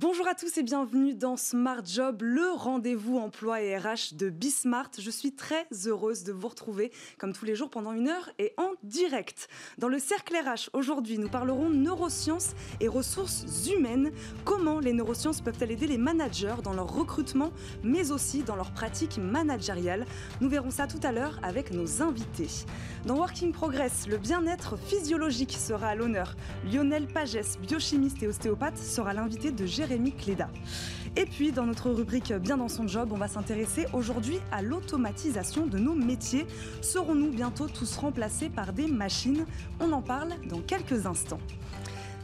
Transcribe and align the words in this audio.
Bonjour 0.00 0.26
à 0.28 0.34
tous 0.34 0.56
et 0.56 0.62
bienvenue 0.62 1.12
dans 1.12 1.36
Smart 1.36 1.82
Job, 1.84 2.22
le 2.22 2.52
rendez-vous 2.52 3.18
emploi 3.18 3.60
et 3.60 3.76
RH 3.76 4.14
de 4.14 4.30
Bismart. 4.30 4.88
Je 4.98 5.10
suis 5.10 5.34
très 5.34 5.66
heureuse 5.84 6.24
de 6.24 6.32
vous 6.32 6.48
retrouver 6.48 6.90
comme 7.18 7.34
tous 7.34 7.44
les 7.44 7.54
jours 7.54 7.68
pendant 7.68 7.92
une 7.92 8.08
heure 8.08 8.30
et 8.38 8.54
en 8.56 8.70
direct. 8.82 9.48
Dans 9.76 9.88
le 9.88 9.98
cercle 9.98 10.34
RH, 10.34 10.70
aujourd'hui, 10.72 11.18
nous 11.18 11.28
parlerons 11.28 11.68
neurosciences 11.68 12.54
et 12.80 12.88
ressources 12.88 13.44
humaines. 13.68 14.10
Comment 14.46 14.80
les 14.80 14.94
neurosciences 14.94 15.42
peuvent-elles 15.42 15.72
aider 15.72 15.86
les 15.86 15.98
managers 15.98 16.62
dans 16.64 16.72
leur 16.72 16.90
recrutement, 16.90 17.52
mais 17.84 18.10
aussi 18.10 18.42
dans 18.42 18.56
leur 18.56 18.72
pratique 18.72 19.18
managériale? 19.18 20.06
Nous 20.40 20.48
verrons 20.48 20.70
ça 20.70 20.86
tout 20.86 21.00
à 21.02 21.12
l'heure 21.12 21.38
avec 21.42 21.72
nos 21.72 22.00
invités. 22.00 22.48
Dans 23.04 23.16
Working 23.16 23.52
Progress, 23.52 24.06
le 24.08 24.16
bien-être 24.16 24.78
physiologique 24.78 25.52
sera 25.52 25.88
à 25.88 25.94
l'honneur. 25.94 26.36
Lionel 26.72 27.06
Pagès, 27.06 27.58
biochimiste 27.60 28.22
et 28.22 28.28
ostéopathe, 28.28 28.78
sera 28.78 29.12
l'invité 29.12 29.52
de 29.52 29.66
Jérémy 29.66 29.89
Et 31.16 31.24
puis, 31.26 31.52
dans 31.52 31.66
notre 31.66 31.90
rubrique 31.90 32.32
Bien 32.32 32.56
dans 32.56 32.68
son 32.68 32.86
job, 32.86 33.10
on 33.12 33.16
va 33.16 33.28
s'intéresser 33.28 33.86
aujourd'hui 33.92 34.38
à 34.52 34.62
l'automatisation 34.62 35.66
de 35.66 35.78
nos 35.78 35.94
métiers. 35.94 36.46
Serons-nous 36.80 37.30
bientôt 37.30 37.66
tous 37.66 37.96
remplacés 37.96 38.48
par 38.48 38.72
des 38.72 38.86
machines? 38.86 39.46
On 39.80 39.90
en 39.92 40.02
parle 40.02 40.34
dans 40.48 40.60
quelques 40.60 41.06
instants. 41.06 41.40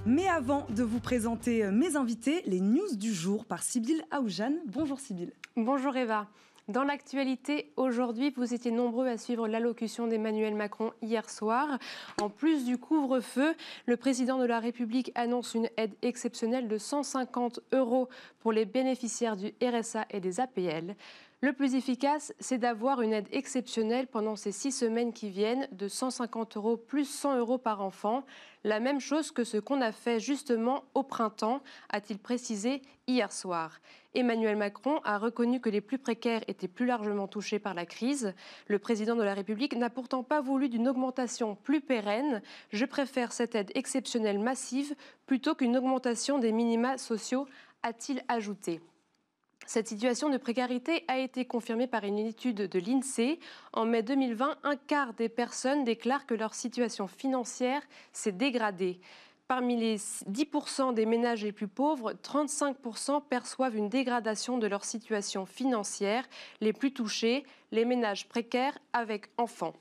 Mais 0.04 0.28
avant 0.28 0.66
de 0.70 0.84
vous 0.84 1.00
présenter 1.00 1.68
mes 1.72 1.96
invités, 1.96 2.42
les 2.46 2.60
news 2.60 2.94
du 2.94 3.12
jour 3.12 3.44
par 3.44 3.64
Sybille 3.64 4.04
Aoujane. 4.12 4.58
Bonjour 4.66 5.00
Sybille. 5.00 5.32
Bonjour 5.56 5.96
Eva. 5.96 6.28
Dans 6.68 6.82
l'actualité, 6.82 7.72
aujourd'hui, 7.76 8.32
vous 8.36 8.52
étiez 8.52 8.72
nombreux 8.72 9.06
à 9.06 9.18
suivre 9.18 9.46
l'allocution 9.46 10.08
d'Emmanuel 10.08 10.56
Macron 10.56 10.90
hier 11.00 11.30
soir. 11.30 11.78
En 12.20 12.28
plus 12.28 12.64
du 12.64 12.76
couvre-feu, 12.76 13.54
le 13.86 13.96
président 13.96 14.38
de 14.38 14.46
la 14.46 14.58
République 14.58 15.12
annonce 15.14 15.54
une 15.54 15.70
aide 15.76 15.94
exceptionnelle 16.02 16.66
de 16.66 16.76
150 16.76 17.60
euros 17.72 18.08
pour 18.40 18.50
les 18.50 18.64
bénéficiaires 18.64 19.36
du 19.36 19.54
RSA 19.62 20.06
et 20.10 20.18
des 20.18 20.40
APL. 20.40 20.96
Le 21.40 21.52
plus 21.52 21.76
efficace, 21.76 22.34
c'est 22.40 22.58
d'avoir 22.58 23.00
une 23.00 23.12
aide 23.12 23.28
exceptionnelle 23.30 24.08
pendant 24.08 24.34
ces 24.34 24.50
six 24.50 24.72
semaines 24.72 25.12
qui 25.12 25.30
viennent 25.30 25.68
de 25.70 25.86
150 25.86 26.56
euros 26.56 26.76
plus 26.76 27.04
100 27.04 27.36
euros 27.36 27.58
par 27.58 27.80
enfant. 27.80 28.24
La 28.64 28.80
même 28.80 28.98
chose 28.98 29.30
que 29.30 29.44
ce 29.44 29.58
qu'on 29.58 29.82
a 29.82 29.92
fait 29.92 30.18
justement 30.18 30.82
au 30.94 31.04
printemps, 31.04 31.60
a-t-il 31.90 32.18
précisé 32.18 32.82
hier 33.06 33.30
soir. 33.30 33.78
Emmanuel 34.16 34.56
Macron 34.56 35.00
a 35.04 35.18
reconnu 35.18 35.60
que 35.60 35.68
les 35.68 35.82
plus 35.82 35.98
précaires 35.98 36.42
étaient 36.48 36.68
plus 36.68 36.86
largement 36.86 37.28
touchés 37.28 37.58
par 37.58 37.74
la 37.74 37.84
crise. 37.84 38.34
Le 38.66 38.78
président 38.78 39.14
de 39.14 39.22
la 39.22 39.34
République 39.34 39.76
n'a 39.76 39.90
pourtant 39.90 40.22
pas 40.22 40.40
voulu 40.40 40.70
d'une 40.70 40.88
augmentation 40.88 41.54
plus 41.54 41.82
pérenne. 41.82 42.40
Je 42.72 42.86
préfère 42.86 43.32
cette 43.32 43.54
aide 43.54 43.70
exceptionnelle 43.74 44.38
massive 44.38 44.94
plutôt 45.26 45.54
qu'une 45.54 45.76
augmentation 45.76 46.38
des 46.38 46.50
minima 46.50 46.96
sociaux, 46.96 47.46
a-t-il 47.82 48.24
ajouté. 48.28 48.80
Cette 49.66 49.88
situation 49.88 50.30
de 50.30 50.38
précarité 50.38 51.04
a 51.08 51.18
été 51.18 51.44
confirmée 51.44 51.88
par 51.88 52.04
une 52.04 52.18
étude 52.18 52.68
de 52.68 52.78
l'INSEE. 52.78 53.40
En 53.72 53.84
mai 53.84 54.02
2020, 54.02 54.58
un 54.62 54.76
quart 54.76 55.12
des 55.12 55.28
personnes 55.28 55.84
déclarent 55.84 56.24
que 56.24 56.34
leur 56.34 56.54
situation 56.54 57.06
financière 57.08 57.82
s'est 58.12 58.32
dégradée. 58.32 59.00
Parmi 59.48 59.76
les 59.76 59.96
10% 59.96 60.92
des 60.92 61.06
ménages 61.06 61.44
les 61.44 61.52
plus 61.52 61.68
pauvres, 61.68 62.12
35% 62.14 63.22
perçoivent 63.28 63.76
une 63.76 63.88
dégradation 63.88 64.58
de 64.58 64.66
leur 64.66 64.84
situation 64.84 65.46
financière. 65.46 66.24
Les 66.60 66.72
plus 66.72 66.92
touchés, 66.92 67.44
les 67.70 67.84
ménages 67.84 68.28
précaires 68.28 68.76
avec 68.92 69.28
enfants. 69.38 69.74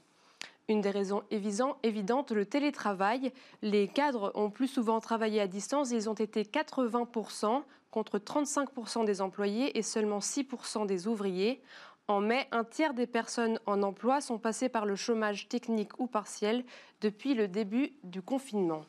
Une 0.67 0.81
des 0.81 0.91
raisons 0.91 1.23
évidentes, 1.31 2.31
le 2.31 2.45
télétravail. 2.45 3.31
Les 3.63 3.87
cadres 3.87 4.31
ont 4.35 4.51
plus 4.51 4.67
souvent 4.67 4.99
travaillé 4.99 5.41
à 5.41 5.47
distance. 5.47 5.89
Ils 5.89 6.11
ont 6.11 6.13
été 6.13 6.43
80% 6.43 7.63
contre 7.89 8.19
35% 8.19 9.03
des 9.03 9.19
employés 9.19 9.75
et 9.79 9.81
seulement 9.81 10.19
6% 10.19 10.85
des 10.85 11.07
ouvriers. 11.07 11.59
En 12.07 12.21
mai, 12.21 12.47
un 12.51 12.63
tiers 12.63 12.93
des 12.93 13.07
personnes 13.07 13.59
en 13.65 13.81
emploi 13.81 14.21
sont 14.21 14.37
passées 14.37 14.69
par 14.69 14.85
le 14.85 14.95
chômage 14.95 15.49
technique 15.49 15.99
ou 15.99 16.05
partiel 16.05 16.63
depuis 17.01 17.33
le 17.33 17.47
début 17.47 17.93
du 18.03 18.21
confinement. 18.21 18.85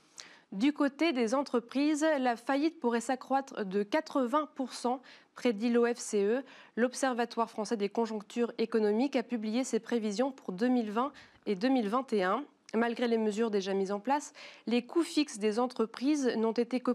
Du 0.57 0.73
côté 0.73 1.13
des 1.13 1.35
entreprises, 1.35 2.07
la 2.19 2.35
faillite 2.35 2.81
pourrait 2.81 3.03
s'accroître 3.03 3.67
de 3.67 3.83
80%, 3.83 5.01
prédit 5.35 5.69
l'OFCE. 5.69 6.43
L'Observatoire 6.77 7.51
français 7.51 7.77
des 7.77 7.91
conjonctures 7.91 8.55
économiques 8.57 9.17
a 9.17 9.23
publié 9.23 9.65
ses 9.65 9.81
prévisions 9.81 10.33
pour 10.33 10.53
2020 10.53 11.13
et 11.45 11.57
2021. 11.57 12.43
Malgré 12.75 13.07
les 13.07 13.19
mesures 13.19 13.51
déjà 13.51 13.75
mises 13.75 13.93
en 13.93 14.01
place, 14.01 14.33
les 14.67 14.81
coûts 14.87 15.03
fixes 15.03 15.39
des 15.39 15.59
entreprises 15.59 16.33
n'ont 16.39 16.53
été 16.53 16.81
que 16.81 16.93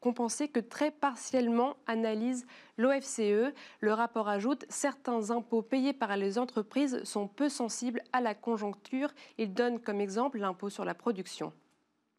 compensé 0.00 0.48
que 0.48 0.60
très 0.60 0.90
partiellement, 0.90 1.76
analyse 1.86 2.46
l'OFCE. 2.76 3.54
Le 3.80 3.92
rapport 3.94 4.28
ajoute 4.28 4.66
certains 4.68 5.30
impôts 5.30 5.62
payés 5.62 5.94
par 5.94 6.14
les 6.18 6.38
entreprises 6.38 7.02
sont 7.04 7.28
peu 7.28 7.48
sensibles 7.48 8.02
à 8.12 8.20
la 8.20 8.34
conjoncture. 8.34 9.08
Il 9.38 9.54
donne 9.54 9.80
comme 9.80 10.02
exemple 10.02 10.38
l'impôt 10.38 10.68
sur 10.68 10.84
la 10.84 10.92
production. 10.92 11.54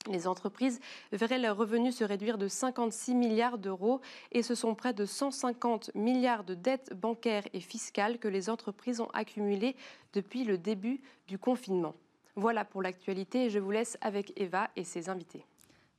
Les 0.09 0.27
entreprises 0.27 0.79
verraient 1.11 1.39
leurs 1.39 1.57
revenus 1.57 1.95
se 1.95 2.03
réduire 2.03 2.37
de 2.37 2.47
56 2.47 3.13
milliards 3.13 3.57
d'euros 3.57 4.01
et 4.31 4.41
ce 4.41 4.55
sont 4.55 4.73
près 4.73 4.93
de 4.93 5.05
150 5.05 5.91
milliards 5.95 6.43
de 6.43 6.55
dettes 6.55 6.93
bancaires 6.95 7.47
et 7.53 7.59
fiscales 7.59 8.17
que 8.17 8.27
les 8.27 8.49
entreprises 8.49 8.99
ont 8.99 9.09
accumulées 9.13 9.75
depuis 10.13 10.43
le 10.43 10.57
début 10.57 11.01
du 11.27 11.37
confinement. 11.37 11.95
Voilà 12.35 12.65
pour 12.65 12.81
l'actualité 12.81 13.45
et 13.45 13.49
je 13.49 13.59
vous 13.59 13.71
laisse 13.71 13.97
avec 14.01 14.33
Eva 14.37 14.69
et 14.75 14.83
ses 14.83 15.09
invités. 15.09 15.45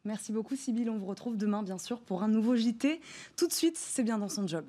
Merci 0.04 0.32
beaucoup 0.32 0.56
Sybille, 0.56 0.90
on 0.90 0.98
vous 0.98 1.06
retrouve 1.06 1.36
demain 1.36 1.62
bien 1.62 1.78
sûr 1.78 2.00
pour 2.00 2.22
un 2.24 2.28
nouveau 2.28 2.56
JT. 2.56 3.00
Tout 3.36 3.46
de 3.46 3.52
suite, 3.52 3.76
c'est 3.76 4.02
bien 4.02 4.18
dans 4.18 4.28
son 4.28 4.48
job. 4.48 4.64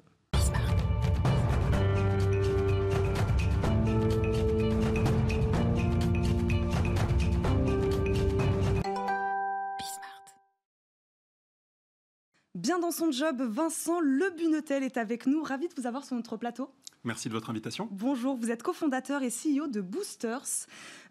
Bien 12.64 12.80
dans 12.80 12.92
son 12.92 13.12
job, 13.12 13.42
Vincent 13.42 14.00
Lebunetel 14.00 14.84
est 14.84 14.96
avec 14.96 15.28
nous. 15.28 15.44
Ravi 15.44 15.68
de 15.68 15.74
vous 15.76 15.86
avoir 15.86 16.06
sur 16.06 16.16
notre 16.16 16.38
plateau. 16.38 16.70
Merci 17.04 17.28
de 17.28 17.34
votre 17.34 17.50
invitation. 17.50 17.90
Bonjour, 17.92 18.38
vous 18.38 18.52
êtes 18.52 18.64
cofondateur 18.64 19.22
et 19.22 19.28
CEO 19.28 19.68
de 19.68 19.82
Boosters, 19.82 20.48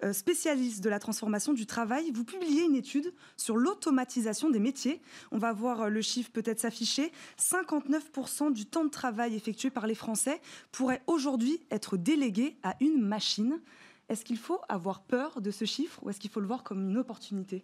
euh, 0.02 0.14
spécialiste 0.14 0.82
de 0.82 0.88
la 0.88 0.98
transformation 0.98 1.52
du 1.52 1.66
travail. 1.66 2.10
Vous 2.10 2.24
publiez 2.24 2.62
une 2.62 2.74
étude 2.74 3.12
sur 3.36 3.58
l'automatisation 3.58 4.48
des 4.48 4.60
métiers. 4.60 5.02
On 5.30 5.36
va 5.36 5.52
voir 5.52 5.82
euh, 5.82 5.88
le 5.90 6.00
chiffre 6.00 6.30
peut-être 6.32 6.58
s'afficher. 6.58 7.12
59% 7.38 8.50
du 8.54 8.64
temps 8.64 8.86
de 8.86 8.90
travail 8.90 9.34
effectué 9.34 9.68
par 9.68 9.86
les 9.86 9.94
Français 9.94 10.40
pourrait 10.70 11.02
aujourd'hui 11.06 11.60
être 11.70 11.98
délégué 11.98 12.56
à 12.62 12.76
une 12.80 13.02
machine. 13.02 13.60
Est-ce 14.08 14.24
qu'il 14.24 14.38
faut 14.38 14.60
avoir 14.70 15.02
peur 15.02 15.42
de 15.42 15.50
ce 15.50 15.66
chiffre 15.66 16.02
ou 16.02 16.08
est-ce 16.08 16.18
qu'il 16.18 16.30
faut 16.30 16.40
le 16.40 16.46
voir 16.46 16.62
comme 16.62 16.88
une 16.88 16.96
opportunité? 16.96 17.62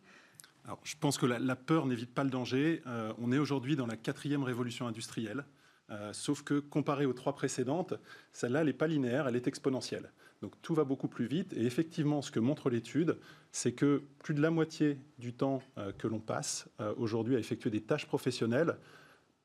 Je 0.84 0.95
pense 0.99 1.19
que 1.19 1.27
la, 1.27 1.56
peur 1.56 1.87
n'évite 1.87 2.12
pas 2.12 2.25
le 2.25 2.31
danger. 2.31 2.83
Euh, 2.87 3.12
on 3.19 3.33
est 3.33 3.39
aujourd'hui 3.39 3.77
dans 3.77 3.87
la 3.87 3.97
quatrième 3.97 4.43
révolution 4.43 4.87
industrielle. 4.87 5.45
Euh, 5.91 6.12
sauf 6.12 6.43
que 6.43 6.61
comparé 6.61 7.06
aux 7.06 7.15
trois 7.15 7.34
précédentes, 7.34 7.95
celle-là, 8.33 8.61
elle 8.61 8.67
n'est 8.67 8.73
pas 8.75 8.87
linéaire, 8.87 9.27
elle 9.27 9.37
est 9.37 9.47
exponentielle. 9.47 10.12
Donc 10.43 10.53
tout 10.62 10.75
va 10.75 10.84
beaucoup 10.84 11.09
plus 11.09 11.27
vite. 11.27 11.53
Et 11.55 11.65
effectivement, 11.65 12.23
ce 12.23 12.31
que 12.31 12.41
montre 12.41 12.71
l'étude, 12.71 13.19
c'est 13.51 13.73
que 13.73 14.03
plus 14.23 14.34
de 14.34 14.43
la 14.43 14.51
moitié 14.51 14.99
du 15.19 15.33
temps 15.33 15.62
euh, 15.79 15.93
que 15.93 16.06
l'on 16.06 16.21
passe 16.21 16.69
aujourd'hui 16.97 17.37
à 17.37 17.39
effectuer 17.39 17.71
des 17.71 17.81
tâches 17.81 18.06
professionnelles 18.06 18.77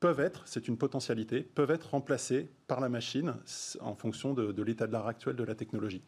peuvent 0.00 0.20
être, 0.20 0.42
c'est 0.44 0.68
une 0.68 0.76
potentialité, 0.76 1.40
peuvent 1.40 1.70
être 1.70 1.90
remplacées 1.90 2.50
par 2.66 2.80
la 2.80 2.90
machine 2.90 3.34
en 3.80 3.94
fonction 3.94 4.34
de, 4.34 4.52
de 4.52 4.62
l'état 4.62 4.86
de 4.86 4.92
l'art 4.92 5.06
actuel 5.06 5.34
de 5.34 5.44
la 5.44 5.54
technologie. 5.54 6.02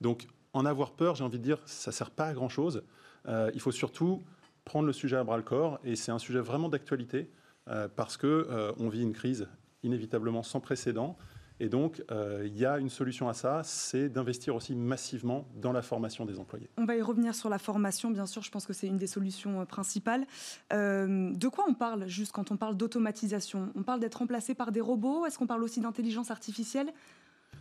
Donc 0.00 0.28
en 0.52 0.64
avoir 0.64 0.92
peur, 0.92 1.16
j'ai 1.16 1.24
envie 1.24 1.38
de 1.38 1.44
dire, 1.44 1.58
ça 1.66 1.90
ne 1.90 1.94
sert 1.94 2.10
pas 2.10 2.26
à 2.26 2.32
grand-chose. 2.32 2.84
il 3.26 3.60
faut 3.60 3.72
surtout 3.72 4.22
prendre 4.64 4.86
le 4.86 4.92
sujet 4.92 5.16
à 5.16 5.24
bras 5.24 5.36
le 5.36 5.42
corps 5.42 5.80
et 5.84 5.96
c'est 5.96 6.12
un 6.12 6.18
sujet 6.18 6.40
vraiment 6.40 6.68
d'actualité 6.68 7.30
euh, 7.68 7.88
parce 7.94 8.16
que 8.16 8.26
euh, 8.26 8.72
on 8.78 8.88
vit 8.88 9.02
une 9.02 9.12
crise 9.12 9.48
inévitablement 9.82 10.42
sans 10.42 10.60
précédent. 10.60 11.16
Et 11.62 11.68
donc, 11.68 12.02
euh, 12.10 12.44
il 12.46 12.56
y 12.56 12.64
a 12.64 12.78
une 12.78 12.88
solution 12.88 13.28
à 13.28 13.34
ça, 13.34 13.60
c'est 13.64 14.08
d'investir 14.08 14.56
aussi 14.56 14.74
massivement 14.74 15.46
dans 15.56 15.72
la 15.72 15.82
formation 15.82 16.24
des 16.24 16.38
employés. 16.38 16.70
On 16.78 16.86
va 16.86 16.96
y 16.96 17.02
revenir 17.02 17.34
sur 17.34 17.50
la 17.50 17.58
formation, 17.58 18.10
bien 18.10 18.24
sûr, 18.24 18.42
je 18.42 18.50
pense 18.50 18.64
que 18.64 18.72
c'est 18.72 18.86
une 18.86 18.96
des 18.96 19.06
solutions 19.06 19.66
principales. 19.66 20.26
de 20.70 21.48
quoi 21.48 21.66
on 21.68 21.74
parle 21.74 22.08
juste 22.08 22.32
quand 22.32 22.50
on 22.50 22.56
parle 22.56 22.78
d'automatisation? 22.78 23.72
On 23.74 23.82
parle 23.82 24.00
d'être 24.00 24.16
remplacé 24.16 24.54
par 24.54 24.72
des 24.72 24.80
robots? 24.80 25.26
Est-ce 25.26 25.38
qu'on 25.38 25.46
parle 25.46 25.62
aussi 25.62 25.80
d'intelligence 25.80 26.30
artificielle? 26.30 26.94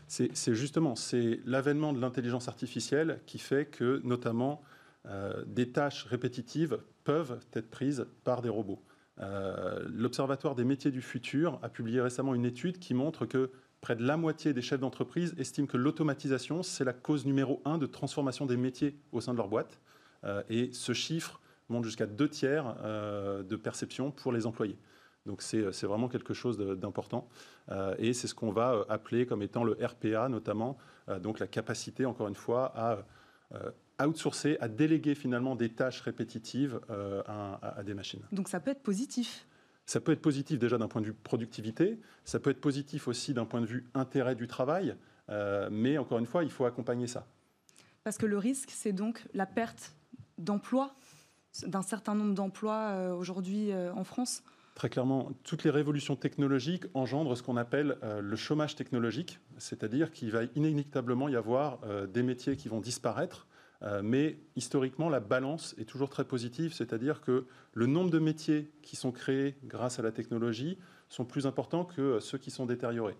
C'est 0.07 0.55
justement, 0.55 0.95
c'est 0.95 1.41
l'avènement 1.45 1.91
de 1.91 1.99
l'intelligence 1.99 2.47
artificielle 2.47 3.19
qui 3.25 3.37
fait 3.37 3.65
que, 3.65 4.01
notamment, 4.05 4.61
des 5.45 5.71
tâches 5.71 6.05
répétitives 6.05 6.79
peuvent 7.03 7.39
être 7.53 7.69
prises 7.69 8.05
par 8.23 8.41
des 8.41 8.49
robots. 8.49 8.83
Euh, 9.21 9.83
L'Observatoire 9.89 10.55
des 10.55 10.63
métiers 10.63 10.91
du 10.91 11.01
futur 11.01 11.59
a 11.61 11.69
publié 11.69 12.01
récemment 12.01 12.35
une 12.35 12.45
étude 12.45 12.79
qui 12.79 12.93
montre 12.93 13.25
que 13.25 13.51
près 13.81 13.95
de 13.95 14.05
la 14.05 14.17
moitié 14.17 14.53
des 14.53 14.61
chefs 14.61 14.79
d'entreprise 14.79 15.33
estiment 15.37 15.67
que 15.67 15.77
l'automatisation, 15.77 16.63
c'est 16.63 16.83
la 16.83 16.93
cause 16.93 17.25
numéro 17.25 17.61
un 17.65 17.77
de 17.77 17.85
transformation 17.85 18.45
des 18.45 18.57
métiers 18.57 18.97
au 19.11 19.21
sein 19.21 19.33
de 19.33 19.37
leur 19.37 19.47
boîte. 19.47 19.79
Euh, 20.23 20.43
et 20.49 20.69
ce 20.73 20.93
chiffre 20.93 21.39
monte 21.69 21.85
jusqu'à 21.85 22.07
deux 22.07 22.27
tiers 22.27 22.75
de 22.83 23.55
perception 23.55 24.09
pour 24.09 24.31
les 24.31 24.47
employés. 24.47 24.77
Donc 25.27 25.43
c'est 25.43 25.83
vraiment 25.83 26.07
quelque 26.07 26.33
chose 26.33 26.57
d'important. 26.57 27.29
et 27.99 28.13
c'est 28.13 28.25
ce 28.25 28.33
qu'on 28.33 28.51
va 28.51 28.85
appeler 28.89 29.27
comme 29.27 29.43
étant 29.43 29.63
le 29.63 29.73
RPA 29.73 30.29
notamment, 30.29 30.79
donc 31.21 31.37
la 31.37 31.45
capacité, 31.45 32.07
encore 32.07 32.27
une 32.27 32.33
fois, 32.33 32.73
à 32.75 33.05
outsourcer, 34.07 34.57
à 34.61 34.67
déléguer 34.67 35.15
finalement 35.15 35.55
des 35.55 35.69
tâches 35.69 36.01
répétitives 36.01 36.79
à, 37.27 37.83
des 37.83 37.93
machines. 37.93 38.21
Donc 38.31 38.49
ça 38.49 38.59
peut 38.59 38.71
être 38.71 38.83
positif. 38.83 39.47
Ça 39.85 39.99
peut 39.99 40.11
être 40.11 40.21
positif 40.21 40.59
déjà 40.59 40.77
d'un 40.77 40.87
point 40.87 41.01
de 41.01 41.07
vue 41.07 41.13
productivité, 41.13 41.99
ça 42.23 42.39
peut 42.39 42.51
être 42.51 42.61
positif 42.61 43.07
aussi 43.07 43.33
d'un 43.33 43.45
point 43.45 43.61
de 43.61 43.65
vue 43.65 43.85
intérêt 43.93 44.35
du 44.35 44.47
travail, 44.47 44.95
mais 45.71 45.97
encore 45.97 46.19
une 46.19 46.27
fois, 46.27 46.43
il 46.43 46.51
faut 46.51 46.65
accompagner 46.65 47.07
ça. 47.07 47.25
Parce 48.03 48.17
que 48.17 48.25
le 48.25 48.37
risque, 48.37 48.71
c'est 48.71 48.93
donc 48.93 49.25
la 49.33 49.45
perte 49.45 49.93
d'emplois, 50.37 50.95
d'un 51.65 51.81
certain 51.81 52.15
nombre 52.15 52.33
d'emplois 52.33 52.89
euh, 52.91 53.13
aujourd'hui 53.13 53.71
euh, 53.71 53.93
en 53.93 54.03
France. 54.03 54.43
Très 54.75 54.89
clairement, 54.89 55.31
toutes 55.43 55.63
les 55.63 55.69
révolutions 55.69 56.15
technologiques 56.15 56.85
engendrent 56.93 57.35
ce 57.35 57.43
qu'on 57.43 57.57
appelle 57.57 57.97
euh, 58.03 58.21
le 58.21 58.35
chômage 58.37 58.75
technologique, 58.75 59.39
c'est-à-dire 59.57 60.11
qu'il 60.11 60.31
va 60.31 60.43
inéluctablement 60.55 61.27
y 61.27 61.35
avoir 61.35 61.79
des 62.07 62.23
métiers 62.23 62.55
qui 62.55 62.69
vont 62.69 62.79
disparaître, 62.79 63.47
mais 64.03 64.37
historiquement, 64.55 65.09
la 65.09 65.19
balance 65.19 65.75
est 65.77 65.85
toujours 65.85 66.09
très 66.09 66.25
positive, 66.25 66.73
c'est-à-dire 66.73 67.21
que 67.21 67.45
le 67.73 67.85
nombre 67.85 68.09
de 68.09 68.19
métiers 68.19 68.71
qui 68.81 68.95
sont 68.95 69.11
créés 69.11 69.55
grâce 69.63 69.99
à 69.99 70.01
la 70.01 70.11
technologie 70.11 70.77
sont 71.07 71.25
plus 71.25 71.45
importants 71.45 71.85
que 71.85 72.19
ceux 72.19 72.37
qui 72.37 72.51
sont 72.51 72.65
détériorés. 72.65 73.15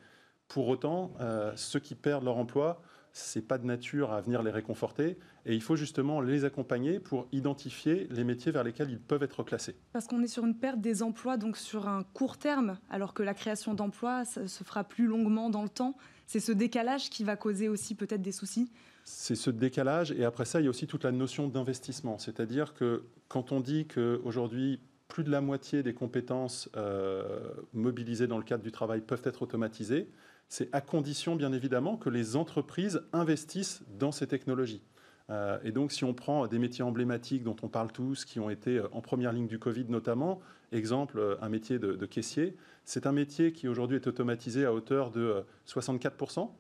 Pour 0.47 0.67
autant, 0.67 1.13
ceux 1.56 1.79
qui 1.79 1.95
perdent 1.95 2.25
leur 2.25 2.38
emploi 2.38 2.81
c'est 3.11 3.41
pas 3.41 3.57
de 3.57 3.65
nature 3.65 4.11
à 4.11 4.21
venir 4.21 4.44
les 4.44 4.51
réconforter 4.51 5.17
et 5.45 5.56
il 5.56 5.61
faut 5.61 5.75
justement 5.75 6.21
les 6.21 6.45
accompagner 6.45 7.00
pour 7.00 7.27
identifier 7.31 8.07
les 8.12 8.23
métiers 8.23 8.51
vers 8.51 8.63
lesquels 8.63 8.89
ils 8.89 9.00
peuvent 9.00 9.23
être 9.23 9.44
classés. 9.44 9.75
Parce 9.94 10.07
qu'on 10.07 10.21
est 10.21 10.27
sur 10.27 10.45
une 10.45 10.55
perte 10.55 10.79
des 10.79 11.01
emplois 11.01 11.38
donc 11.38 11.57
sur 11.57 11.88
un 11.88 12.03
court 12.03 12.38
terme 12.38 12.77
alors 12.89 13.13
que 13.13 13.23
la 13.23 13.33
création 13.33 13.73
d'emplois 13.73 14.25
se 14.25 14.63
fera 14.63 14.83
plus 14.83 15.07
longuement 15.07 15.50
dans 15.50 15.63
le 15.63 15.69
temps. 15.69 15.95
C'est 16.27 16.39
ce 16.39 16.51
décalage 16.51 17.09
qui 17.09 17.23
va 17.23 17.35
causer 17.35 17.69
aussi 17.69 17.95
peut-être 17.95 18.21
des 18.21 18.31
soucis. 18.31 18.71
C'est 19.04 19.36
ce 19.36 19.50
décalage. 19.50 20.12
Et 20.12 20.25
après 20.25 20.46
ça 20.46 20.60
il 20.60 20.63
y 20.66 20.68
a 20.68 20.69
aussi 20.69 20.88
toute 20.88 21.04
la 21.04 21.12
notion 21.12 21.48
d'investissement, 21.48 22.18
c'est-à-dire 22.18 22.74
que 22.74 23.04
quand 23.28 23.51
on 23.51 23.60
dit 23.60 23.88
qu'aujourd'hui 23.88 24.80
plus 25.10 25.24
de 25.24 25.31
la 25.31 25.42
moitié 25.42 25.84
des 25.84 25.94
compétences 25.94 26.69
euh, 26.78 27.51
mobilisées 27.74 28.28
dans 28.28 28.38
le 28.38 28.44
cadre 28.44 28.63
du 28.63 28.72
travail 28.72 29.01
peuvent 29.01 29.24
être 29.25 29.42
automatisées, 29.42 30.07
c'est 30.48 30.74
à 30.74 30.81
condition, 30.81 31.36
bien 31.36 31.51
évidemment, 31.51 31.98
que 31.98 32.10
les 32.10 32.36
entreprises 32.36 33.01
investissent 33.12 33.81
dans 34.00 34.12
ces 34.12 34.28
technologies. 34.28 34.81
Euh, 35.30 35.60
et 35.63 35.72
donc, 35.72 35.92
si 35.92 36.04
on 36.04 36.13
prend 36.13 36.48
des 36.48 36.57
métiers 36.57 36.84
emblématiques 36.84 37.44
dont 37.44 37.56
on 37.62 37.68
parle 37.68 37.92
tous, 37.92 38.24
qui 38.24 38.40
ont 38.40 38.50
été 38.50 38.78
euh, 38.78 38.88
en 38.94 39.01
première 39.01 39.34
ligne 39.34 39.48
du 39.48 39.60
Covid 39.60 39.86
notamment, 39.90 40.40
exemple, 40.72 41.38
un 41.42 41.50
métier 41.50 41.80
de, 41.80 42.06
caissier, 42.06 42.56
c'est 42.86 43.07
un 43.07 43.12
métier 43.12 43.51
qui 43.51 43.68
aujourd'hui 43.68 43.98
est 43.98 44.07
automatisé 44.07 44.66
à 44.66 44.74
hauteur 44.74 45.10
de 45.10 45.44
64%, 45.68 46.51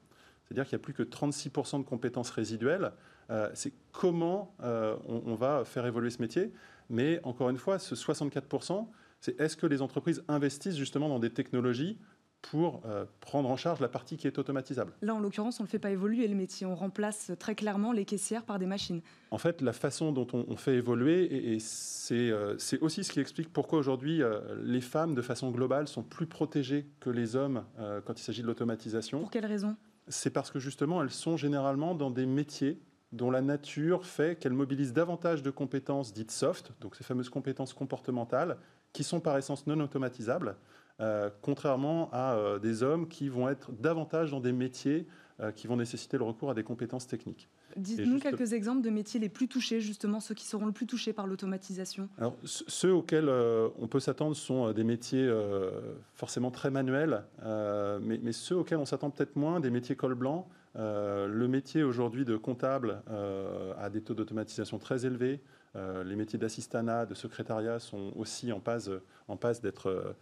c'est-à-dire 0.49 0.65
qu'il 0.65 0.77
n'y 0.77 0.81
a 0.81 0.83
plus 0.83 0.93
que 0.93 1.03
36% 1.03 1.79
de 1.79 1.83
compétences 1.85 2.31
résiduelles. 2.31 2.91
c'est 3.53 3.71
comment 3.91 4.55
on, 4.59 5.21
on, 5.25 5.35
va 5.35 5.63
faire 5.63 5.85
évoluer 5.85 6.09
ce 6.09 6.21
métier. 6.21 6.51
Mais 6.89 7.19
encore 7.23 7.49
une 7.49 7.57
fois, 7.57 7.77
ce 7.77 7.93
64%, 7.93 8.87
c'est 9.21 9.39
est-ce 9.39 9.55
que 9.55 9.67
les 9.67 9.81
entreprises 9.81 10.23
investissent 10.27 10.77
justement 10.77 11.09
dans 11.09 11.19
des 11.19 11.29
technologies 11.29 11.97
pour 12.41 12.81
euh, 12.85 13.05
prendre 13.19 13.49
en 13.49 13.57
charge 13.57 13.81
la 13.81 13.89
partie 13.89 14.17
qui 14.17 14.27
est 14.27 14.37
automatisable? 14.39 14.93
Là, 15.01 15.13
en 15.13 15.19
l'occurrence, 15.19 15.59
on 15.59 15.63
ne 15.63 15.67
le 15.67 15.71
fait 15.71 15.79
pas 15.79 15.91
évoluer 15.91 16.27
le 16.27 16.35
métier. 16.35 16.65
On 16.65 16.75
remplace 16.75 17.31
très 17.37 17.53
clairement 17.53 17.91
les 17.91 18.05
caissières 18.05 18.45
par 18.45 18.59
des 18.59 18.65
machines. 18.65 19.01
En 19.31 19.37
fait, 19.37 19.61
la 19.61 19.73
façon 19.73 20.11
dont 20.11 20.27
on, 20.33 20.55
fait 20.55 20.75
évoluer, 20.75 21.53
et, 21.53 21.57
euh, 22.11 22.55
c'est 22.57 22.79
aussi 22.79 23.03
ce 23.03 23.11
qui 23.11 23.19
explique 23.19 23.51
pourquoi 23.51 23.79
aujourd'hui 23.79 24.23
euh, 24.23 24.39
les 24.63 24.81
femmes, 24.81 25.15
de 25.15 25.21
façon 25.21 25.51
globale, 25.51 25.87
sont 25.87 26.03
plus 26.03 26.27
protégées 26.27 26.85
que 26.99 27.09
les 27.09 27.35
hommes 27.35 27.63
quand 28.05 28.19
il 28.19 28.23
s'agit 28.23 28.41
de 28.41 28.47
l'automatisation. 28.47 29.19
Pour 29.19 29.31
quelle 29.31 29.45
raison? 29.45 29.75
C'est 30.09 30.31
parce 30.31 30.51
que 30.51 30.59
justement, 30.59 31.01
elles 31.01 31.11
sont 31.11 31.37
généralement 31.37 31.95
dans 31.95 32.11
des 32.11 32.25
métiers 32.25 32.81
dont 33.11 33.31
la 33.31 33.41
nature 33.41 34.05
fait 34.05 34.37
qu'elles 34.37 34.53
mobilisent 34.53 34.93
davantage 34.93 35.41
de 35.41 35.49
compétences 35.49 36.13
dites 36.13 36.31
soft, 36.31 36.73
donc 36.81 36.95
ces 36.95 37.03
fameuses 37.03 37.29
compétences 37.29 37.73
comportementales, 37.73 38.57
qui 38.93 39.03
sont 39.03 39.19
par 39.19 39.37
essence 39.37 39.67
non 39.67 39.79
automatisables. 39.79 40.55
Euh, 41.01 41.29
contrairement 41.41 42.09
à 42.11 42.33
euh, 42.33 42.59
des 42.59 42.83
hommes 42.83 43.07
qui 43.07 43.29
vont 43.29 43.47
être 43.47 43.71
davantage 43.71 44.31
dans 44.31 44.41
des 44.41 44.51
métiers 44.51 45.07
euh, 45.39 45.51
qui 45.51 45.65
vont 45.65 45.77
nécessiter 45.77 46.17
le 46.17 46.25
recours 46.25 46.51
à 46.51 46.53
des 46.53 46.63
compétences 46.63 47.07
techniques. 47.07 47.49
Dites-nous 47.77 48.19
quelques 48.19 48.53
exemples 48.53 48.81
de 48.81 48.89
métiers 48.89 49.19
les 49.19 49.29
plus 49.29 49.47
touchés, 49.47 49.79
justement, 49.81 50.19
ceux 50.19 50.35
qui 50.35 50.45
seront 50.45 50.65
le 50.65 50.71
plus 50.71 50.87
touchés 50.87 51.13
par 51.13 51.27
l'automatisation. 51.27 52.09
Alors, 52.17 52.35
ceux 52.43 52.93
auxquels 52.93 53.29
on 53.29 53.87
peut 53.87 53.99
s'attendre 53.99 54.35
sont 54.35 54.71
des 54.71 54.83
métiers 54.83 55.29
forcément 56.13 56.51
très 56.51 56.71
manuels, 56.71 57.23
mais, 58.01 58.19
mais, 58.21 58.31
ceux 58.31 58.55
auxquels 58.55 58.77
on 58.77 58.85
s'attend 58.85 59.09
peut-être 59.09 59.35
moins, 59.35 59.59
des 59.59 59.69
métiers 59.69 59.95
col 59.95 60.15
blanc. 60.15 60.47
le 60.75 61.47
métier 61.47 61.83
aujourd'hui 61.83 62.25
de 62.25 62.37
comptable 62.37 63.01
a 63.77 63.89
des 63.89 64.01
taux 64.01 64.13
d'automatisation 64.13 64.79
très 64.79 65.05
élevés. 65.05 65.41
les 65.75 66.15
métiers 66.15 66.39
d'assistanat, 66.39 67.05
de 67.05 67.15
secrétariat 67.15 67.79
sont 67.79 68.13
aussi 68.15 68.51
en 68.51 68.59
passe, 68.59 68.89
en 69.27 69.37
passe 69.37 69.61
d'être 69.61 70.15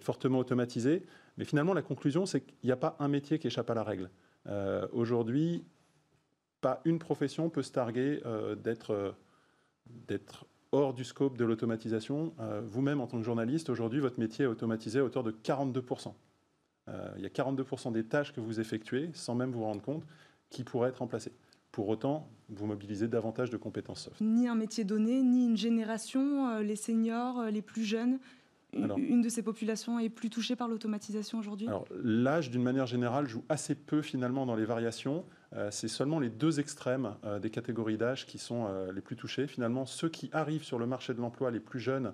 fortement 0.00 0.38
automatisé. 0.38 1.04
Mais 1.40 1.44
finalement, 1.44 1.72
la 1.72 1.82
conclusion, 1.82 2.26
c'est 2.26 2.42
qu'il 2.42 2.54
n'y 2.64 2.72
a 2.72 2.76
pas 2.76 2.96
un 2.98 3.08
métier 3.08 3.38
qui 3.38 3.46
échappe 3.46 3.70
à 3.70 3.74
la 3.74 3.82
règle. 3.82 4.10
Euh, 4.46 4.86
aujourd'hui, 4.92 5.64
pas 6.60 6.80
une 6.84 6.98
profession 6.98 7.50
peut 7.50 7.62
se 7.62 7.72
targuer 7.72 8.20
euh, 8.26 8.56
euh, 8.90 9.12
d'être 9.86 10.46
hors 10.72 10.94
du 10.94 11.04
scope 11.04 11.36
de 11.36 11.44
l'automatisation. 11.44 12.32
Vous-même, 12.62 13.00
en 13.00 13.08
tant 13.08 13.18
que 13.18 13.24
journaliste, 13.24 13.70
aujourd'hui, 13.70 13.98
votre 13.98 14.20
métier 14.20 14.44
est 14.44 14.48
automatisé 14.48 15.00
à 15.00 15.04
hauteur 15.04 15.24
de 15.24 15.32
42%. 15.32 16.12
il 17.16 17.22
y 17.22 17.26
a 17.26 17.28
42% 17.28 17.90
des 17.90 18.04
tâches 18.04 18.32
que 18.32 18.40
vous 18.40 18.60
effectuez, 18.60 19.10
sans 19.12 19.34
même 19.34 19.50
vous 19.50 19.64
rendre 19.64 19.82
compte, 19.82 20.04
qui 20.48 20.62
pourraient 20.62 20.90
être 20.90 20.98
remplacées. 20.98 21.32
Pour 21.72 21.88
autant, 21.88 22.28
vous 22.50 22.66
mobilisez 22.66 23.08
davantage 23.08 23.50
de 23.50 23.56
compétences 23.56 24.02
soft. 24.02 24.20
Ni 24.20 24.46
un 24.46 24.54
métier 24.54 24.84
donné, 24.84 25.22
ni 25.22 25.46
une 25.46 25.56
génération, 25.56 26.60
les 26.60 26.76
seniors, 26.76 27.46
les 27.46 27.62
plus 27.62 27.82
jeunes, 27.82 28.20
une 28.72 29.22
de 29.22 29.28
ces 29.28 29.42
populations 29.42 29.98
est 29.98 30.08
plus 30.08 30.30
touchée 30.30 30.56
par 30.56 30.68
l'automatisation 30.68 31.38
aujourd'hui? 31.38 31.66
Alors, 31.66 31.86
l'âge, 32.02 32.50
d'une 32.50 32.62
manière 32.62 32.86
générale, 32.86 33.26
joue 33.26 33.44
assez 33.48 33.74
peu 33.74 34.02
finalement 34.02 34.46
dans 34.46 34.54
les 34.54 34.64
variations. 34.64 35.24
Euh, 35.56 35.68
c'est 35.70 35.88
seulement 35.88 36.20
les 36.20 36.30
deux 36.30 36.60
extrêmes 36.60 37.16
euh, 37.24 37.38
des 37.40 37.50
catégories 37.50 37.96
d'âge 37.96 38.26
qui 38.26 38.38
sont 38.38 38.66
euh, 38.68 38.92
les 38.92 39.00
plus 39.00 39.16
touchés. 39.16 39.46
Finalement, 39.46 39.84
ceux 39.84 40.08
qui 40.08 40.30
arrivent 40.32 40.62
sur 40.62 40.78
le 40.78 40.86
marché 40.86 41.12
de 41.12 41.20
l'emploi, 41.20 41.50
les 41.50 41.60
plus 41.60 41.80
jeunes, 41.80 42.12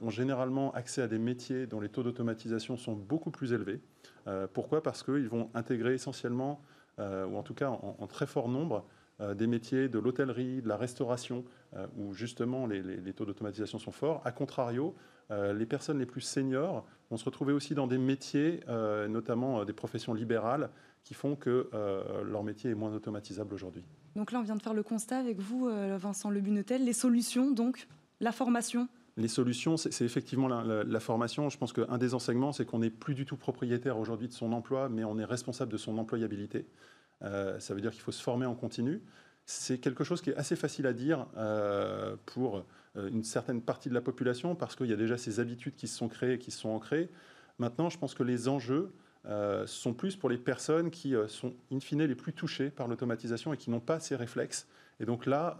ont 0.00 0.10
généralement 0.10 0.72
accès 0.74 1.02
à 1.02 1.08
des 1.08 1.18
métiers 1.18 1.66
dont 1.66 1.80
les 1.80 1.88
taux 1.88 2.04
d'automatisation 2.04 2.76
sont 2.76 2.92
beaucoup 2.92 3.32
plus 3.32 3.52
élevés. 3.52 3.80
pourquoi? 4.52 4.80
Parce 4.80 5.02
qu'ils 5.02 5.28
vont 5.28 5.50
intégrer 5.54 5.94
essentiellement, 5.94 6.62
ou 7.00 7.36
en 7.36 7.42
tout 7.42 7.54
cas 7.54 7.68
en, 7.68 8.06
très 8.06 8.28
fort 8.28 8.48
nombre, 8.48 8.86
des 9.34 9.48
métiers 9.48 9.88
de 9.88 9.98
l'hôtellerie, 9.98 10.62
de 10.62 10.68
la 10.68 10.76
restauration, 10.76 11.44
où 11.96 12.14
justement 12.14 12.68
les, 12.68 12.80
les 12.80 13.12
taux 13.12 13.24
d'automatisation 13.24 13.80
sont 13.80 13.90
forts. 13.90 14.22
A 14.24 14.30
contrario, 14.30 14.94
les 15.54 15.66
personnes 15.66 15.98
les 15.98 16.06
plus 16.06 16.20
seniors 16.20 16.84
vont 17.10 17.18
se 17.18 17.24
retrouver 17.24 17.52
aussi 17.52 17.74
dans 17.74 17.86
des 17.86 17.98
métiers, 17.98 18.60
euh, 18.68 19.06
notamment 19.06 19.60
euh, 19.60 19.64
des 19.64 19.74
professions 19.74 20.14
libérales, 20.14 20.70
qui 21.04 21.14
font 21.14 21.34
que 21.34 21.68
leur 22.24 22.44
métier 22.44 22.70
est 22.70 22.76
moins 22.76 22.94
automatisable 22.94 23.52
aujourd'hui. 23.54 23.82
Donc 24.14 24.30
là, 24.30 24.38
on 24.38 24.42
vient 24.42 24.54
de 24.54 24.62
faire 24.62 24.72
le 24.72 24.84
constat 24.84 25.18
avec 25.18 25.40
vous, 25.40 25.68
Vincent 25.98 26.30
Lebunetel. 26.30 26.84
Les 26.84 26.92
solutions, 26.92 27.50
donc, 27.50 27.88
la 28.20 28.30
formation? 28.30 28.86
Les 29.16 29.26
solutions, 29.26 29.76
c'est 29.76 30.04
effectivement 30.04 30.46
la, 30.46 31.00
formation. 31.00 31.48
Je 31.48 31.58
pense 31.58 31.72
qu'un 31.72 31.98
des 31.98 32.14
enseignements, 32.14 32.52
c'est 32.52 32.64
qu'on 32.64 32.78
n'est 32.78 32.88
plus 32.88 33.16
du 33.16 33.26
tout 33.26 33.36
propriétaire 33.36 33.98
aujourd'hui 33.98 34.28
de 34.28 34.32
son 34.32 34.52
emploi, 34.52 34.88
mais 34.88 35.02
on 35.02 35.18
est 35.18 35.24
responsable 35.24 35.72
de 35.72 35.76
son 35.76 35.98
employabilité. 35.98 36.68
ça 37.20 37.74
veut 37.74 37.80
dire 37.80 37.90
qu'il 37.90 38.02
faut 38.02 38.12
se 38.12 38.22
former 38.22 38.46
en 38.46 38.54
continu. 38.54 39.02
C'est 39.44 39.78
quelque 39.78 40.04
chose 40.04 40.22
qui 40.22 40.30
est 40.30 40.36
assez 40.36 40.54
facile 40.54 40.86
à 40.86 40.92
dire 40.92 41.26
pour 42.26 42.58
euh, 42.58 42.62
une 42.96 43.24
certaine 43.24 43.62
partie 43.62 43.88
de 43.88 43.94
la 43.94 44.00
population 44.00 44.54
parce 44.54 44.76
qu'il 44.76 44.86
y 44.86 44.92
a 44.92 44.96
déjà 44.96 45.16
ces 45.16 45.40
habitudes 45.40 45.74
qui 45.74 45.88
se 45.88 45.96
sont 45.96 46.08
créées, 46.08 46.38
qui 46.38 46.50
se 46.50 46.58
sont 46.58 46.68
ancrées. 46.68 47.08
Maintenant, 47.58 47.88
je 47.88 47.98
pense 47.98 48.14
que 48.14 48.22
les 48.22 48.48
enjeux 48.48 48.92
euh, 49.24 49.66
sont 49.66 49.94
plus 49.94 50.16
pour 50.16 50.28
les 50.28 50.36
personnes 50.36 50.90
qui 50.90 51.14
euh, 51.14 51.28
sont 51.28 51.54
in 51.70 51.78
fine 51.78 52.02
les 52.02 52.14
plus 52.14 52.32
touchées 52.32 52.70
par 52.70 52.88
l'automatisation 52.88 53.52
et 53.52 53.56
qui 53.56 53.70
n'ont 53.70 53.80
pas 53.80 54.00
ces 54.00 54.16
réflexes. 54.16 54.66
Et 55.00 55.04
donc 55.04 55.26
là, 55.26 55.56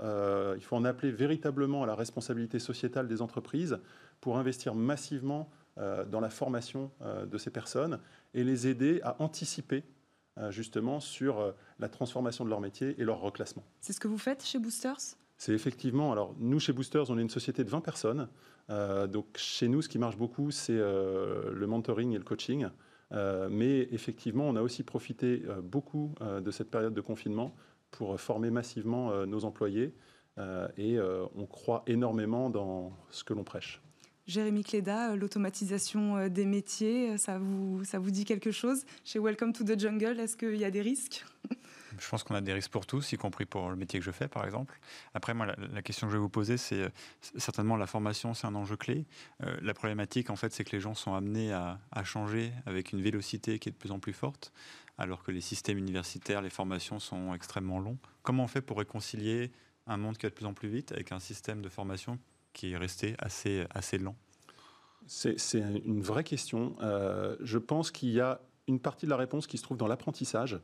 il 0.57 0.63
faut 0.63 0.77
en 0.77 0.85
appeler 0.85 1.11
véritablement 1.11 1.83
à 1.83 1.87
la 1.87 1.97
responsabilité 1.97 2.61
sociétale 2.61 3.09
des 3.09 3.23
entreprises 3.23 3.81
pour 4.21 4.39
investir 4.39 4.77
massivement 4.77 5.51
dans 5.77 6.21
la 6.21 6.31
formation 6.31 6.93
de 7.27 7.39
ces 7.39 7.51
personnes 7.51 7.99
et 8.35 8.45
les 8.45 8.69
aider 8.69 9.01
à 9.03 9.17
anticiper 9.21 9.83
justement 10.51 11.01
sur 11.01 11.55
la 11.81 11.89
transformation 11.89 12.45
de 12.45 12.51
leur 12.51 12.61
métier 12.61 12.95
et 13.01 13.05
leur 13.05 13.19
reclassement. 13.21 13.65
C'est 13.81 13.93
ce 13.93 13.99
que 13.99 14.07
vous 14.07 14.19
faites 14.19 14.45
chez 14.45 14.61
Boosters? 14.61 15.17
C'est 15.43 15.55
effectivement, 15.55 16.13
alors 16.13 16.37
nous 16.39 16.61
chez 16.61 16.73
Boosters, 16.73 17.11
on 17.11 17.19
est 17.19 17.21
une 17.21 17.29
société 17.29 17.65
de 17.65 17.69
20 17.69 17.81
personnes. 17.81 18.29
Euh, 18.71 19.09
donc 19.09 19.27
chez 19.35 19.67
nous, 19.67 19.83
ce 19.83 19.89
qui 19.89 19.99
marche 19.99 20.17
beaucoup, 20.17 20.53
c'est 20.53 20.77
euh, 20.77 21.51
le 21.53 21.67
mentoring 21.67 22.13
et 22.13 22.19
le 22.19 22.23
coaching. 22.23 22.69
Euh, 23.11 23.49
mais 23.51 23.89
effectivement, 23.91 24.49
on 24.49 24.55
a 24.55 24.63
aussi 24.63 24.85
profité 24.85 25.43
beaucoup 25.65 26.15
de 26.21 26.51
cette 26.53 26.71
période 26.71 26.95
de 26.95 27.01
confinement 27.01 27.57
pour 27.91 28.21
former 28.21 28.51
massivement 28.51 29.27
nos 29.27 29.45
employés. 29.45 29.93
et 30.79 30.97
on 31.35 31.47
croit 31.47 31.83
énormément 31.89 32.49
dans 32.49 32.93
ce 33.11 33.25
que 33.25 33.35
l'on 33.35 33.43
prêche. 33.43 33.83
Jérémy 34.29 34.63
Cléda, 34.63 35.17
l'automatisation 35.17 36.29
des 36.29 36.47
métiers, 36.47 37.19
ça 37.19 37.41
vous, 37.41 37.83
ça 37.83 37.99
vous 37.99 38.13
dit 38.13 38.25
quelque 38.25 38.53
chose? 38.53 38.85
Chez 39.05 39.19
Welcome 39.19 39.53
to 39.53 39.65
the 39.65 39.77
Jungle, 39.77 40.21
est-ce 40.21 40.37
qu'il 40.37 40.55
y 40.55 40.65
a 40.65 40.71
des 40.71 40.83
risques? 40.83 41.27
Je 42.03 42.09
pense 42.09 42.25
qu'on 42.25 42.35
a 42.35 42.41
des 42.41 42.53
risques 42.53 42.71
pour 42.71 42.87
tous, 42.87 43.13
y 43.13 43.17
compris 43.17 43.47
pour 43.47 43.71
le 43.71 43.77
métier 43.77 43.99
que 43.99 44.05
je 44.05 44.11
fais, 44.11 44.29
par 44.29 44.45
exemple. 44.45 44.79
Après, 45.15 45.35
moi, 45.35 45.47
la, 45.47 45.83
question 45.83 46.07
que 46.07 46.13
je 46.13 46.17
vais 46.17 46.23
vous 46.23 46.29
poser, 46.29 46.57
c'est 46.57 46.91
certainement 47.37 47.77
la 47.77 47.87
formation, 47.87 48.35
c'est 48.35 48.47
un 48.47 48.55
enjeu 48.55 48.77
clé. 48.77 49.07
la 49.41 49.75
problématique, 49.75 50.31
en 50.31 50.37
fait, 50.37 50.53
c'est 50.53 50.65
que 50.65 50.75
les 50.75 50.81
gens 50.81 50.95
sont 50.95 51.15
amenés 51.15 51.53
à, 51.53 51.79
à, 51.91 52.05
changer 52.05 52.53
avec 52.67 52.93
une 52.93 53.01
vélocité 53.01 53.59
qui 53.59 53.69
est 53.69 53.73
de 53.73 53.77
plus 53.77 53.93
en 53.93 53.99
plus 54.01 54.13
forte 54.13 54.53
alors 54.99 55.23
que 55.23 55.33
les 55.33 55.41
systèmes 55.41 55.79
universitaires, 55.79 56.43
les 56.43 56.51
formations 56.51 56.99
sont 56.99 57.35
extrêmement 57.35 57.81
longs. 57.81 57.99
Comment 58.23 58.45
on 58.45 58.49
fait 58.49 58.61
pour 58.61 58.79
réconcilier 58.79 59.51
un 59.87 59.97
monde 59.97 60.17
qui 60.17 60.27
va 60.27 60.31
de 60.31 60.35
plus 60.35 60.47
en 60.47 60.55
plus 60.55 60.69
vite 60.69 60.93
avec 60.93 61.13
un 61.13 61.19
système 61.19 61.63
de 61.63 61.69
formation 61.69 62.19
qui 62.53 62.73
est 62.73 62.77
resté 62.77 63.15
assez, 63.19 63.67
assez 63.71 63.99
lent? 63.99 64.17
C'est 65.07 65.37
une 65.85 66.03
vraie 66.03 66.25
question. 66.25 66.77
Euh, 66.81 67.37
je 67.41 67.59
pense 67.59 67.91
qu'il 67.91 68.11
y 68.11 68.21
a 68.21 68.41
une 68.69 68.79
partie 68.79 69.07
de 69.07 69.11
la 69.11 69.17
réponse 69.17 69.49
qui 69.49 69.59
se 69.59 69.63
trouve 69.65 69.77
dans 69.77 69.89
l'apprentissage. 69.89 70.61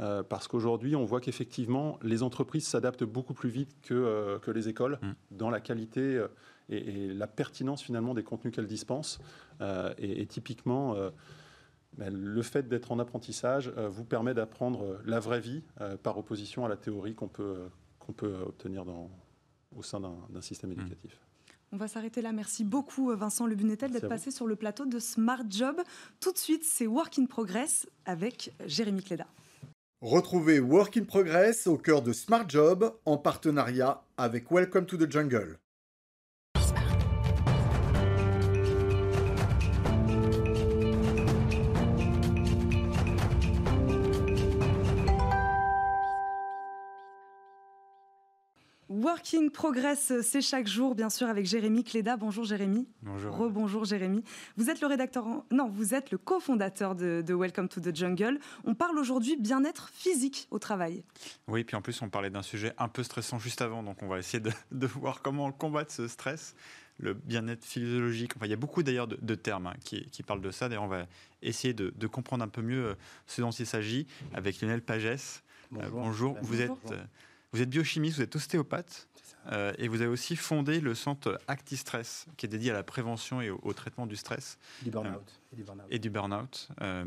Euh, 0.00 0.22
parce 0.22 0.48
qu'aujourd'hui, 0.48 0.96
on 0.96 1.04
voit 1.04 1.20
qu'effectivement, 1.20 1.98
les 2.02 2.22
entreprises 2.22 2.66
s'adaptent 2.66 3.04
beaucoup 3.04 3.34
plus 3.34 3.50
vite 3.50 3.76
que, 3.82 3.94
euh, 3.94 4.38
que 4.38 4.50
les 4.50 4.68
écoles 4.68 4.98
mm. 5.02 5.12
dans 5.32 5.50
la 5.50 5.60
qualité 5.60 6.24
et, 6.68 7.08
la 7.12 7.26
pertinence 7.26 7.82
finalement 7.82 8.14
des 8.14 8.22
contenus 8.22 8.54
qu'elles 8.54 8.66
dispensent. 8.66 9.18
Et, 9.98 10.22
et, 10.22 10.26
typiquement, 10.26 10.96
ben, 11.96 12.14
le 12.14 12.42
fait 12.42 12.68
d'être 12.68 12.92
en 12.92 12.98
apprentissage 12.98 13.72
euh, 13.76 13.88
vous 13.88 14.04
permet 14.04 14.32
d'apprendre 14.32 14.84
euh, 14.84 15.02
la 15.04 15.18
vraie 15.18 15.40
vie 15.40 15.62
euh, 15.80 15.96
par 15.96 16.18
opposition 16.18 16.64
à 16.64 16.68
la 16.68 16.76
théorie 16.76 17.14
qu'on 17.14 17.28
peut, 17.28 17.68
qu'on 17.98 18.12
peut 18.12 18.36
obtenir 18.46 18.84
dans, 18.84 19.10
au 19.76 19.82
sein 19.82 20.00
d'un 20.00 20.40
système 20.40 20.70
mmh. 20.70 20.80
éducatif. 20.80 21.20
On 21.72 21.76
va 21.76 21.88
s'arrêter 21.88 22.22
là. 22.22 22.32
Merci 22.32 22.64
beaucoup 22.64 23.14
Vincent 23.14 23.46
Le 23.46 23.54
Bunetel 23.54 23.92
d'être 23.92 24.08
passé 24.08 24.30
sur 24.30 24.46
le 24.46 24.56
plateau 24.56 24.86
de 24.86 24.98
Smart 24.98 25.44
Job. 25.48 25.76
Tout 26.18 26.32
de 26.32 26.38
suite, 26.38 26.64
c'est 26.64 26.86
Work 26.86 27.18
in 27.18 27.26
Progress 27.26 27.88
avec 28.06 28.52
Jérémy 28.66 29.02
Cléda. 29.04 29.26
Retrouvez 30.02 30.60
Work 30.60 30.96
in 30.96 31.04
Progress 31.04 31.66
au 31.66 31.76
cœur 31.76 32.00
de 32.00 32.14
Smart 32.14 32.48
Job 32.48 32.90
en 33.04 33.18
partenariat 33.18 34.02
avec 34.16 34.50
Welcome 34.50 34.86
to 34.86 34.96
the 34.96 35.10
Jungle. 35.10 35.58
Working 49.00 49.50
Progress, 49.50 50.12
c'est 50.20 50.42
chaque 50.42 50.66
jour, 50.66 50.94
bien 50.94 51.08
sûr, 51.08 51.26
avec 51.26 51.46
Jérémy 51.46 51.84
Cléda. 51.84 52.18
Bonjour 52.18 52.44
Jérémy. 52.44 52.86
Bonjour. 53.00 53.34
Rebonjour 53.34 53.86
Jérémy. 53.86 54.22
Vous 54.58 54.68
êtes 54.68 54.82
le 54.82 54.88
rédacteur, 54.88 55.24
non, 55.50 55.70
vous 55.70 55.94
êtes 55.94 56.10
le 56.10 56.18
cofondateur 56.18 56.94
de, 56.94 57.24
Welcome 57.26 57.68
to 57.68 57.80
the 57.80 57.96
Jungle. 57.96 58.38
On 58.64 58.74
parle 58.74 58.98
aujourd'hui 58.98 59.38
bien-être 59.38 59.88
physique 59.88 60.48
au 60.50 60.58
travail. 60.58 61.02
Oui, 61.48 61.64
puis 61.64 61.76
en 61.76 61.80
plus, 61.80 62.02
on 62.02 62.10
parlait 62.10 62.28
d'un 62.28 62.42
sujet 62.42 62.74
un 62.76 62.88
peu 62.88 63.02
stressant 63.02 63.38
juste 63.38 63.62
avant, 63.62 63.82
donc 63.82 64.02
on 64.02 64.06
va 64.06 64.18
essayer 64.18 64.38
de, 64.38 64.86
voir 64.86 65.22
comment 65.22 65.50
combattre 65.50 65.92
ce 65.92 66.06
stress 66.06 66.54
le 66.98 67.14
bien-être 67.14 67.64
physiologique. 67.64 68.32
Enfin, 68.36 68.44
il 68.44 68.50
y 68.50 68.54
a 68.54 68.58
beaucoup 68.58 68.82
d'ailleurs 68.82 69.08
de, 69.08 69.34
termes 69.34 69.68
hein, 69.68 69.74
qui, 69.82 70.22
parlent 70.22 70.42
de 70.42 70.50
ça. 70.50 70.68
D'ailleurs, 70.68 70.84
on 70.84 70.88
va 70.88 71.06
essayer 71.40 71.72
de, 71.72 72.06
comprendre 72.06 72.44
un 72.44 72.48
peu 72.48 72.60
mieux 72.60 72.88
euh, 72.88 72.94
ce 73.26 73.40
dont 73.40 73.50
il 73.50 73.64
s'agit 73.64 74.06
avec 74.34 74.60
Lionel 74.60 74.82
Pagès. 74.82 75.42
Bonjour. 75.70 75.86
Euh, 75.86 75.90
bonjour. 75.90 76.38
Vous 76.42 76.60
êtes 76.60 76.70
euh, 76.92 77.02
vous 77.52 77.62
êtes 77.62 77.70
biochimiste, 77.70 78.16
vous 78.16 78.22
êtes 78.22 78.36
ostéopathe. 78.36 79.08
Euh, 79.52 79.72
et 79.78 79.88
vous 79.88 80.00
avez 80.02 80.10
aussi 80.10 80.36
fondé 80.36 80.80
le 80.80 80.94
centre 80.94 81.40
ActiStress, 81.48 82.26
qui 82.36 82.46
est 82.46 82.48
dédié 82.48 82.70
à 82.70 82.74
la 82.74 82.82
prévention 82.82 83.40
et 83.40 83.50
au, 83.50 83.72
traitement 83.72 84.06
du 84.06 84.16
stress. 84.16 84.58
Du 84.82 84.90
burn-out. 84.90 85.40
Euh, 85.58 85.82
et 85.90 85.98
du 85.98 86.10
burn-out. 86.10 86.68
Euh, 86.82 87.04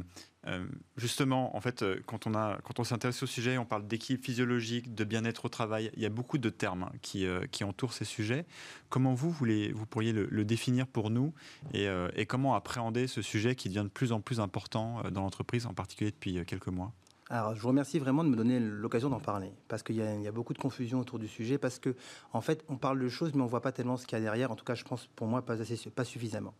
justement, 0.97 1.55
en 1.55 1.61
fait, 1.61 1.85
quand 2.05 2.27
on, 2.27 2.33
a, 2.33 2.59
quand 2.63 2.79
on 2.79 2.83
s'intéresse 2.83 3.21
au 3.23 3.27
sujet, 3.27 3.57
on 3.57 3.65
parle 3.65 3.87
d'équilibre 3.87 4.25
physiologique, 4.25 4.93
de 4.93 5.03
bien-être 5.03 5.45
au 5.45 5.49
travail. 5.49 5.91
Il 5.95 6.01
y 6.01 6.05
a 6.05 6.09
beaucoup 6.09 6.37
de 6.37 6.49
termes 6.49 6.83
hein, 6.83 6.91
qui, 7.01 7.25
qui 7.51 7.63
entourent 7.63 7.93
ces 7.93 8.05
sujets. 8.05 8.45
Comment 8.89 9.13
vous, 9.13 9.31
voulez, 9.31 9.71
vous 9.71 9.85
pourriez 9.85 10.11
le, 10.11 10.43
définir 10.43 10.87
pour 10.87 11.09
nous 11.09 11.33
et, 11.73 11.87
et 12.15 12.25
comment 12.25 12.55
appréhender 12.55 13.07
ce 13.07 13.21
sujet 13.21 13.55
qui 13.55 13.69
devient 13.69 13.83
de 13.83 13.89
plus 13.89 14.11
en 14.11 14.19
plus 14.19 14.41
important 14.41 15.03
dans 15.11 15.21
l'entreprise, 15.21 15.65
en 15.65 15.73
particulier 15.73 16.11
depuis 16.11 16.43
quelques 16.45 16.67
mois? 16.67 16.91
Alors, 17.29 17.55
je 17.55 17.61
vous 17.61 17.69
remercie 17.69 17.99
vraiment 17.99 18.23
de 18.23 18.29
me 18.29 18.35
donner 18.35 18.59
l'occasion 18.59 19.09
d'en 19.09 19.19
parler, 19.19 19.51
parce 19.67 19.81
qu'il 19.81 19.95
y, 19.95 20.01
a 20.01 20.31
beaucoup 20.31 20.53
de 20.53 20.57
confusion 20.57 20.99
autour 20.99 21.19
du 21.19 21.27
sujet, 21.27 21.57
parce 21.57 21.79
que 21.79 21.95
en 22.33 22.41
fait, 22.41 22.63
on 22.67 22.75
parle 22.75 22.99
de 22.99 23.07
choses, 23.07 23.33
mais 23.33 23.41
on 23.41 23.47
voit 23.47 23.61
pas 23.61 23.71
tellement 23.71 23.97
ce 23.97 24.05
qu'il 24.05 24.17
y 24.17 24.21
a 24.21 24.23
derrière. 24.23 24.51
En 24.51 24.55
tout 24.55 24.65
cas, 24.65 24.75
je 24.75 24.83
pense 24.83 25.07
pour 25.15 25.27
moi 25.27 25.41
pas 25.41 25.61
assez, 25.61 25.89
pas 25.89 26.03
suffisamment. 26.03 26.53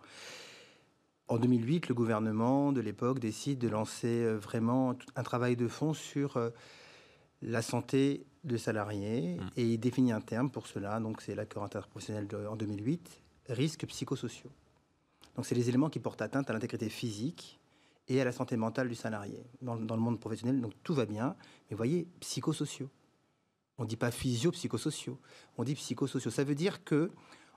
En 1.28 1.38
2008, 1.38 1.90
le 1.90 1.96
gouvernement 1.96 2.72
de 2.72 2.82
l'époque 2.82 3.20
décide 3.20 3.60
de 3.60 3.68
lancer 3.68 4.24
euh, 4.24 4.38
vraiment 4.38 4.96
un 5.16 5.24
travail 5.24 5.56
de 5.56 5.68
fond 5.68 5.94
sur 5.94 6.38
euh, 6.38 6.50
la 7.42 7.62
santé 7.62 8.26
de 8.44 8.58
salariés 8.58 9.36
mmh. 9.36 9.50
et 9.58 9.66
il 9.74 9.78
définit 9.80 10.12
un 10.12 10.22
terme 10.22 10.50
pour 10.50 10.68
cela. 10.68 11.00
Donc, 11.00 11.22
c'est 11.22 11.36
l'accord 11.36 11.64
interprofessionnel 11.64 12.28
en 12.50 12.56
2008, 12.56 13.22
risques 13.50 13.86
psychosociaux. 13.88 14.52
Donc, 15.36 15.46
c'est 15.46 15.56
les 15.56 15.70
éléments 15.70 15.90
qui 15.90 16.00
portent 16.00 16.22
atteinte 16.22 16.50
à 16.50 16.54
l'intégrité 16.54 16.90
physique, 16.90 17.60
et 18.08 18.22
à 18.22 18.26
la 18.26 18.32
santé 18.32 18.58
mentale 18.58 18.90
du 18.90 18.96
salarié 18.96 19.44
dans, 19.62 19.76
le 19.76 20.02
monde 20.02 20.20
professionnel. 20.20 20.60
Donc 20.62 20.74
tout 20.84 20.94
va 20.94 21.06
bien, 21.06 21.36
mais 21.70 21.76
voyez, 21.76 22.08
psychosociaux. 22.20 22.90
On 23.78 23.84
ne 23.84 23.88
dit 23.88 23.98
pas 23.98 24.12
physio-psychosociaux, 24.12 25.20
on 25.58 25.64
dit 25.64 25.76
psychosociaux. 25.76 26.32
Ça 26.32 26.44
veut 26.44 26.56
dire 26.56 26.84
que 26.84 27.12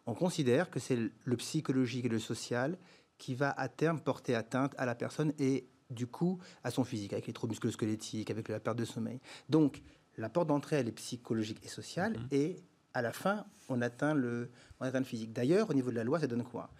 on 0.07 0.15
considère 0.15 0.71
que 0.71 0.79
c'est 0.79 0.99
le 1.25 1.37
psychologique 1.37 2.07
et 2.07 2.09
le 2.09 2.21
social 2.21 2.79
qui 3.19 3.35
va 3.35 3.51
à 3.51 3.69
terme 3.69 4.01
porter 4.01 4.35
atteinte 4.35 4.75
à 4.79 4.87
la 4.87 4.95
personne 4.95 5.33
et 5.39 5.67
du 5.91 6.07
coup 6.07 6.39
à 6.63 6.71
son 6.71 6.85
physique, 6.85 7.13
avec 7.13 7.27
les 7.27 7.33
troubles 7.33 7.53
musculo-squelettiques, 7.53 8.31
avec 8.31 8.49
la 8.49 8.61
perte 8.61 8.79
de 8.79 8.85
sommeil. 8.85 9.21
Donc 9.49 9.83
la 10.17 10.29
porte 10.29 10.49
d'entrée, 10.49 10.77
elle 10.77 10.89
est 10.89 10.93
psychologique 10.93 11.59
et 11.65 11.69
sociale, 11.69 12.15
mm-hmm. 12.15 12.35
et 12.35 12.63
à 12.95 13.03
la 13.03 13.13
fin, 13.13 13.45
on 13.69 13.83
atteint 13.83 14.15
le, 14.15 14.51
on 14.81 14.85
atteint 14.85 15.01
le 15.01 15.05
physique. 15.05 15.33
D'ailleurs, 15.33 15.69
au 15.69 15.75
niveau 15.75 15.91
de 15.91 15.97
la 15.97 16.05
loi, 16.05 16.19
ça 16.19 16.27
donne 16.27 16.45
quoi? 16.45 16.71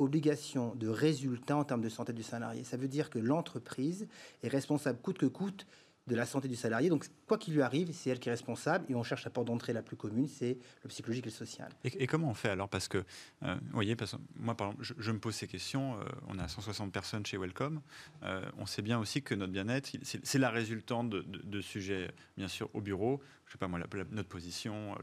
Obligation 0.00 0.74
de 0.74 0.88
résultat 0.88 1.56
en 1.56 1.64
termes 1.64 1.82
de 1.82 1.88
santé 1.88 2.12
du 2.12 2.22
salarié. 2.22 2.64
Ça 2.64 2.76
veut 2.76 2.88
dire 2.88 3.10
que 3.10 3.18
l'entreprise 3.18 4.08
est 4.42 4.48
responsable 4.48 4.98
coûte 5.00 5.18
que 5.18 5.26
coûte 5.26 5.66
de 6.10 6.16
la 6.16 6.26
santé 6.26 6.48
du 6.48 6.56
salarié. 6.56 6.88
Donc, 6.88 7.06
quoi 7.26 7.38
qu'il 7.38 7.54
lui 7.54 7.62
arrive, 7.62 7.92
c'est 7.92 8.10
elle 8.10 8.18
qui 8.18 8.28
est 8.28 8.32
responsable 8.32 8.84
et 8.88 8.94
on 8.94 9.02
cherche 9.02 9.24
la 9.24 9.30
porte 9.30 9.46
d'entrée 9.46 9.72
la 9.72 9.82
plus 9.82 9.96
commune, 9.96 10.26
c'est 10.26 10.58
le 10.82 10.88
psychologique 10.88 11.26
et 11.26 11.30
le 11.30 11.34
social. 11.34 11.70
Et, 11.84 12.06
comment 12.06 12.28
on 12.28 12.34
fait 12.34 12.50
alors? 12.50 12.68
Parce 12.68 12.88
que, 12.88 12.98
euh, 13.44 13.54
vous 13.54 13.72
voyez, 13.72 13.96
parce 13.96 14.16
moi, 14.36 14.56
par 14.56 14.68
exemple, 14.68 14.84
je, 14.98 15.12
me 15.12 15.18
pose 15.18 15.34
ces 15.34 15.46
questions. 15.46 15.94
Euh, 15.94 16.04
on 16.28 16.38
a 16.38 16.48
160 16.48 16.92
personnes 16.92 17.24
chez 17.24 17.38
Welcome. 17.38 17.80
Euh, 18.24 18.42
on 18.58 18.66
sait 18.66 18.82
bien 18.82 18.98
aussi 18.98 19.22
que 19.22 19.34
notre 19.34 19.52
bien-être, 19.52 19.96
c'est 20.02 20.38
la 20.38 20.50
résultante 20.50 21.10
de, 21.10 21.22
de, 21.22 21.60
sujets, 21.60 22.10
bien 22.36 22.48
sûr, 22.48 22.68
au 22.74 22.80
bureau, 22.80 23.20
je 23.46 23.52
sais 23.52 23.58
pas 23.58 23.66
moi, 23.66 23.80
notre 24.12 24.28
position, 24.28 24.94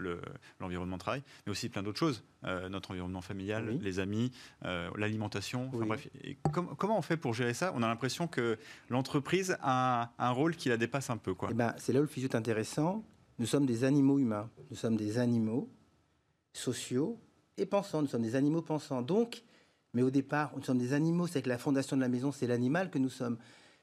l'environnement 0.62 0.96
de 0.96 1.02
travail, 1.02 1.22
mais 1.46 1.52
aussi 1.52 1.68
plein 1.68 1.84
d'autres 1.84 2.00
choses. 2.00 2.24
notre 2.44 2.92
environnement 2.92 3.22
familial, 3.22 3.78
les 3.82 4.00
amis, 4.00 4.32
l'alimentation. 4.96 5.70
Enfin, 5.74 5.86
bref, 5.86 6.08
comment 6.52 6.98
on 6.98 7.02
fait 7.02 7.18
pour 7.18 7.34
gérer 7.34 7.54
ça? 7.54 7.74
On 7.76 7.84
a 7.84 7.88
l'impression 7.88 8.28
que 8.28 8.58
l'entreprise 8.90 9.58
a 9.62 10.14
un, 10.18 10.32
rôle 10.32 10.56
qui 10.56 10.70
la 10.70 10.78
dépasse 10.78 10.97
un 11.10 11.18
peu. 11.18 11.34
Quoi. 11.34 11.50
Eh 11.52 11.54
ben, 11.54 11.74
c'est 11.78 11.94
là 11.94 12.00
où 12.00 12.04
le 12.04 12.08
physio 12.08 12.30
est 12.30 12.36
intéressant. 12.36 13.04
Nous 13.40 13.46
sommes 13.46 13.66
des 13.66 13.84
animaux 13.84 14.20
humains. 14.20 14.50
Nous 14.70 14.76
sommes 14.76 14.96
des 14.96 15.18
animaux 15.18 15.70
sociaux 16.54 17.20
et 17.58 17.66
pensants. 17.66 18.02
Nous 18.02 18.08
sommes 18.08 18.24
des 18.24 18.36
animaux 18.36 18.62
pensants. 18.62 19.02
Donc, 19.02 19.44
mais 19.94 20.02
au 20.02 20.10
départ, 20.10 20.52
nous 20.56 20.64
sommes 20.64 20.80
des 20.80 20.94
animaux. 20.94 21.28
C'est 21.28 21.42
que 21.42 21.50
la 21.50 21.58
fondation 21.58 21.96
de 21.96 22.02
la 22.02 22.10
maison, 22.10 22.32
c'est 22.32 22.48
l'animal 22.48 22.90
que 22.90 23.00
nous 23.00 23.10
sommes 23.10 23.38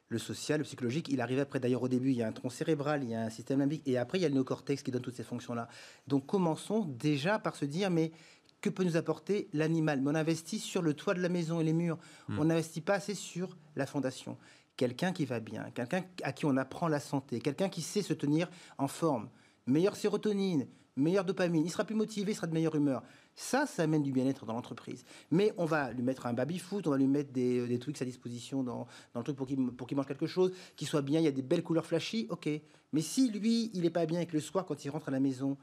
le 0.09 0.19
social, 0.19 0.59
le 0.59 0.65
psychologique. 0.65 1.09
Il 1.09 1.21
arrive 1.21 1.39
après. 1.39 1.61
D'ailleurs, 1.61 1.83
au 1.83 1.89
début, 1.89 2.11
il 2.11 2.17
y 2.17 2.23
a 2.23 2.29
un 2.29 2.33
tronc 2.33 2.51
cérébral, 2.51 3.03
il 3.03 3.11
y 3.11 3.15
a 3.15 3.23
un 3.23 3.31
système 3.31 3.59
limbique, 3.59 3.83
et 3.87 3.97
après, 3.99 4.19
il 4.19 4.23
y 4.23 4.25
a 4.25 4.29
le 4.29 4.35
néocortex 4.35 4.83
qui 4.83 4.91
donne 4.91 5.03
toutes 5.03 5.17
ces 5.17 5.25
fonctions-là. 5.25 5.69
Donc, 6.07 6.27
commençons 6.27 6.85
déjà 6.85 7.39
par 7.39 7.57
se 7.57 7.65
dire, 7.65 7.91
mais 7.91 8.13
que 8.61 8.71
peut 8.71 8.85
nous 8.85 8.97
apporter 8.97 9.49
l'animal? 9.53 10.01
Mais 10.01 10.11
on 10.11 10.15
investit 10.15 10.59
sur 10.59 10.83
le 10.83 10.95
toit 10.95 11.15
de 11.15 11.21
la 11.21 11.29
maison 11.29 11.61
et 11.61 11.65
les 11.65 11.73
murs. 11.73 11.99
Hmm. 12.29 12.39
On 12.39 12.45
n'investit 12.47 12.81
pas 12.81 12.95
assez 12.95 13.15
sur 13.15 13.57
la 13.77 13.87
fondation. 13.87 14.39
Quelqu'un 14.77 15.13
qui 15.13 15.25
va 15.25 15.41
bien, 15.41 15.71
quelqu'un 15.75 16.05
à 16.23 16.33
qui 16.33 16.47
on 16.47 16.57
apprend 16.57 16.89
la 16.89 17.01
santé, 17.01 17.41
quelqu'un 17.41 17.69
qui 17.69 17.83
sait 17.83 18.03
se 18.03 18.13
tenir 18.13 18.49
en 18.79 18.89
forme, 18.89 19.29
meilleure 19.67 19.97
sérotonine, 19.97 20.67
meilleure 20.97 21.25
dopamine, 21.25 21.65
il 21.65 21.71
sera 21.71 21.85
plus 21.85 21.95
motivé, 21.95 22.33
il 22.33 22.35
sera 22.35 22.47
de 22.47 22.53
meilleure 22.55 22.75
humeur. 22.75 23.03
Ça, 23.37 23.67
ça 23.67 23.83
amène 23.83 24.03
du 24.03 24.13
bien-être 24.13 24.47
dans 24.47 24.53
l'entreprise. 24.53 25.05
Mais 25.31 25.53
on 25.59 25.65
va 25.65 25.93
lui 25.93 26.03
mettre 26.03 26.27
un 26.27 26.33
baby-foot, 26.33 26.87
on 26.87 26.91
va 26.91 26.99
lui 26.99 27.09
mettre 27.09 27.33
des, 27.33 27.67
des 27.67 27.79
trucs 27.79 28.01
à 28.01 28.05
disposition 28.05 28.63
dans, 28.63 28.87
dans 29.13 29.21
le 29.21 29.25
truc 29.25 29.37
pour 29.37 29.47
qu'il 29.47 29.57
pour 29.73 29.93
mange 29.95 30.07
quelque 30.07 30.27
chose, 30.27 30.53
qu'il 30.77 30.87
soit 30.87 31.03
bien, 31.03 31.21
il 31.21 31.25
y 31.25 31.29
a 31.29 31.33
des 31.33 31.43
belles 31.43 31.63
couleurs 31.65 31.87
flashy, 31.87 32.27
ok. 32.31 32.49
Mais 32.93 33.01
si 33.01 33.31
lui, 33.31 33.71
il 33.75 33.83
n'est 33.83 33.91
pas 33.91 34.07
bien 34.07 34.21
et 34.21 34.27
que 34.27 34.35
le 34.35 34.41
soir, 34.41 34.65
quand 34.67 34.85
il 34.85 34.91
rentre 34.91 35.09
à 35.09 35.13
la 35.13 35.21
maison, 35.21 35.57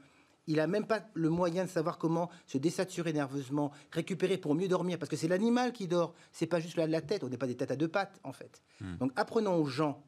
il 0.46 0.56
n'a 0.56 0.66
même 0.66 0.86
pas 0.86 1.00
le 1.14 1.30
moyen 1.30 1.64
de 1.64 1.70
savoir 1.70 1.98
comment 1.98 2.28
se 2.46 2.58
désaturer 2.58 3.12
nerveusement, 3.12 3.70
récupérer 3.92 4.38
pour 4.38 4.54
mieux 4.54 4.68
dormir, 4.68 4.98
parce 4.98 5.08
que 5.08 5.16
c'est 5.16 5.28
l'animal 5.28 5.72
qui 5.72 5.86
dort, 5.86 6.14
c'est 6.32 6.46
pas 6.46 6.60
juste 6.60 6.76
la, 6.76 6.86
la 6.86 7.00
tête, 7.00 7.22
on 7.24 7.28
n'est 7.28 7.36
pas 7.38 7.46
des 7.46 7.56
têtes 7.56 7.70
à 7.70 7.76
deux 7.76 7.88
pattes 7.88 8.18
en 8.24 8.32
fait. 8.32 8.62
Hmm. 8.80 8.96
Donc 8.96 9.12
apprenons 9.16 9.56
aux 9.56 9.66
gens 9.66 10.02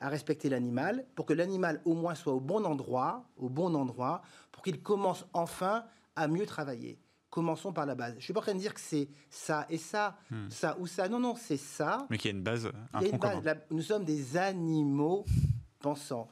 à 0.00 0.08
respecter 0.08 0.48
l'animal 0.48 1.04
pour 1.14 1.26
que 1.26 1.32
l'animal 1.34 1.80
au 1.84 1.94
moins 1.94 2.14
soit 2.14 2.32
au 2.32 2.40
bon 2.40 2.64
endroit, 2.64 3.24
au 3.36 3.48
bon 3.48 3.74
endroit, 3.74 4.22
pour 4.52 4.62
qu'il 4.62 4.82
commence 4.82 5.26
enfin 5.32 5.84
à 6.16 6.26
mieux 6.28 6.46
travailler. 6.46 6.98
Commençons 7.30 7.72
par 7.72 7.86
la 7.86 7.94
base. 7.94 8.12
Je 8.14 8.16
ne 8.16 8.20
suis 8.22 8.32
pas 8.32 8.40
en 8.40 8.42
train 8.42 8.54
de 8.54 8.58
dire 8.58 8.74
que 8.74 8.80
c'est 8.80 9.08
ça 9.28 9.64
et 9.70 9.78
ça, 9.78 10.16
Hmm. 10.30 10.48
ça 10.50 10.76
ou 10.80 10.86
ça. 10.88 11.08
Non, 11.08 11.20
non, 11.20 11.36
c'est 11.36 11.56
ça. 11.56 12.06
Mais 12.10 12.18
qu'il 12.18 12.30
y 12.32 12.34
a 12.34 12.36
une 12.36 12.42
base, 12.42 12.66
un 12.92 13.00
Il 13.00 13.06
y 13.06 13.06
a 13.06 13.08
tronc 13.08 13.12
une 13.12 13.18
base. 13.18 13.30
commun. 13.34 13.42
La- 13.44 13.56
nous 13.70 13.82
sommes 13.82 14.04
des 14.04 14.36
animaux 14.36 15.24
pensants. 15.78 16.28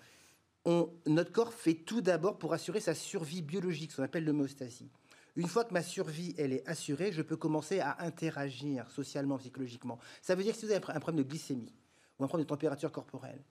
On- 0.68 0.90
notre 1.06 1.32
corps 1.32 1.54
fait 1.54 1.72
tout 1.72 2.02
d'abord 2.02 2.36
pour 2.36 2.52
assurer 2.52 2.80
sa 2.80 2.94
survie 2.94 3.40
biologique, 3.40 3.90
ce 3.90 3.96
qu'on 3.96 4.02
appelle 4.02 4.26
l'homéostasie. 4.26 4.90
Une 5.34 5.46
fois 5.46 5.64
que 5.64 5.72
ma 5.72 5.82
survie 5.82 6.34
elle 6.36 6.52
est 6.52 6.68
assurée, 6.68 7.10
je 7.10 7.22
peux 7.22 7.36
commencer 7.36 7.80
à 7.80 7.96
interagir 8.04 8.90
socialement, 8.90 9.38
psychologiquement. 9.38 9.98
Ça 10.20 10.34
veut 10.34 10.42
dire 10.42 10.52
que 10.52 10.58
si 10.58 10.66
vous 10.66 10.72
avez 10.72 10.84
un 10.88 11.00
problème 11.00 11.24
de 11.24 11.28
glycémie 11.28 11.72
ou 12.18 12.24
un 12.24 12.26
problème 12.26 12.44
de 12.44 12.48
température 12.50 12.92
corporelle, 12.92 13.42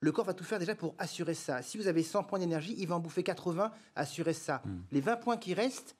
le 0.00 0.10
corps 0.10 0.24
va 0.24 0.34
tout 0.34 0.42
faire 0.42 0.58
déjà 0.58 0.74
pour 0.74 0.96
assurer 0.98 1.34
ça. 1.34 1.62
Si 1.62 1.78
vous 1.78 1.86
avez 1.86 2.02
100 2.02 2.24
points 2.24 2.40
d'énergie, 2.40 2.74
il 2.78 2.88
va 2.88 2.96
en 2.96 3.00
bouffer 3.00 3.22
80, 3.22 3.70
assurer 3.94 4.32
ça. 4.32 4.60
Les 4.90 5.00
20 5.00 5.16
points 5.18 5.36
qui 5.36 5.54
restent, 5.54 5.94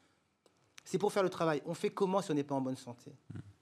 c'est 0.85 0.99
pour 0.99 1.13
faire 1.13 1.23
le 1.23 1.31
travail. 1.31 1.63
On 1.65 1.75
fait 1.75 1.91
comment 1.91 2.21
si 2.23 2.33
on 2.33 2.35
n'est 2.35 2.43
pas 2.45 2.57
en 2.57 2.61
bonne 2.61 2.77
santé? 2.77 3.13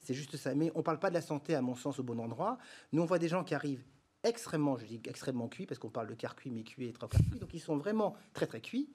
C'est 0.00 0.14
juste 0.14 0.36
ça. 0.38 0.54
Mais 0.54 0.72
on 0.74 0.78
ne 0.78 0.82
parle 0.84 0.98
pas 0.98 1.10
de 1.10 1.14
la 1.14 1.22
santé, 1.22 1.54
à 1.54 1.60
mon 1.62 1.74
sens, 1.74 1.98
au 1.98 2.02
bon 2.02 2.18
endroit. 2.18 2.56
Nous, 2.92 3.02
on 3.02 3.06
voit 3.06 3.18
des 3.18 3.28
gens 3.28 3.44
qui 3.44 3.54
arrivent 3.54 3.84
extrêmement, 4.24 4.76
je 4.76 4.86
dis 4.86 5.00
extrêmement 5.06 5.48
cuits, 5.48 5.66
parce 5.66 5.78
qu'on 5.78 5.90
parle 5.90 6.08
de 6.08 6.14
quart 6.14 6.34
cuit, 6.34 6.50
mi-cuit 6.50 6.88
et 6.88 6.92
trois 6.92 7.08
quarts 7.08 7.20
cuit. 7.30 7.38
Donc, 7.38 7.54
ils 7.54 7.60
sont 7.60 7.76
vraiment 7.76 8.14
très, 8.32 8.46
très 8.46 8.60
cuits. 8.60 8.88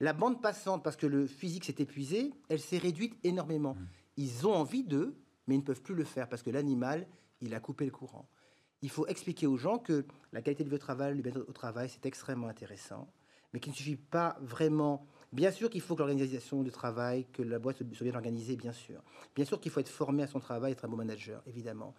La 0.00 0.12
bande 0.12 0.42
passante, 0.42 0.82
parce 0.82 0.96
que 0.96 1.06
le 1.06 1.26
physique 1.26 1.64
s'est 1.64 1.76
épuisé, 1.78 2.34
elle 2.48 2.60
s'est 2.60 2.78
réduite 2.78 3.16
énormément. 3.24 3.76
Ils 4.16 4.46
ont 4.46 4.54
envie 4.54 4.82
d'eux, 4.82 5.16
mais 5.46 5.54
ils 5.54 5.58
ne 5.58 5.64
peuvent 5.64 5.82
plus 5.82 5.94
le 5.94 6.04
faire 6.04 6.28
parce 6.28 6.42
que 6.42 6.50
l'animal, 6.50 7.06
il 7.40 7.54
a 7.54 7.60
coupé 7.60 7.84
le 7.84 7.90
courant. 7.90 8.28
Il 8.82 8.90
faut 8.90 9.06
expliquer 9.06 9.46
aux 9.46 9.56
gens 9.56 9.78
que 9.78 10.04
la 10.32 10.42
qualité 10.42 10.64
de 10.64 10.68
vie 10.68 10.74
au 10.74 10.78
travail, 10.78 11.14
le 11.14 11.22
bien-être 11.22 11.48
au 11.48 11.52
travail, 11.52 11.88
c'est 11.88 12.04
extrêmement 12.04 12.48
intéressant, 12.48 13.10
mais 13.52 13.60
qu'il 13.60 13.72
ne 13.72 13.76
suffit 13.76 13.96
pas 13.96 14.36
vraiment. 14.42 15.06
Bien 15.32 15.50
sûr 15.50 15.70
qu'il 15.70 15.80
faut 15.80 15.94
que 15.94 16.00
l'organisation 16.00 16.62
du 16.62 16.70
travail, 16.70 17.26
que 17.32 17.42
la 17.42 17.58
boîte 17.58 17.78
soit 17.78 18.04
bien 18.04 18.14
organisée, 18.14 18.56
bien 18.56 18.72
sûr. 18.72 19.02
Bien 19.34 19.44
sûr 19.44 19.60
qu'il 19.60 19.72
faut 19.72 19.80
être 19.80 19.88
formé 19.88 20.22
à 20.22 20.26
son 20.26 20.40
travail, 20.40 20.72
être 20.72 20.84
un 20.84 20.88
bon 20.88 20.96
manager, 20.96 21.42
évidemment. 21.46 21.94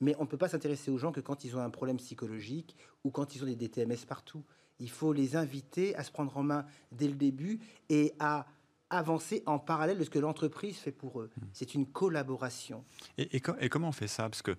Mais 0.00 0.14
on 0.18 0.22
ne 0.22 0.28
peut 0.28 0.38
pas 0.38 0.48
s'intéresser 0.48 0.90
aux 0.90 0.98
gens 0.98 1.12
que 1.12 1.20
quand 1.20 1.44
ils 1.44 1.56
ont 1.56 1.60
un 1.60 1.70
problème 1.70 1.98
psychologique 1.98 2.76
ou 3.04 3.10
quand 3.10 3.34
ils 3.34 3.42
ont 3.42 3.46
des 3.46 3.56
DTMS 3.56 4.06
partout. 4.08 4.44
Il 4.78 4.90
faut 4.90 5.12
les 5.12 5.36
inviter 5.36 5.94
à 5.96 6.04
se 6.04 6.10
prendre 6.10 6.34
en 6.36 6.42
main 6.42 6.64
dès 6.90 7.06
le 7.06 7.14
début 7.14 7.60
et 7.90 8.14
à 8.18 8.46
avancer 8.90 9.42
en 9.46 9.58
parallèle 9.58 9.98
de 9.98 10.04
ce 10.04 10.10
que 10.10 10.18
l'entreprise 10.18 10.76
fait 10.76 10.92
pour 10.92 11.20
eux. 11.20 11.30
C'est 11.52 11.74
une 11.74 11.86
collaboration. 11.86 12.84
Et, 13.18 13.36
et 13.36 13.40
co- 13.40 13.54
et 13.60 13.68
comment 13.68 13.88
on 13.88 13.92
fait 13.92 14.08
ça? 14.08 14.24
Parce 14.28 14.42
que 14.42 14.50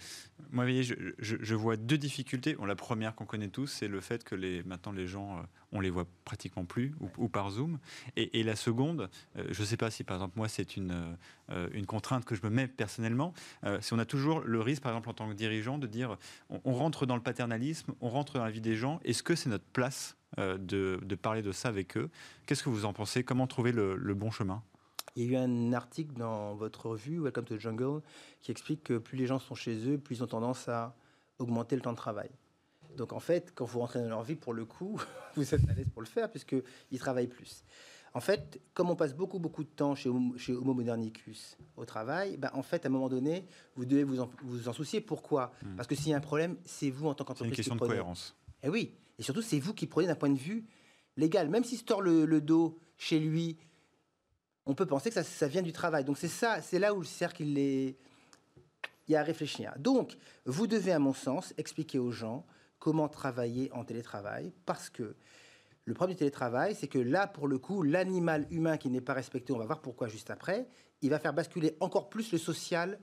moi, 0.51 0.63
vous 0.65 0.71
voyez, 0.71 0.83
je, 0.83 0.95
je- 1.19 1.37
je 1.39 1.55
vois 1.55 1.77
deux 1.77 1.97
difficultés. 1.97 2.55
Bon, 2.55 2.65
la 2.65 2.75
première 2.75 3.13
qu'on 3.15 3.25
connaît 3.25 3.49
tous, 3.49 3.67
c'est 3.67 3.87
le 3.87 3.99
fait 4.01 4.23
que 4.23 4.35
les, 4.35 4.63
maintenant 4.63 4.91
les 4.93 5.07
gens, 5.07 5.37
euh, 5.37 5.41
on 5.71 5.79
les 5.79 5.89
voit 5.89 6.05
pratiquement 6.25 6.65
plus 6.65 6.93
ou, 6.99 7.09
ou 7.17 7.29
par 7.29 7.51
Zoom. 7.51 7.77
Et, 8.15 8.39
et 8.39 8.43
la 8.43 8.55
seconde, 8.55 9.09
euh, 9.37 9.45
je 9.51 9.61
ne 9.61 9.65
sais 9.65 9.77
pas 9.77 9.91
si 9.91 10.03
par 10.03 10.17
exemple 10.17 10.33
moi 10.37 10.47
c'est 10.47 10.75
une, 10.77 11.15
euh, 11.49 11.69
une 11.73 11.85
contrainte 11.85 12.25
que 12.25 12.35
je 12.35 12.41
me 12.43 12.49
mets 12.49 12.67
personnellement, 12.67 13.33
euh, 13.65 13.79
si 13.81 13.93
on 13.93 13.99
a 13.99 14.05
toujours 14.05 14.39
le 14.39 14.61
risque, 14.61 14.81
par 14.81 14.91
exemple 14.93 15.09
en 15.09 15.13
tant 15.13 15.29
que 15.29 15.33
dirigeant, 15.33 15.77
de 15.77 15.87
dire 15.87 16.17
on, 16.49 16.61
on 16.63 16.73
rentre 16.73 17.05
dans 17.05 17.15
le 17.15 17.21
paternalisme, 17.23 17.93
on 18.01 18.09
rentre 18.09 18.33
dans 18.33 18.45
la 18.45 18.51
vie 18.51 18.61
des 18.61 18.75
gens. 18.75 18.99
Est-ce 19.03 19.23
que 19.23 19.35
c'est 19.35 19.49
notre 19.49 19.65
place? 19.65 20.15
Euh, 20.39 20.57
de, 20.57 20.99
de 21.03 21.15
parler 21.15 21.41
de 21.41 21.51
ça 21.51 21.69
avec 21.69 21.97
eux 21.97 22.09
Qu'est-ce 22.45 22.63
que 22.63 22.69
vous 22.69 22.85
en 22.85 22.93
pensez? 22.93 23.23
Comment 23.23 23.47
trouver 23.47 23.71
le, 23.71 23.95
le 23.95 24.13
bon 24.13 24.31
chemin? 24.31 24.63
Il 25.15 25.23
y 25.25 25.35
a 25.35 25.39
eu 25.39 25.43
un 25.43 25.73
article 25.73 26.13
dans 26.13 26.55
votre 26.55 26.85
revue, 26.87 27.19
Welcome 27.19 27.43
to 27.45 27.57
the 27.57 27.59
Jungle, 27.59 28.01
qui 28.41 28.51
explique 28.51 28.83
que 28.83 28.97
plus 28.97 29.17
les 29.17 29.25
gens 29.27 29.39
sont 29.39 29.55
chez 29.55 29.75
eux, 29.89 29.97
plus 29.97 30.17
ils 30.19 30.23
ont 30.23 30.27
tendance 30.27 30.69
à 30.69 30.95
augmenter 31.37 31.75
le 31.75 31.81
temps 31.81 31.91
de 31.91 31.97
travail. 31.97 32.29
Donc 32.97 33.11
en 33.13 33.19
fait, 33.19 33.51
quand 33.55 33.65
vous 33.65 33.79
rentrez 33.79 33.99
dans 34.01 34.07
leur 34.09 34.23
vie, 34.23 34.35
pour 34.35 34.53
le 34.53 34.63
coup, 34.65 35.01
vous 35.35 35.53
êtes 35.53 35.69
à 35.69 35.73
l'aise 35.73 35.87
pour 35.91 36.01
le 36.01 36.07
faire, 36.07 36.29
puisqu'ils 36.29 36.99
travaillent 36.99 37.27
plus. 37.27 37.63
En 38.13 38.19
fait, 38.19 38.59
comme 38.73 38.89
on 38.89 38.95
passe 38.97 39.13
beaucoup, 39.15 39.39
beaucoup 39.39 39.63
de 39.63 39.69
temps 39.69 39.95
chez, 39.95 40.09
Homo- 40.09 40.37
chez 40.37 40.53
Homo 40.53 40.73
modernicus 40.73 41.57
au 41.77 41.85
travail, 41.85 42.35
ben, 42.37 42.49
en 42.53 42.61
fait, 42.61 42.85
à 42.85 42.89
un 42.89 42.91
moment 42.91 43.07
donné, 43.07 43.45
vous 43.77 43.85
devez 43.85 44.03
vous 44.03 44.19
en, 44.19 44.29
vous 44.43 44.67
en 44.67 44.73
soucier. 44.73 44.99
Pourquoi? 44.99 45.53
Parce 45.77 45.87
que 45.87 45.95
s'il 45.95 46.09
y 46.09 46.13
a 46.13 46.17
un 46.17 46.21
problème, 46.21 46.57
c'est 46.65 46.89
vous 46.89 47.07
en 47.07 47.13
tant 47.13 47.23
C'est 47.23 47.31
une 47.45 47.51
qu'entreprise 47.51 47.55
question 47.55 47.75
de 47.75 47.79
cohérence. 47.79 48.35
Eh 48.63 48.69
oui, 48.69 48.95
et 49.17 49.23
surtout, 49.23 49.41
c'est 49.41 49.59
vous 49.59 49.73
qui 49.73 49.87
prenez 49.87 50.07
d'un 50.07 50.15
point 50.15 50.29
de 50.29 50.37
vue 50.37 50.65
légal. 51.17 51.49
Même 51.49 51.63
s'il 51.63 51.77
se 51.77 51.83
tord 51.83 52.01
le, 52.01 52.41
dos 52.41 52.79
chez 52.97 53.19
lui, 53.19 53.57
on 54.65 54.75
peut 54.75 54.85
penser 54.85 55.09
que 55.09 55.15
ça, 55.15 55.23
ça 55.23 55.47
vient 55.47 55.61
du 55.61 55.73
travail. 55.73 56.03
Donc 56.03 56.17
c'est 56.17 56.27
ça, 56.27 56.61
c'est 56.61 56.79
là 56.79 56.93
où 56.93 56.99
le 56.99 57.05
cercle, 57.05 57.43
il 57.43 57.57
est... 57.57 57.97
Il 59.07 59.13
y 59.13 59.15
a 59.15 59.21
à 59.21 59.23
réfléchir. 59.23 59.73
Donc, 59.77 60.15
vous 60.45 60.67
devez, 60.67 60.93
à 60.93 60.99
mon 60.99 61.13
sens, 61.13 61.53
expliquer 61.57 61.99
aux 61.99 62.11
gens 62.11 62.45
comment 62.79 63.09
travailler 63.09 63.69
en 63.73 63.83
télétravail, 63.83 64.53
parce 64.65 64.89
que 64.89 65.15
le 65.85 65.93
problème 65.93 66.15
du 66.15 66.19
télétravail, 66.19 66.75
c'est 66.75 66.87
que 66.87 66.99
là, 66.99 67.27
pour 67.27 67.47
le 67.47 67.57
coup, 67.57 67.83
l'animal 67.83 68.47
humain 68.51 68.77
qui 68.77 68.89
n'est 68.89 69.01
pas 69.01 69.13
respecté, 69.13 69.51
on 69.51 69.57
va 69.57 69.65
voir 69.65 69.81
pourquoi 69.81 70.07
juste 70.07 70.29
après, 70.29 70.67
il 71.01 71.09
va 71.09 71.19
faire 71.19 71.33
basculer 71.33 71.75
encore 71.79 72.09
plus 72.09 72.31
le 72.31 72.37
social 72.37 72.99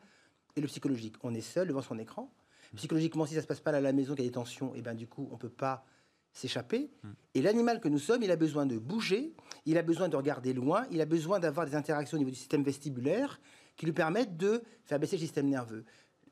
et 0.56 0.60
le 0.60 0.66
psychologique. 0.68 1.16
On 1.22 1.34
est 1.34 1.40
seul 1.40 1.68
devant 1.68 1.82
son 1.82 1.98
écran. 1.98 2.32
Psychologiquement, 2.76 3.26
si 3.26 3.34
ça 3.34 3.42
se 3.42 3.46
passe 3.46 3.60
pas 3.60 3.70
à 3.70 3.80
la 3.80 3.92
maison, 3.92 4.14
qu'il 4.14 4.24
y 4.24 4.26
a 4.26 4.30
des 4.30 4.34
tensions, 4.34 4.74
et 4.74 4.82
ben 4.82 4.94
du 4.94 5.06
coup, 5.06 5.28
on 5.32 5.38
peut 5.38 5.48
pas 5.48 5.84
s'échapper. 6.32 6.90
Et 7.34 7.42
l'animal 7.42 7.80
que 7.80 7.88
nous 7.88 7.98
sommes, 7.98 8.22
il 8.22 8.30
a 8.30 8.36
besoin 8.36 8.66
de 8.66 8.78
bouger, 8.78 9.34
il 9.66 9.78
a 9.78 9.82
besoin 9.82 10.08
de 10.08 10.16
regarder 10.16 10.52
loin, 10.52 10.86
il 10.90 11.00
a 11.00 11.06
besoin 11.06 11.40
d'avoir 11.40 11.66
des 11.66 11.74
interactions 11.74 12.16
au 12.16 12.18
niveau 12.18 12.30
du 12.30 12.36
système 12.36 12.62
vestibulaire 12.62 13.40
qui 13.76 13.86
lui 13.86 13.92
permettent 13.92 14.36
de 14.36 14.62
faire 14.84 14.98
baisser 14.98 15.16
le 15.16 15.22
système 15.22 15.48
nerveux. 15.48 15.84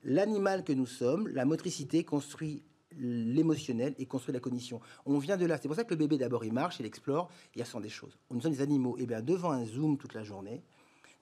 L'animal 0.03 0.65
que 0.65 0.73
nous 0.73 0.87
sommes, 0.87 1.29
la 1.29 1.45
motricité 1.45 2.05
construit 2.05 2.63
l'émotionnel 2.93 3.95
et 3.99 4.07
construit 4.07 4.33
la 4.33 4.41
cognition. 4.41 4.81
On 5.05 5.19
vient 5.19 5.37
de 5.37 5.47
là. 5.47 5.59
C'est 5.61 5.69
pour 5.69 5.77
ça 5.77 5.85
que 5.85 5.91
le 5.91 5.97
bébé, 5.97 6.19
d'abord, 6.19 6.45
il 6.45 6.53
marche, 6.53 6.81
il 6.81 6.87
explore, 6.87 7.31
il 7.55 7.63
ressent 7.63 7.81
des 7.81 7.89
choses. 7.89 8.17
Nous 8.31 8.41
sommes 8.41 8.53
des 8.53 8.63
animaux. 8.63 8.97
Et 8.99 9.07
bien, 9.07 9.21
devant 9.21 9.51
un 9.51 9.65
zoom 9.65 9.99
toute 9.99 10.15
la 10.15 10.23
journée, 10.23 10.63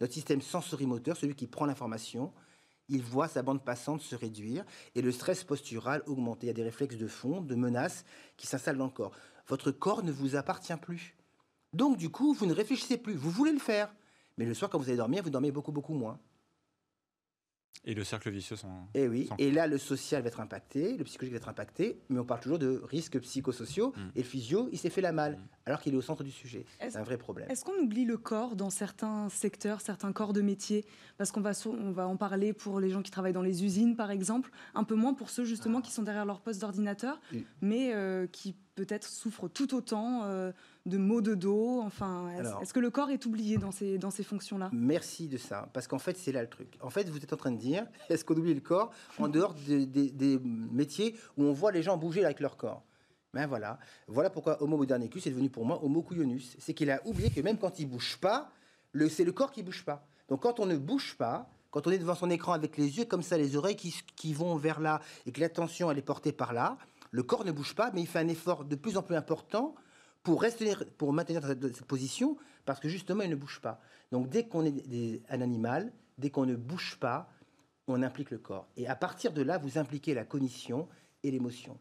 notre 0.00 0.12
système 0.12 0.40
sensorimoteur, 0.40 1.16
celui 1.16 1.34
qui 1.34 1.46
prend 1.46 1.66
l'information, 1.66 2.32
il 2.88 3.02
voit 3.02 3.28
sa 3.28 3.42
bande 3.42 3.64
passante 3.64 4.00
se 4.02 4.14
réduire 4.14 4.64
et 4.94 5.02
le 5.02 5.10
stress 5.12 5.42
postural 5.44 6.02
augmenter. 6.06 6.46
Il 6.46 6.48
y 6.48 6.50
a 6.50 6.54
des 6.54 6.62
réflexes 6.62 6.96
de 6.96 7.06
fond, 7.06 7.40
de 7.40 7.54
menaces 7.54 8.04
qui 8.36 8.46
s'installent 8.46 8.76
dans 8.78 8.84
le 8.86 8.90
corps. 8.90 9.12
Votre 9.48 9.70
corps 9.70 10.02
ne 10.02 10.12
vous 10.12 10.36
appartient 10.36 10.76
plus. 10.76 11.16
Donc, 11.72 11.96
du 11.96 12.08
coup, 12.10 12.34
vous 12.34 12.46
ne 12.46 12.52
réfléchissez 12.54 12.98
plus. 12.98 13.14
Vous 13.14 13.30
voulez 13.30 13.52
le 13.52 13.58
faire. 13.58 13.94
Mais 14.38 14.44
le 14.44 14.54
soir, 14.54 14.70
quand 14.70 14.78
vous 14.78 14.88
allez 14.88 14.96
dormir, 14.96 15.22
vous 15.22 15.30
dormez 15.30 15.50
beaucoup, 15.50 15.72
beaucoup 15.72 15.94
moins. 15.94 16.18
Et 17.86 17.94
le 17.94 18.04
cercle 18.04 18.30
vicieux. 18.30 18.56
Et 18.94 19.02
Eh 19.02 19.08
oui, 19.08 19.26
Sans- 19.26 19.36
et 19.38 19.50
là, 19.50 19.66
le 19.66 19.76
social 19.76 20.22
va 20.22 20.28
être 20.28 20.40
impacté, 20.40 20.96
le 20.96 21.04
psychologique 21.04 21.34
va 21.34 21.36
être 21.38 21.48
impacté, 21.48 22.00
mais 22.08 22.18
on 22.18 22.24
parle 22.24 22.40
toujours 22.40 22.58
de 22.58 22.80
risques 22.84 23.20
psychosociaux, 23.20 23.92
Mm. 23.94 24.00
et 24.14 24.18
le 24.22 24.24
physio, 24.28 24.68
il 24.72 24.78
s'est 24.78 24.88
fait 24.90 25.02
la 25.02 25.12
malle, 25.12 25.36
Mm. 25.36 25.46
Alors 25.66 25.80
qu'il 25.80 25.94
est 25.94 25.96
au 25.96 26.02
centre 26.02 26.22
du 26.24 26.30
sujet. 26.30 26.64
C'est 26.78 26.96
un 26.96 27.02
vrai 27.02 27.16
problème. 27.16 27.50
Est-ce 27.50 27.64
qu'on 27.64 27.76
oublie 27.82 28.04
le 28.04 28.16
corps 28.18 28.54
dans 28.56 28.70
certains 28.70 29.28
secteurs, 29.30 29.80
certains 29.80 30.12
corps 30.12 30.32
de 30.32 30.42
métier? 30.42 30.84
Parce 31.16 31.30
qu'on 31.32 31.40
va, 31.40 31.52
on 31.66 31.90
va 31.92 32.06
en 32.06 32.16
parler 32.16 32.52
pour 32.52 32.80
les 32.80 32.90
gens 32.90 33.02
qui 33.02 33.10
travaillent 33.10 33.32
dans 33.32 33.42
les 33.42 33.64
usines, 33.64 33.96
par 33.96 34.10
exemple, 34.10 34.50
un 34.74 34.84
peu 34.84 34.94
moins 34.94 35.14
pour 35.14 35.30
ceux 35.30 35.44
justement 35.44 35.80
qui 35.80 35.90
sont 35.92 36.02
derrière 36.02 36.26
leur 36.26 36.40
poste 36.40 36.60
d'ordinateur, 36.60 37.20
mais 37.62 37.92
euh, 37.94 38.26
qui 38.26 38.54
peut-être 38.74 39.06
souffrent 39.08 39.48
tout 39.48 39.72
autant 39.74 40.24
euh, 40.24 40.50
de 40.84 40.98
maux 40.98 41.20
de 41.20 41.34
dos. 41.36 41.80
Enfin, 41.82 42.28
est-ce 42.60 42.74
que 42.74 42.80
le 42.80 42.90
corps 42.90 43.10
est 43.10 43.24
oublié 43.24 43.56
dans 43.56 43.70
ces, 43.70 43.98
dans 43.98 44.10
ces 44.10 44.24
fonctions-là? 44.24 44.68
Merci 44.72 45.28
de 45.28 45.36
ça, 45.38 45.70
parce 45.72 45.86
qu'en 45.86 46.00
fait, 46.00 46.16
c'est 46.18 46.32
là 46.32 46.42
le 46.42 46.48
truc. 46.48 46.76
En 46.82 46.90
fait, 46.90 47.08
vous 47.08 47.18
êtes 47.18 47.32
en 47.32 47.36
train 47.36 47.52
de 47.52 47.58
dire, 47.58 47.86
est-ce 48.10 48.24
qu'on 48.24 48.34
oublie 48.34 48.52
le 48.54 48.60
corps 48.60 48.92
en 49.18 49.28
dehors 49.28 49.54
de- 49.54 49.84
de- 49.84 50.08
des 50.10 50.38
métiers 50.40 51.14
où 51.38 51.44
on 51.44 51.52
voit 51.52 51.70
les 51.72 51.82
gens 51.82 51.96
bouger 51.96 52.24
avec 52.24 52.40
leur 52.40 52.56
corps? 52.56 52.82
Ben 53.34 53.48
voilà, 53.48 53.80
voilà 54.06 54.30
pourquoi 54.30 54.62
Homo 54.62 54.76
modernicus 54.76 55.26
est 55.26 55.30
devenu 55.30 55.50
pour 55.50 55.66
moi 55.66 55.82
Homo 55.82 56.02
couillonus. 56.02 56.56
C'est 56.60 56.72
qu'il 56.72 56.88
a 56.88 57.04
oublié 57.04 57.30
que 57.30 57.40
même 57.40 57.58
quand 57.58 57.80
il 57.80 57.86
bouge 57.86 58.16
pas, 58.20 58.52
c'est 59.10 59.24
le 59.24 59.32
corps 59.32 59.50
qui 59.50 59.64
bouge 59.64 59.84
pas. 59.84 60.06
Donc 60.28 60.42
quand 60.42 60.60
on 60.60 60.66
ne 60.66 60.76
bouge 60.76 61.16
pas, 61.18 61.50
quand 61.72 61.88
on 61.88 61.90
est 61.90 61.98
devant 61.98 62.14
son 62.14 62.30
écran 62.30 62.52
avec 62.52 62.76
les 62.76 62.98
yeux 62.98 63.06
comme 63.06 63.22
ça, 63.22 63.36
les 63.36 63.56
oreilles 63.56 63.74
qui, 63.74 64.32
vont 64.32 64.54
vers 64.54 64.78
là, 64.78 65.00
et 65.26 65.32
que 65.32 65.40
l'attention 65.40 65.90
elle 65.90 65.98
est 65.98 66.02
portée 66.02 66.30
par 66.30 66.52
là, 66.52 66.78
le 67.10 67.24
corps 67.24 67.44
ne 67.44 67.50
bouge 67.50 67.74
pas, 67.74 67.90
mais 67.92 68.02
il 68.02 68.06
fait 68.06 68.20
un 68.20 68.28
effort 68.28 68.64
de 68.64 68.76
plus 68.76 68.96
en 68.96 69.02
plus 69.02 69.16
important 69.16 69.74
pour, 70.22 70.40
rester, 70.40 70.72
pour 70.96 71.12
maintenir 71.12 71.44
cette, 71.44 71.82
position, 71.82 72.36
parce 72.64 72.78
que 72.78 72.88
justement, 72.88 73.24
il 73.24 73.30
ne 73.30 73.34
bouge 73.34 73.60
pas. 73.60 73.80
Donc 74.12 74.28
dès 74.28 74.46
qu'on 74.46 74.64
est 74.64 75.22
un 75.28 75.40
animal, 75.40 75.92
dès 76.18 76.30
qu'on 76.30 76.46
ne 76.46 76.54
bouge 76.54 76.98
pas, 77.00 77.28
on 77.88 78.00
implique 78.00 78.30
le 78.30 78.38
corps. 78.38 78.68
Et 78.76 78.86
à 78.86 78.94
partir 78.94 79.32
de 79.32 79.42
là, 79.42 79.58
vous 79.58 79.76
impliquez 79.76 80.14
la 80.14 80.24
cognition 80.24 80.88
et 81.24 81.32
l'émotion. 81.32 81.76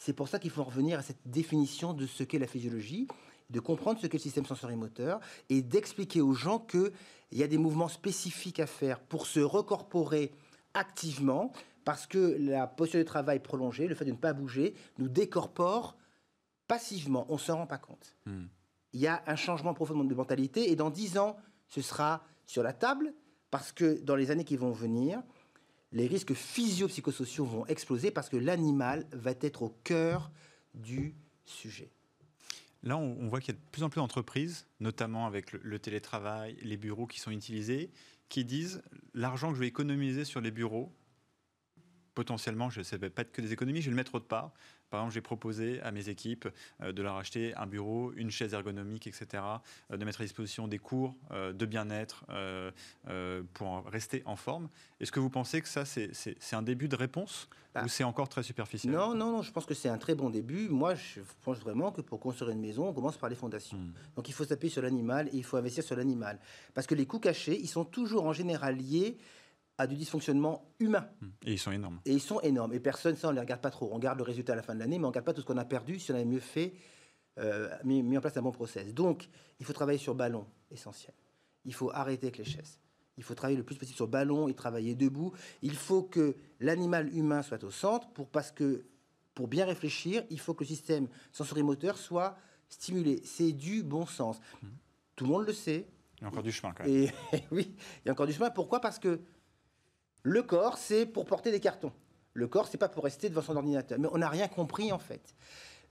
C'est 0.00 0.14
pour 0.14 0.28
ça 0.28 0.38
qu'il 0.38 0.50
faut 0.50 0.64
revenir 0.64 0.98
à 0.98 1.02
cette 1.02 1.20
définition 1.26 1.92
de 1.92 2.06
ce 2.06 2.24
qu'est 2.24 2.38
la 2.38 2.46
physiologie, 2.46 3.06
de 3.50 3.60
comprendre 3.60 4.00
ce 4.00 4.06
qu'est 4.06 4.16
le 4.16 4.22
système 4.22 4.46
sensorimoteur 4.46 5.20
et 5.50 5.60
d'expliquer 5.60 6.22
aux 6.22 6.32
gens 6.32 6.58
qu'il 6.58 6.90
y 7.32 7.42
a 7.42 7.46
des 7.46 7.58
mouvements 7.58 7.88
spécifiques 7.88 8.60
à 8.60 8.66
faire 8.66 8.98
pour 8.98 9.26
se 9.26 9.40
recorporer 9.40 10.32
activement, 10.72 11.52
parce 11.84 12.06
que 12.06 12.36
la 12.40 12.66
posture 12.66 12.98
de 12.98 13.04
travail 13.04 13.40
prolongée, 13.40 13.88
le 13.88 13.94
fait 13.94 14.06
de 14.06 14.12
ne 14.12 14.16
pas 14.16 14.32
bouger, 14.32 14.74
nous 14.96 15.08
décorpore 15.08 15.98
passivement. 16.66 17.26
On 17.28 17.34
ne 17.34 17.38
s'en 17.38 17.58
rend 17.58 17.66
pas 17.66 17.78
compte. 17.78 18.16
Hmm. 18.24 18.46
Il 18.94 19.00
y 19.00 19.06
a 19.06 19.22
un 19.26 19.36
changement 19.36 19.74
profond 19.74 20.02
de 20.02 20.14
mentalité 20.14 20.70
et 20.70 20.76
dans 20.76 20.88
dix 20.88 21.18
ans, 21.18 21.36
ce 21.68 21.82
sera 21.82 22.24
sur 22.46 22.62
la 22.62 22.72
table 22.72 23.12
parce 23.50 23.70
que 23.70 24.00
dans 24.00 24.16
les 24.16 24.30
années 24.30 24.44
qui 24.44 24.56
vont 24.56 24.72
venir, 24.72 25.22
les 25.92 26.06
risques 26.06 26.34
physio-psychosociaux 26.34 27.44
vont 27.44 27.66
exploser 27.66 28.10
parce 28.10 28.28
que 28.28 28.36
l'animal 28.36 29.06
va 29.12 29.32
être 29.40 29.62
au 29.62 29.76
cœur 29.84 30.30
du 30.74 31.14
sujet. 31.44 31.90
Là, 32.82 32.96
on, 32.96 33.28
voit 33.28 33.40
qu'il 33.40 33.54
y 33.54 33.56
a 33.56 33.60
de 33.60 33.70
plus 33.72 33.82
en 33.82 33.90
plus 33.90 33.98
d'entreprises, 33.98 34.66
notamment 34.78 35.26
avec 35.26 35.52
le, 35.52 35.78
télétravail, 35.78 36.56
les 36.62 36.78
bureaux 36.78 37.06
qui 37.06 37.20
sont 37.20 37.30
utilisés, 37.30 37.90
qui 38.30 38.44
disent 38.44 38.82
l'argent 39.12 39.50
que 39.50 39.56
je 39.56 39.60
vais 39.60 39.66
économiser 39.66 40.24
sur 40.24 40.40
les 40.40 40.50
bureaux, 40.50 40.90
potentiellement, 42.14 42.70
je 42.70 42.78
ne 42.78 42.84
sais 42.84 42.98
pas 42.98 43.22
être 43.22 43.32
que 43.32 43.42
des 43.42 43.52
économies, 43.52 43.82
je 43.82 43.86
vais 43.86 43.90
le 43.90 43.96
mettre 43.96 44.14
autre 44.14 44.28
part. 44.28 44.52
Par 44.90 45.00
exemple, 45.00 45.14
j'ai 45.14 45.20
proposé 45.20 45.80
à 45.82 45.92
mes 45.92 46.08
équipes 46.08 46.48
euh, 46.82 46.92
de 46.92 47.02
leur 47.02 47.16
acheter 47.16 47.54
un 47.54 47.66
bureau, 47.66 48.12
une 48.16 48.30
chaise 48.30 48.52
ergonomique, 48.52 49.06
etc., 49.06 49.42
euh, 49.90 49.96
de 49.96 50.04
mettre 50.04 50.20
à 50.20 50.24
disposition 50.24 50.68
des 50.68 50.78
cours 50.78 51.14
euh, 51.30 51.52
de 51.52 51.66
bien-être 51.66 52.24
pour 53.54 53.84
rester 53.86 54.22
en 54.26 54.36
forme. 54.36 54.68
Est-ce 55.00 55.12
que 55.12 55.20
vous 55.20 55.30
pensez 55.30 55.62
que 55.62 55.68
ça, 55.68 55.84
c'est 55.84 56.34
un 56.52 56.62
début 56.62 56.88
de 56.88 56.96
réponse 56.96 57.48
bah. 57.74 57.82
ou 57.84 57.88
c'est 57.88 58.04
encore 58.04 58.28
très 58.28 58.42
superficiel? 58.42 58.92
Non, 58.92 59.14
non, 59.14 59.32
non, 59.32 59.42
je 59.42 59.52
pense 59.52 59.64
que 59.64 59.74
c'est 59.74 59.88
un 59.88 59.98
très 59.98 60.14
bon 60.14 60.30
début. 60.30 60.68
Moi, 60.68 60.94
je 60.94 61.20
pense 61.42 61.58
vraiment 61.58 61.92
que 61.92 62.00
pour 62.00 62.18
construire 62.18 62.50
une 62.50 62.60
maison, 62.60 62.88
on 62.88 62.92
commence 62.92 63.16
par 63.16 63.28
les 63.28 63.36
fondations. 63.36 63.78
Hmm. 63.78 63.92
Donc 64.16 64.28
il 64.28 64.32
faut 64.32 64.44
s'appuyer 64.44 64.72
sur 64.72 64.82
l'animal 64.82 65.28
et 65.28 65.36
il 65.36 65.44
faut 65.44 65.56
investir 65.56 65.84
sur 65.84 65.96
l'animal. 65.96 66.38
Parce 66.74 66.86
que 66.86 66.94
les 66.94 67.06
coûts 67.06 67.20
cachés, 67.20 67.58
ils 67.58 67.68
sont 67.68 67.84
toujours 67.84 68.26
en 68.26 68.32
général 68.32 68.76
liés 68.76 69.16
à 69.80 69.86
du 69.86 69.96
dysfonctionnement 69.96 70.74
humain. 70.78 71.08
Hmm. 71.22 71.28
Et 71.46 71.52
ils 71.52 71.58
sont 71.58 71.72
énormes. 71.72 72.00
Et 72.04 72.12
ils 72.12 72.20
sont 72.20 72.38
énormes. 72.42 72.74
Et 72.74 72.80
personne, 72.80 73.16
ça, 73.16 73.28
on 73.28 73.30
ne 73.30 73.36
les 73.36 73.40
regarde 73.40 73.62
pas 73.62 73.70
trop. 73.70 73.88
On 73.90 73.94
regarde 73.94 74.18
le 74.18 74.24
résultat 74.24 74.52
à 74.52 74.56
la 74.56 74.62
fin 74.62 74.74
de 74.74 74.78
l'année, 74.78 74.98
mais 74.98 75.04
on 75.04 75.08
ne 75.08 75.12
regarde 75.12 75.24
pas 75.24 75.32
tout 75.32 75.40
ce 75.40 75.46
qu'on 75.46 75.56
a 75.56 75.64
perdu 75.64 75.98
si 75.98 76.12
on 76.12 76.14
avait 76.14 76.26
mieux 76.26 76.40
fait, 76.40 76.74
euh, 77.38 77.70
mis, 77.82 78.16
en 78.16 78.20
place 78.20 78.36
un 78.36 78.42
bon 78.42 78.52
process. 78.52 78.92
Donc, 78.92 79.30
il 79.58 79.64
faut 79.64 79.72
travailler 79.72 79.98
sur 79.98 80.14
ballon, 80.14 80.46
essentiel. 80.70 81.14
Il 81.64 81.72
faut 81.72 81.90
arrêter 81.92 82.26
avec 82.26 82.36
les 82.36 82.44
chaises. 82.44 82.78
Il 83.16 83.24
faut 83.24 83.34
travailler 83.34 83.56
le 83.56 83.64
plus 83.64 83.76
possible 83.76 83.96
sur 83.96 84.06
ballon 84.06 84.48
et 84.48 84.54
travailler 84.54 84.94
debout. 84.94 85.32
Il 85.62 85.76
faut 85.76 86.02
que 86.02 86.36
l'animal 86.58 87.14
humain 87.16 87.40
soit 87.40 87.64
au 87.64 87.70
centre 87.70 88.10
pour, 88.10 88.28
parce 88.28 88.52
que, 88.52 88.84
pour 89.34 89.48
bien 89.48 89.64
réfléchir, 89.64 90.24
il 90.28 90.40
faut 90.40 90.52
que 90.52 90.64
le 90.64 90.68
système 90.68 91.08
sensorimoteur 91.32 91.96
soit 91.96 92.36
stimulé. 92.68 93.22
C'est 93.24 93.52
du 93.52 93.82
bon 93.82 94.04
sens. 94.04 94.40
Hmm. 94.62 94.68
Tout 95.16 95.24
le 95.24 95.30
monde 95.30 95.46
le 95.46 95.54
sait. 95.54 95.88
Il 96.18 96.24
y 96.24 96.24
a 96.26 96.28
encore 96.28 96.42
du 96.42 96.52
chemin 96.52 96.74
quand 96.74 96.84
même. 96.84 96.92
Et, 96.92 97.10
oui, 97.50 97.74
il 98.04 98.06
y 98.06 98.08
a 98.10 98.12
encore 98.12 98.26
du 98.26 98.34
chemin. 98.34 98.50
Pourquoi? 98.50 98.80
Parce 98.80 98.98
que 98.98 99.20
le 100.22 100.42
corps, 100.42 100.78
c'est 100.78 101.06
pour 101.06 101.24
porter 101.24 101.50
des 101.50 101.60
cartons. 101.60 101.92
Le 102.34 102.46
corps, 102.46 102.68
c'est 102.68 102.78
pas 102.78 102.88
pour 102.88 103.04
rester 103.04 103.28
devant 103.28 103.42
son 103.42 103.56
ordinateur. 103.56 103.98
Mais 103.98 104.08
on 104.12 104.18
n'a 104.18 104.28
rien 104.28 104.48
compris 104.48 104.92
en 104.92 104.98
fait. 104.98 105.34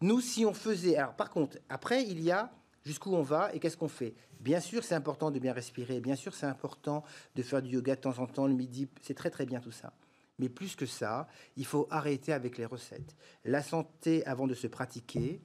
Nous, 0.02 0.22
si 0.22 0.46
on 0.46 0.54
faisait. 0.54 0.96
Alors, 0.98 1.16
par 1.16 1.30
contre, 1.30 1.58
après, 1.68 2.04
il 2.04 2.22
y 2.22 2.32
a 2.32 2.52
jusqu'où 2.84 3.14
on 3.14 3.22
va 3.22 3.54
et 3.54 3.60
qu'est-ce 3.60 3.78
qu'on 3.78 3.90
fait? 3.90 4.16
Bien 4.40 4.62
sûr, 4.62 4.84
c'est 4.84 4.96
important 4.96 5.32
de 5.32 5.40
bien 5.40 5.52
respirer. 5.52 6.00
Bien 6.00 6.16
sûr, 6.16 6.34
c'est 6.34 6.46
important 6.46 7.04
de 7.36 7.44
faire 7.44 7.62
du 7.62 7.72
yoga 7.72 7.96
de 7.96 8.02
temps 8.02 8.20
en 8.20 8.28
temps 8.28 8.48
le 8.48 8.54
midi. 8.54 8.88
C'est 9.02 9.16
très 9.16 9.30
très 9.30 9.46
bien 9.46 9.60
tout 9.60 9.72
ça. 9.72 9.94
Mais 10.38 10.48
plus 10.48 10.78
que 10.78 10.86
ça, 10.86 11.28
il 11.58 11.66
faut 11.66 11.88
arrêter 11.92 12.32
avec 12.32 12.58
les 12.58 12.66
recettes. 12.66 13.18
La 13.44 13.62
santé, 13.62 14.26
avant 14.26 14.48
de 14.48 14.54
se 14.54 14.68
pratiquer, 14.68 15.42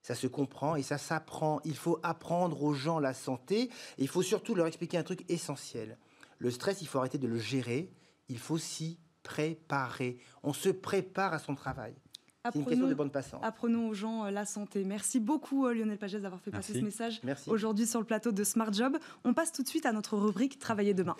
ça 0.00 0.14
se 0.14 0.26
comprend 0.26 0.76
et 0.76 0.82
ça 0.82 0.96
s'apprend. 0.96 1.60
Il 1.64 1.76
faut 1.76 2.00
apprendre 2.02 2.62
aux 2.62 2.72
gens 2.72 2.98
la 2.98 3.12
santé. 3.12 3.64
Et 3.64 3.70
il 3.98 4.08
faut 4.08 4.22
surtout 4.22 4.54
leur 4.54 4.66
expliquer 4.66 4.96
un 4.96 5.02
truc 5.02 5.26
essentiel. 5.28 5.98
Le 6.38 6.50
stress, 6.50 6.80
il 6.80 6.86
faut 6.86 6.98
arrêter 6.98 7.18
de 7.18 7.26
le 7.26 7.38
gérer 7.38 7.92
il 8.30 8.38
faut 8.38 8.58
s'y 8.58 8.98
préparer. 9.22 10.18
On 10.42 10.52
se 10.52 10.70
prépare 10.70 11.34
à 11.34 11.38
son 11.38 11.54
travail. 11.54 11.94
C'est 12.44 12.58
une 12.58 12.64
question 12.64 12.88
de 12.88 12.94
bonne 12.94 13.10
passante. 13.10 13.40
Apprenons 13.44 13.88
aux 13.88 13.94
gens 13.94 14.24
euh, 14.24 14.30
la 14.30 14.46
santé. 14.46 14.82
Merci 14.84 15.20
beaucoup 15.20 15.66
euh, 15.66 15.74
Lionel 15.74 15.98
Pagès 15.98 16.20
d'avoir 16.20 16.40
fait 16.40 16.50
passer 16.50 16.72
ce 16.72 16.78
message 16.78 17.20
aujourd'hui 17.46 17.86
sur 17.86 18.00
le 18.00 18.06
plateau 18.06 18.32
de 18.32 18.44
Smart 18.44 18.72
Job. 18.72 18.96
On 19.24 19.34
passe 19.34 19.52
tout 19.52 19.62
de 19.62 19.68
suite 19.68 19.84
à 19.84 19.92
notre 19.92 20.16
rubrique 20.16 20.58
Travailler 20.58 20.94
demain. 20.94 21.16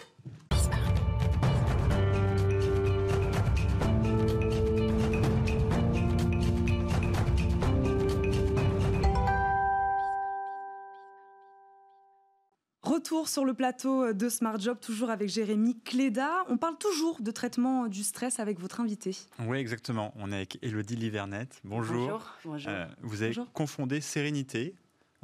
Retour 13.11 13.29
sur 13.29 13.45
le 13.45 13.55
plateau 13.55 14.13
de 14.13 14.29
Smart 14.29 14.57
Job, 14.61 14.79
toujours 14.81 15.11
avec 15.11 15.29
Jérémy 15.29 15.77
Cléda. 15.81 16.45
On 16.49 16.59
parle 16.59 16.79
toujours 16.79 17.21
de 17.21 17.33
traitement 17.33 17.89
du 17.89 18.05
stress 18.05 18.39
avec 18.39 18.61
votre 18.61 18.81
invité. 18.81 19.17
Oui, 19.41 19.59
exactement. 19.59 20.15
On 20.15 20.31
est 20.31 20.37
avec 20.37 20.59
Elodie 20.63 20.95
Livernette. 20.95 21.61
Bonjour. 21.65 22.25
Bonjour. 22.45 22.71
Euh, 22.71 22.87
vous 23.01 23.23
avez 23.25 23.35
confondé 23.53 24.01
Sérénité 24.01 24.77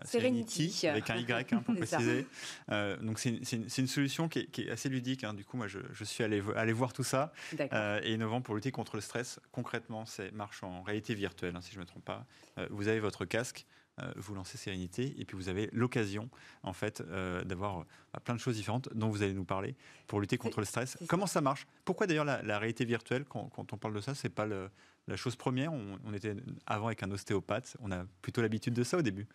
Serenity, 0.04 0.84
avec 0.88 1.08
un 1.10 1.16
Y 1.16 1.52
hein, 1.52 1.62
pour 1.64 1.74
préciser. 1.76 2.26
Euh, 2.72 2.96
donc 2.96 3.20
c'est 3.20 3.30
une, 3.30 3.86
solution 3.86 4.28
qui 4.28 4.40
est, 4.40 4.68
assez 4.68 4.88
ludique. 4.88 5.22
Hein. 5.22 5.32
Du 5.32 5.44
coup, 5.44 5.56
moi, 5.56 5.68
je, 5.68 5.78
suis 6.02 6.24
allé, 6.24 6.42
allé, 6.56 6.72
voir 6.72 6.92
tout 6.92 7.04
ça 7.04 7.32
euh, 7.72 8.00
et 8.02 8.14
innovant 8.14 8.40
pour 8.40 8.56
lutter 8.56 8.72
contre 8.72 8.96
le 8.96 9.00
stress. 9.00 9.38
Concrètement, 9.52 10.06
c'est 10.06 10.32
marche 10.32 10.64
en 10.64 10.82
réalité 10.82 11.14
virtuelle, 11.14 11.54
hein, 11.54 11.60
si 11.60 11.70
je 11.70 11.76
ne 11.76 11.82
me 11.82 11.86
trompe 11.86 12.04
pas. 12.04 12.26
vous 12.70 12.88
avez 12.88 12.98
votre 12.98 13.26
casque, 13.26 13.64
euh, 13.64 13.85
vous 14.16 14.34
lancez 14.34 14.58
Sérénité 14.58 15.14
et 15.18 15.24
puis 15.24 15.36
vous 15.36 15.48
avez 15.48 15.68
l'occasion 15.72 16.28
en 16.62 16.72
fait 16.72 17.00
euh, 17.00 17.44
d'avoir 17.44 17.80
euh, 17.80 18.20
plein 18.24 18.34
de 18.34 18.40
choses 18.40 18.56
différentes 18.56 18.88
dont 18.94 19.08
vous 19.08 19.22
allez 19.22 19.32
nous 19.32 19.44
parler 19.44 19.74
pour 20.06 20.20
lutter 20.20 20.36
contre 20.38 20.60
le 20.60 20.66
stress. 20.66 20.98
Comment 21.08 21.26
ça 21.26 21.40
marche? 21.40 21.66
Pourquoi 21.84 22.06
d'ailleurs 22.06 22.24
la, 22.24 22.58
réalité 22.58 22.84
virtuelle 22.84 23.24
quand, 23.24 23.50
on 23.56 23.76
parle 23.76 23.94
de 23.94 24.00
ça 24.00 24.14
c'est 24.14 24.28
pas 24.28 24.46
la 24.46 25.16
chose 25.16 25.36
première? 25.36 25.72
On, 25.72 26.12
était 26.12 26.34
avant 26.66 26.86
avec 26.86 27.02
un 27.02 27.10
ostéopathe, 27.10 27.76
on 27.80 27.90
a 27.92 28.04
plutôt 28.22 28.42
l'habitude 28.42 28.74
de 28.74 28.84
ça 28.84 28.98
au 28.98 29.02
début. 29.02 29.26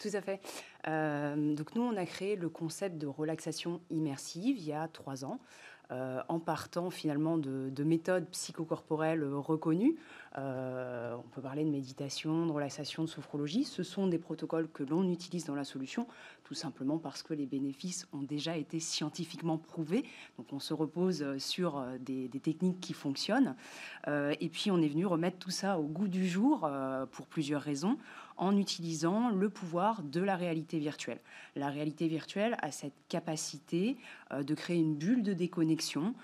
Tout 0.00 0.10
à 0.12 0.20
fait. 0.20 0.40
donc 0.84 1.74
nous 1.74 1.82
on 1.82 1.96
a 1.96 2.04
créé 2.04 2.36
le 2.36 2.48
concept 2.48 2.98
de 2.98 3.06
relaxation 3.06 3.80
immersive 3.90 4.56
il 4.58 4.64
y 4.64 4.72
a 4.72 4.88
trois 4.88 5.24
ans. 5.24 5.40
En 5.90 6.38
partant 6.38 6.90
finalement 6.90 7.36
de, 7.36 7.68
de 7.70 7.84
méthodes 7.84 8.26
psychocorporelles 8.30 9.24
reconnues. 9.24 9.96
Euh, 10.38 11.16
on 11.16 11.28
peut 11.28 11.40
parler 11.40 11.64
de 11.64 11.70
méditation, 11.70 12.46
de 12.46 12.52
relaxation, 12.52 13.02
de 13.02 13.08
sophrologie. 13.08 13.64
Ce 13.64 13.82
sont 13.82 14.06
des 14.06 14.18
protocoles 14.18 14.68
que 14.68 14.82
l'on 14.82 15.08
utilise 15.08 15.44
dans 15.44 15.54
la 15.54 15.64
solution, 15.64 16.06
tout 16.50 16.56
simplement 16.56 16.98
parce 16.98 17.22
que 17.22 17.32
les 17.32 17.46
bénéfices 17.46 18.08
ont 18.12 18.22
déjà 18.22 18.56
été 18.56 18.80
scientifiquement 18.80 19.56
prouvés. 19.56 20.04
Donc 20.36 20.52
on 20.52 20.58
se 20.58 20.74
repose 20.74 21.22
euh, 21.22 21.38
sur 21.38 21.78
euh, 21.78 21.96
des, 22.00 22.28
techniques 22.28 22.80
qui 22.80 22.92
fonctionnent. 22.92 23.54
et 24.08 24.48
puis 24.48 24.72
on 24.72 24.82
est 24.82 24.88
venu 24.88 25.06
remettre 25.06 25.38
tout 25.38 25.50
ça 25.50 25.78
au 25.78 25.84
goût 25.84 26.08
du 26.08 26.26
jour 26.26 26.68
pour 27.12 27.26
plusieurs 27.26 27.60
raisons 27.60 27.98
en 28.38 28.56
utilisant 28.56 29.28
le 29.28 29.50
pouvoir 29.50 30.02
de 30.02 30.20
la 30.20 30.36
réalité 30.36 30.78
virtuelle. 30.78 31.20
La 31.54 31.68
réalité 31.68 32.08
virtuelle 32.08 32.56
a 32.62 32.70
cette 32.70 32.94
capacité 33.08 33.98
de 34.32 34.54
créer 34.54 34.78
une 34.78 34.94
bulle 34.94 35.22
de 35.22 35.34
déconnexion 35.34 36.14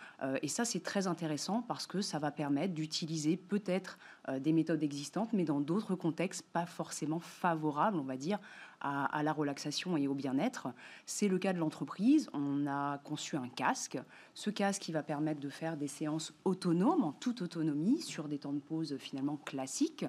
et 0.41 0.49
ça 0.49 0.65
c'est 0.65 0.83
très 0.83 1.07
intéressant 1.07 1.61
parce 1.69 1.87
que 1.87 2.01
ça 2.01 2.19
va 2.19 2.31
permettre 2.31 2.73
d'utiliser 2.73 3.37
peut-être 3.37 3.99
euh, 4.29 4.41
des 4.41 4.53
méthodes 4.53 4.83
existantes, 4.83 5.33
mais 5.33 5.45
dans 5.45 5.61
d'autres 5.61 5.95
contextes 5.95 6.45
pas 6.53 6.67
forcément 6.67 7.21
favorables, 7.21 7.97
on 7.97 8.05
va 8.05 8.17
dire, 8.17 8.41
à, 8.87 9.23
la 9.23 9.33
relaxation 9.33 9.97
et 9.97 10.09
au 10.09 10.15
bien-être. 10.15 10.69
C'est 11.07 11.29
le 11.29 11.39
cas 11.39 11.53
de 11.53 11.59
l'entreprise. 11.59 12.29
On 12.33 12.67
a 12.67 12.99
conçu 12.99 13.37
un 13.37 13.49
casque. 13.49 13.99
Ce 14.35 14.51
casque 14.51 14.83
qui 14.83 14.93
va 14.93 15.03
permettre 15.03 15.41
de 15.41 15.49
faire 15.49 15.77
des 15.77 15.89
séances 15.89 16.33
autonomes, 16.45 17.05
en 17.05 17.13
toute 17.13 17.43
autonomie, 17.43 18.01
sur 18.01 18.29
des 18.29 18.39
temps 18.39 18.53
de 18.53 18.61
pause 18.61 18.97
finalement 18.99 19.37
classiques, 19.37 20.07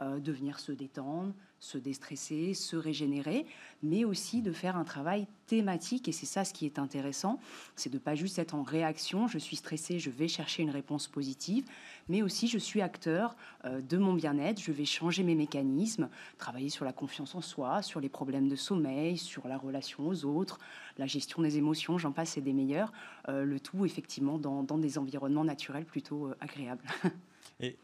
euh, 0.00 0.18
de 0.18 0.32
venir 0.32 0.60
se 0.60 0.72
détendre, 0.72 1.32
se 1.64 1.78
déstresser, 1.78 2.52
se 2.52 2.76
régénérer, 2.76 3.46
mais 3.82 4.04
aussi 4.04 4.42
de 4.42 4.52
faire 4.52 4.76
un 4.76 4.84
travail 4.84 5.26
thématique. 5.46 6.08
Et 6.08 6.12
c'est 6.12 6.26
ça 6.26 6.44
ce 6.44 6.52
qui 6.52 6.66
est 6.66 6.78
intéressant, 6.78 7.40
c'est 7.74 7.90
de 7.90 7.98
pas 7.98 8.14
juste 8.14 8.38
être 8.38 8.54
en 8.54 8.62
réaction, 8.62 9.28
je 9.28 9.38
suis 9.38 9.56
stressé, 9.56 9.98
je 9.98 10.10
vais 10.10 10.28
chercher 10.28 10.62
une 10.62 10.70
réponse 10.70 11.08
positive, 11.08 11.64
mais 12.08 12.22
aussi 12.22 12.48
je 12.48 12.58
suis 12.58 12.82
acteur 12.82 13.34
euh, 13.64 13.80
de 13.80 13.96
mon 13.96 14.12
bien-être, 14.12 14.60
je 14.60 14.72
vais 14.72 14.84
changer 14.84 15.22
mes 15.22 15.34
mécanismes, 15.34 16.08
travailler 16.38 16.68
sur 16.68 16.84
la 16.84 16.92
confiance 16.92 17.34
en 17.34 17.40
soi, 17.40 17.80
sur 17.80 18.00
les 18.00 18.10
problèmes 18.10 18.48
de 18.48 18.56
sommeil, 18.56 19.16
sur 19.16 19.48
la 19.48 19.56
relation 19.56 20.06
aux 20.06 20.24
autres, 20.26 20.58
la 20.98 21.06
gestion 21.06 21.42
des 21.42 21.56
émotions, 21.56 21.96
j'en 21.96 22.12
passe 22.12 22.36
et 22.36 22.42
des 22.42 22.52
meilleurs, 22.52 22.92
euh, 23.28 23.44
le 23.44 23.58
tout 23.58 23.86
effectivement 23.86 24.38
dans, 24.38 24.62
des 24.78 24.98
environnements 24.98 25.44
naturels 25.44 25.86
plutôt 25.86 26.26
euh, 26.26 26.36
agréables. 26.40 26.84
Et 27.64 27.76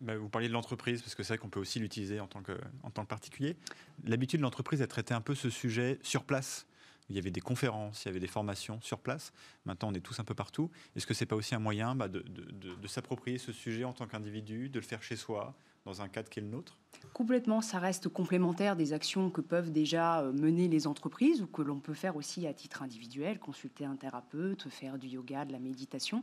bah, 0.00 0.16
vous 0.16 0.28
parliez 0.28 0.48
de 0.48 0.52
l'entreprise, 0.52 1.02
parce 1.02 1.14
que 1.14 1.22
c'est 1.22 1.34
vrai 1.34 1.38
qu'on 1.38 1.48
peut 1.48 1.60
aussi 1.60 1.78
l'utiliser 1.78 2.20
en, 2.20 2.26
tant 2.26 2.42
que, 2.42 2.52
en 2.82 2.90
tant 2.90 3.04
particulier. 3.04 3.56
L'habitude 4.04 4.40
de 4.40 4.44
l'entreprise 4.44 4.82
a 4.82 4.86
traité 4.86 5.14
un 5.14 5.20
peu 5.20 5.34
ce 5.34 5.50
sujet 5.50 5.98
sur 6.02 6.24
place. 6.24 6.66
Il 7.08 7.16
y 7.16 7.18
avait 7.18 7.32
des 7.32 7.40
conférences, 7.40 8.04
il 8.04 8.08
y 8.08 8.10
avait 8.10 8.20
des 8.20 8.28
formations 8.28 8.80
sur 8.82 9.00
place. 9.00 9.32
Maintenant, 9.64 9.88
on 9.90 9.94
est 9.94 10.00
tous 10.00 10.20
un 10.20 10.24
peu 10.24 10.34
partout. 10.34 10.70
Est-ce 10.94 11.06
que 11.06 11.14
ce 11.14 11.24
n'est 11.24 11.26
pas 11.26 11.34
aussi 11.34 11.54
un 11.56 11.58
moyen 11.58 11.96
bah, 11.96 12.08
de 12.08 12.86
s'approprier 12.86 13.38
ce 13.38 13.52
sujet 13.52 13.84
en 13.84 13.92
tant 13.92 14.06
qu'individu, 14.06 14.68
de 14.68 14.78
le 14.78 14.84
faire 14.84 15.02
chez 15.02 15.16
soi, 15.16 15.54
dans 15.84 16.02
un 16.02 16.08
cadre 16.08 16.28
qui 16.28 16.38
est 16.38 16.42
le 16.42 16.48
nôtre? 16.48 16.78
Complètement, 17.20 17.60
ça 17.60 17.78
reste 17.78 18.08
complémentaire 18.08 18.76
des 18.76 18.94
actions 18.94 19.28
que 19.28 19.42
peuvent 19.42 19.70
déjà 19.70 20.20
euh, 20.20 20.32
mener 20.32 20.68
les 20.68 20.86
entreprises 20.86 21.42
ou 21.42 21.46
que 21.46 21.60
l'on 21.60 21.78
peut 21.78 21.92
faire 21.92 22.16
aussi 22.16 22.46
à 22.46 22.54
titre 22.54 22.82
individuel, 22.82 23.38
consulter 23.38 23.84
un 23.84 23.94
thérapeute, 23.96 24.66
faire 24.70 24.96
du 24.96 25.08
yoga, 25.08 25.44
de 25.44 25.52
la 25.52 25.58
méditation. 25.58 26.22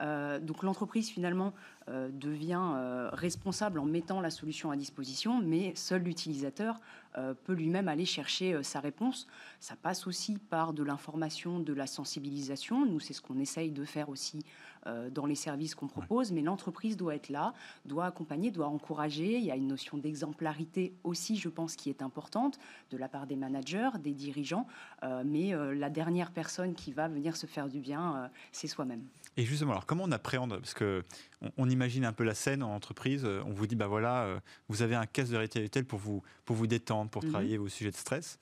Euh, 0.00 0.40
donc 0.40 0.64
l'entreprise 0.64 1.10
finalement 1.10 1.52
euh, 1.88 2.08
devient 2.12 2.60
responsable 3.12 3.78
en 3.78 3.84
mettant 3.84 4.20
la 4.20 4.30
solution 4.30 4.72
à 4.72 4.76
disposition, 4.76 5.40
mais 5.40 5.74
seul 5.76 6.02
l'utilisateur 6.02 6.80
peut 7.44 7.52
lui-même 7.52 7.88
aller 7.88 8.06
chercher 8.06 8.62
sa 8.62 8.80
réponse. 8.80 9.26
Ça 9.60 9.76
passe 9.76 10.06
aussi 10.06 10.38
par 10.38 10.72
de 10.72 10.82
l'information, 10.82 11.60
de 11.60 11.74
la 11.74 11.86
sensibilisation. 11.86 12.86
Nous, 12.86 13.00
c'est 13.00 13.12
ce 13.12 13.20
qu'on 13.20 13.38
essaye 13.38 13.70
de 13.70 13.84
faire 13.84 14.08
aussi 14.08 14.46
dans 15.10 15.26
les 15.26 15.34
services 15.34 15.74
qu'on 15.74 15.88
propose, 15.88 16.32
mais 16.32 16.40
l'entreprise 16.40 16.96
doit 16.96 17.14
être 17.14 17.28
là, 17.28 17.52
doit 17.84 18.06
accompagner, 18.06 18.50
doit 18.50 18.68
encourager. 18.68 19.36
Il 19.36 19.44
y 19.44 19.50
a 19.50 19.56
une 19.56 19.66
notion 19.66 19.98
d'exemplarité 20.02 20.92
aussi, 21.04 21.36
je 21.36 21.48
pense, 21.48 21.76
qui 21.76 21.88
est 21.88 22.02
importante 22.02 22.58
de 22.90 22.96
la 22.96 23.08
part 23.08 23.26
des 23.26 23.36
managers, 23.36 23.90
des 24.02 24.12
dirigeants, 24.12 24.66
euh, 25.02 25.22
mais 25.24 25.54
euh, 25.54 25.74
la 25.74 25.88
dernière 25.88 26.30
personne 26.30 26.74
qui 26.74 26.92
va 26.92 27.08
venir 27.08 27.36
se 27.36 27.46
faire 27.46 27.68
du 27.68 27.80
bien, 27.80 28.30
c'est 28.52 28.68
soi-même. 28.68 29.02
Et 29.36 29.44
justement, 29.44 29.72
alors 29.72 29.86
comment 29.86 30.04
on 30.04 30.12
appréhende? 30.12 30.58
Parce 30.58 30.74
que 30.74 31.02
on, 31.56 31.70
imagine 31.70 32.04
un 32.04 32.12
peu 32.12 32.24
la 32.24 32.34
scène 32.34 32.62
en 32.62 32.74
entreprise. 32.74 33.24
On 33.24 33.52
vous 33.52 33.66
dit, 33.66 33.76
bah 33.76 33.86
voilà, 33.86 34.40
vous 34.68 34.82
avez 34.82 34.94
un 34.94 35.06
caisse 35.06 35.30
de 35.30 35.36
réalité 35.36 35.82
pour 35.82 35.98
vous 35.98 36.22
pour 36.44 36.56
vous 36.56 36.66
détendre, 36.66 37.10
pour 37.10 37.24
mhm. 37.24 37.30
travailler 37.30 37.56
vos 37.56 37.68
sujets 37.68 37.90
de 37.90 37.96
stress 37.96 38.38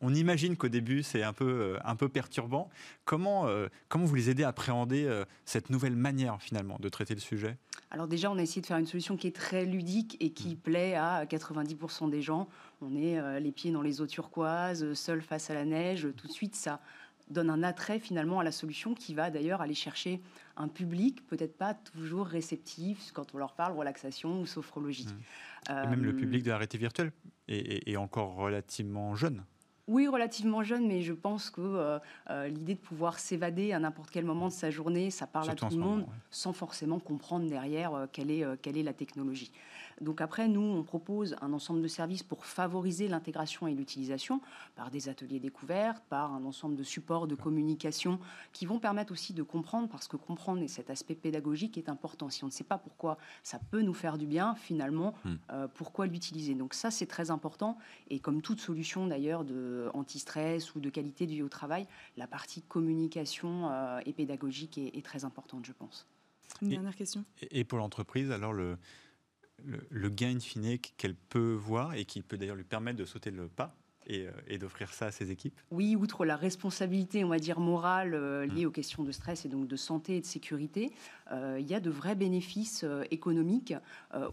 on, 0.00 0.14
imagine 0.14 0.56
qu'au 0.56 0.68
début, 0.68 1.02
c'est 1.02 1.22
un 1.22 1.32
peu, 1.32 1.44
euh, 1.44 1.78
un 1.84 1.96
peu 1.96 2.08
perturbant. 2.08 2.70
Comment, 3.04 3.46
euh, 3.46 3.68
comment 3.88 4.04
vous 4.04 4.14
les 4.14 4.30
aidez 4.30 4.44
à 4.44 4.48
appréhender 4.48 5.04
euh, 5.04 5.24
cette 5.44 5.70
nouvelle 5.70 5.96
manière, 5.96 6.40
finalement, 6.40 6.78
de 6.80 6.88
traiter 6.88 7.14
le 7.14 7.20
sujet? 7.20 7.56
Alors 7.90 8.08
déjà, 8.08 8.30
on 8.30 8.38
a 8.38 8.42
essayé 8.42 8.60
de 8.60 8.66
faire 8.66 8.78
une 8.78 8.86
solution 8.86 9.16
qui 9.16 9.26
est 9.26 9.36
très 9.36 9.64
ludique 9.64 10.16
et 10.20 10.30
qui 10.30 10.54
mm. 10.54 10.58
plaît 10.58 10.94
à 10.94 11.24
90% 11.24 12.10
des 12.10 12.22
gens. 12.22 12.48
On 12.82 12.94
est 12.96 13.40
les 13.40 13.52
pieds 13.52 13.70
dans 13.70 13.82
les 13.82 14.00
eaux 14.00 14.06
turquoises, 14.06 14.92
seul 14.94 15.22
face 15.22 15.50
à 15.50 15.54
la 15.54 15.64
neige. 15.64 16.08
Tout 16.16 16.26
de 16.26 16.32
suite, 16.32 16.56
ça 16.56 16.80
donne 17.30 17.50
un 17.50 17.62
attrait 17.62 17.98
finalement 17.98 18.40
à 18.40 18.44
la 18.44 18.52
solution 18.52 18.94
qui 18.94 19.14
va 19.14 19.30
d'ailleurs 19.30 19.60
aller 19.60 19.74
chercher 19.74 20.20
un 20.56 20.68
public 20.68 21.26
peut-être 21.26 21.56
pas 21.56 21.74
toujours 21.74 22.26
réceptif 22.26 23.10
quand 23.12 23.34
on 23.34 23.38
leur 23.38 23.54
parle 23.54 23.76
relaxation 23.76 24.40
ou 24.40 24.46
sophrologie. 24.46 25.06
Mm. 25.06 25.84
Et 25.84 25.86
même 25.88 26.04
le 26.04 26.14
public 26.14 26.42
de 26.42 26.50
la 26.50 26.56
réalité 26.56 26.78
virtuelle 26.78 27.12
est 27.48 27.96
encore 27.96 28.34
relativement 28.34 29.14
jeune. 29.16 29.44
Oui, 29.88 30.08
relativement 30.08 30.64
jeune, 30.64 30.88
mais 30.88 31.02
je 31.02 31.12
pense 31.12 31.48
que 31.48 31.60
euh, 31.60 31.98
euh, 32.30 32.48
l'idée 32.48 32.74
de 32.74 32.80
pouvoir 32.80 33.20
s'évader 33.20 33.72
à 33.72 33.78
n'importe 33.78 34.10
quel 34.10 34.24
moment 34.24 34.48
de 34.48 34.52
sa 34.52 34.68
journée, 34.68 35.12
ça 35.12 35.28
parle 35.28 35.48
à 35.48 35.54
tout 35.54 35.68
le 35.70 35.76
monde, 35.76 36.06
sans 36.30 36.52
forcément 36.52 36.98
comprendre 36.98 37.48
derrière 37.48 37.94
euh, 37.94 38.06
quelle, 38.10 38.32
est, 38.32 38.44
quelle 38.62 38.76
est 38.76 38.82
la 38.82 38.92
technologie. 38.92 39.52
Donc 40.00 40.20
après, 40.20 40.48
nous, 40.48 40.60
on 40.60 40.82
propose 40.82 41.36
un 41.40 41.52
ensemble 41.52 41.80
de 41.80 41.88
services 41.88 42.22
pour 42.22 42.44
favoriser 42.44 43.08
l'intégration 43.08 43.66
et 43.66 43.74
l'utilisation 43.74 44.40
par 44.74 44.90
des 44.90 45.08
ateliers 45.08 45.40
découvertes, 45.40 46.02
par 46.08 46.32
un 46.32 46.44
ensemble 46.44 46.76
de 46.76 46.82
supports 46.82 47.26
de 47.26 47.34
communication 47.34 48.18
qui 48.52 48.66
vont 48.66 48.78
permettre 48.78 49.12
aussi 49.12 49.32
de 49.32 49.42
comprendre, 49.42 49.88
parce 49.88 50.08
que 50.08 50.16
comprendre 50.16 50.66
cet 50.68 50.90
aspect 50.90 51.14
pédagogique 51.14 51.78
est 51.78 51.88
important. 51.88 52.28
Si 52.30 52.44
on 52.44 52.48
ne 52.48 52.52
sait 52.52 52.64
pas 52.64 52.78
pourquoi 52.78 53.16
ça 53.42 53.58
peut 53.70 53.82
nous 53.82 53.94
faire 53.94 54.18
du 54.18 54.26
bien, 54.26 54.54
finalement, 54.54 55.14
hmm. 55.24 55.34
euh, 55.52 55.68
pourquoi 55.74 56.06
l'utiliser? 56.06 56.54
Donc 56.54 56.74
ça, 56.74 56.90
c'est 56.90 57.06
très 57.06 57.30
important. 57.30 57.78
Et 58.10 58.18
comme 58.18 58.42
toute 58.42 58.60
solution 58.60 59.06
d'ailleurs 59.06 59.44
de 59.44 59.88
anti-stress 59.94 60.74
ou 60.74 60.80
de 60.80 60.90
qualité 60.90 61.26
de 61.26 61.32
vie 61.32 61.42
au 61.42 61.48
travail, 61.48 61.86
la 62.16 62.26
partie 62.26 62.62
communication 62.62 63.70
euh, 63.70 64.00
et 64.04 64.12
pédagogique 64.12 64.78
est, 64.78 65.04
très 65.04 65.24
importante, 65.24 65.64
je 65.64 65.72
pense. 65.72 66.06
Une 66.62 66.70
dernière 66.70 66.96
question. 66.96 67.24
Et 67.50 67.64
pour 67.64 67.78
l'entreprise, 67.78 68.30
alors 68.30 68.52
le, 69.64 70.08
gain 70.08 70.36
in 70.36 70.40
fine 70.40 70.78
qu'elle 70.78 71.14
peut 71.14 71.54
voir 71.54 71.94
et 71.94 72.04
qui 72.04 72.22
peut 72.22 72.36
d'ailleurs 72.36 72.56
lui 72.56 72.64
permettre 72.64 72.98
de 72.98 73.04
sauter 73.04 73.30
le 73.30 73.48
pas 73.48 73.76
et, 74.06 74.26
euh, 74.26 74.58
d'offrir 74.58 74.92
ça 74.92 75.06
à 75.06 75.10
ses 75.10 75.30
équipes 75.30 75.58
Oui, 75.70 75.96
outre 75.96 76.24
la 76.24 76.36
responsabilité, 76.36 77.24
on 77.24 77.28
va 77.28 77.38
dire, 77.38 77.60
morale 77.60 78.14
euh, 78.14 78.46
liée 78.46 78.64
mmh. 78.64 78.68
aux 78.68 78.72
questions 78.72 79.02
de 79.02 79.12
stress 79.12 79.44
et 79.44 79.48
donc 79.48 79.66
de 79.68 79.76
santé 79.76 80.16
et 80.16 80.20
de 80.20 80.26
sécurité, 80.26 80.92
euh, 81.32 81.58
il 81.60 81.66
y 81.66 81.74
a 81.74 81.80
de 81.80 81.90
vrais 81.90 82.14
bénéfices 82.14 82.84
économiques. 83.10 83.74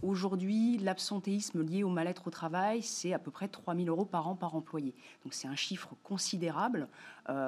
Aujourd'hui, 0.01 0.77
l'absentéisme 0.77 1.63
lié 1.63 1.83
au 1.83 1.89
mal-être 1.89 2.27
au 2.27 2.29
travail, 2.29 2.81
c'est 2.81 3.13
à 3.13 3.19
peu 3.19 3.31
près 3.31 3.47
3 3.47 3.75
000 3.75 3.87
euros 3.87 4.05
par 4.05 4.27
an 4.27 4.35
par 4.35 4.55
employé. 4.55 4.93
Donc 5.23 5.33
c'est 5.33 5.47
un 5.47 5.55
chiffre 5.55 5.95
considérable. 6.03 6.87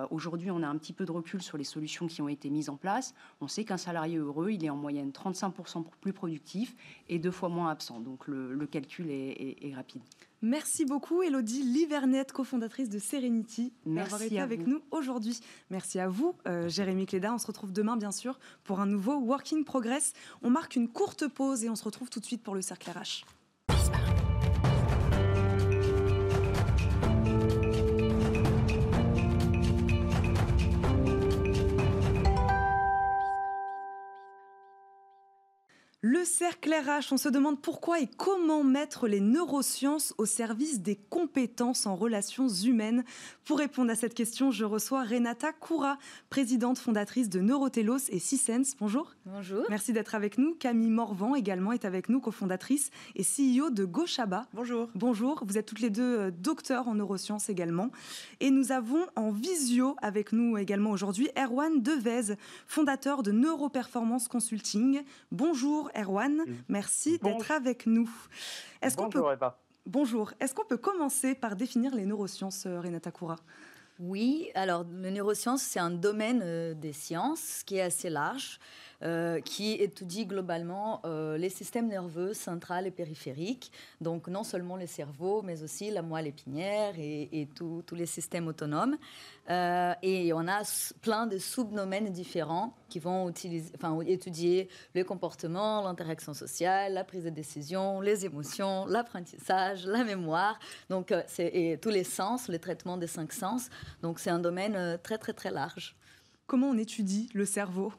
Aujourd'hui, 0.09 0.51
on 0.51 0.63
a 0.63 0.67
un 0.67 0.77
petit 0.77 0.93
peu 0.93 1.05
de 1.05 1.11
recul 1.11 1.41
sur 1.41 1.57
les 1.57 1.63
solutions 1.63 2.07
qui 2.07 2.21
ont 2.21 2.27
été 2.27 2.49
mises 2.49 2.69
en 2.69 2.75
place. 2.75 3.13
On 3.41 3.47
sait 3.47 3.65
qu'un 3.65 3.77
salarié 3.77 4.17
heureux, 4.17 4.51
il 4.51 4.63
est 4.65 4.69
en 4.69 4.75
moyenne 4.75 5.11
35% 5.11 5.85
plus 6.01 6.13
productif 6.13 6.75
et 7.09 7.19
deux 7.19 7.31
fois 7.31 7.49
moins 7.49 7.69
absent. 7.69 7.99
Donc 7.99 8.27
le, 8.27 8.65
calcul 8.65 9.09
est, 9.09 9.73
rapide. 9.75 10.01
Merci 10.41 10.85
beaucoup, 10.85 11.23
Elodie 11.23 11.63
Livernette, 11.63 12.31
cofondatrice 12.31 12.89
de 12.89 12.99
Serenity, 12.99 13.73
d'avoir 13.85 14.21
été 14.21 14.39
avec 14.39 14.67
nous 14.67 14.81
aujourd'hui. 14.91 15.39
Merci 15.69 15.99
à 15.99 16.07
vous, 16.07 16.35
euh, 16.47 16.69
Jérémy 16.69 17.05
Cléda. 17.05 17.33
On 17.33 17.37
se 17.37 17.47
retrouve 17.47 17.71
demain, 17.71 17.97
bien 17.97 18.11
sûr, 18.11 18.37
pour 18.63 18.79
un 18.79 18.85
nouveau 18.85 19.15
Working 19.15 19.63
Progress. 19.63 20.13
On 20.43 20.49
marque 20.49 20.75
une 20.75 20.87
courte 20.87 21.27
pause 21.27 21.63
et 21.63 21.69
on 21.69 21.75
se 21.75 21.83
retrouve 21.83 22.09
tout 22.09 22.19
de 22.19 22.25
suite 22.25 22.43
pour 22.43 22.53
le 22.53 22.61
cercle 22.61 22.89
RH. 22.89 23.25
Le 36.07 36.23
cercle 36.23 36.71
RH, 36.71 37.13
on 37.13 37.17
se 37.17 37.29
demande 37.29 37.59
pourquoi 37.59 37.99
et 37.99 38.05
comment 38.05 38.63
mettre 38.63 39.07
les 39.07 39.21
neurosciences 39.21 40.13
au 40.19 40.27
service 40.27 40.81
des 40.81 40.97
compétences 41.09 41.87
en 41.87 41.95
relations 41.95 42.47
humaines. 42.47 43.03
Pour 43.43 43.57
répondre 43.57 43.89
à 43.89 43.95
cette 43.95 44.13
question, 44.13 44.51
je 44.51 44.65
reçois 44.65 45.03
Renata 45.03 45.51
Koura, 45.51 45.97
présidente 46.29 46.77
fondatrice 46.77 47.27
de 47.27 47.39
Neurotelos 47.39 48.09
et 48.09 48.19
Sisens. 48.19 48.75
Bonjour. 48.79 49.15
Bonjour. 49.25 49.65
Merci 49.67 49.93
d'être 49.93 50.13
avec 50.13 50.37
nous. 50.37 50.53
Camille 50.53 50.91
Morvan 50.91 51.33
également 51.33 51.71
est 51.71 51.85
avec 51.85 52.07
nous, 52.07 52.19
cofondatrice 52.19 52.91
et 53.15 53.23
CEO 53.23 53.71
de 53.71 53.83
Gochaba. 53.83 54.45
Bonjour. 54.53 54.89
Bonjour. 54.93 55.43
Vous 55.43 55.57
êtes 55.57 55.65
toutes 55.65 55.81
les 55.81 55.89
deux 55.89 56.19
euh, 56.19 56.29
docteurs 56.31 56.87
en 56.87 56.93
neurosciences 56.93 57.49
également. 57.49 57.89
Et 58.41 58.51
nous 58.51 58.71
avons 58.71 59.07
en 59.15 59.31
visio 59.31 59.95
avec 60.03 60.33
nous 60.33 60.55
également 60.59 60.91
aujourd'hui 60.91 61.29
Erwan 61.35 61.81
Devez, 61.81 62.35
fondateur 62.67 63.23
de 63.23 63.31
Neuroperformance 63.31 64.27
Consulting. 64.27 65.01
Bonjour 65.31 65.89
Erwan. 65.97 66.43
Merci 66.67 67.17
d'être 67.19 67.51
avec 67.51 67.85
nous. 67.85 68.09
Est-ce 68.81 68.95
Bonjour, 68.95 69.27
peut... 69.27 69.33
Eva. 69.33 69.59
Bonjour. 69.85 70.33
Est-ce 70.39 70.55
qu'on 70.55 70.65
peut 70.65 70.77
commencer 70.77 71.35
par 71.35 71.55
définir 71.55 71.93
les 71.93 72.05
neurosciences, 72.05 72.65
euh, 72.65 72.79
Renata 72.79 73.11
Koura 73.11 73.35
Oui, 73.99 74.49
alors 74.55 74.83
les 74.83 75.11
neurosciences, 75.11 75.61
c'est 75.61 75.79
un 75.79 75.91
domaine 75.91 76.41
euh, 76.43 76.73
des 76.73 76.93
sciences 76.93 77.61
qui 77.63 77.77
est 77.77 77.81
assez 77.81 78.09
large. 78.09 78.59
Euh, 79.03 79.41
qui 79.41 79.73
étudie 79.73 80.25
globalement 80.25 81.01
euh, 81.03 81.37
les 81.37 81.49
systèmes 81.49 81.89
nerveux 81.89 82.33
central 82.33 82.87
et 82.87 82.91
périphériques, 82.91 83.69
donc 83.99 84.29
non 84.29 84.45
seulement 84.45 84.77
le 84.77 84.87
cerveau, 84.87 85.41
mais 85.41 85.63
aussi 85.63 85.91
la 85.91 86.01
moelle 86.01 86.27
épinière 86.27 86.93
et, 86.97 87.49
tous 87.53 87.83
les 87.91 88.05
systèmes 88.05 88.47
autonomes. 88.47 88.95
Euh, 89.49 89.93
et 90.01 90.31
on 90.31 90.47
a 90.47 90.61
plein 91.01 91.27
de 91.27 91.37
sous-domaines 91.37 92.09
différents 92.09 92.73
qui 92.87 92.99
vont 92.99 93.33
étudier 94.07 94.69
le 94.93 95.03
comportement, 95.03 95.81
l'interaction 95.81 96.33
sociale, 96.33 96.93
la 96.93 97.03
prise 97.03 97.25
de 97.25 97.29
décision, 97.29 97.99
les 97.99 98.25
émotions, 98.25 98.85
l'apprentissage, 98.85 99.85
la 99.85 100.05
mémoire, 100.05 100.57
donc 100.89 101.13
et 101.37 101.77
tous 101.81 101.89
les 101.89 102.05
sens, 102.05 102.47
le 102.47 102.59
traitement 102.59 102.95
des 102.95 103.07
cinq 103.07 103.33
sens. 103.33 103.69
Donc 104.01 104.19
c'est 104.19 104.29
un 104.29 104.39
domaine 104.39 104.97
très 105.03 105.17
très 105.17 105.33
très 105.33 105.51
large. 105.51 105.95
Comment 106.47 106.69
on 106.69 106.77
étudie 106.77 107.29
le 107.33 107.45
cerveau? 107.45 107.91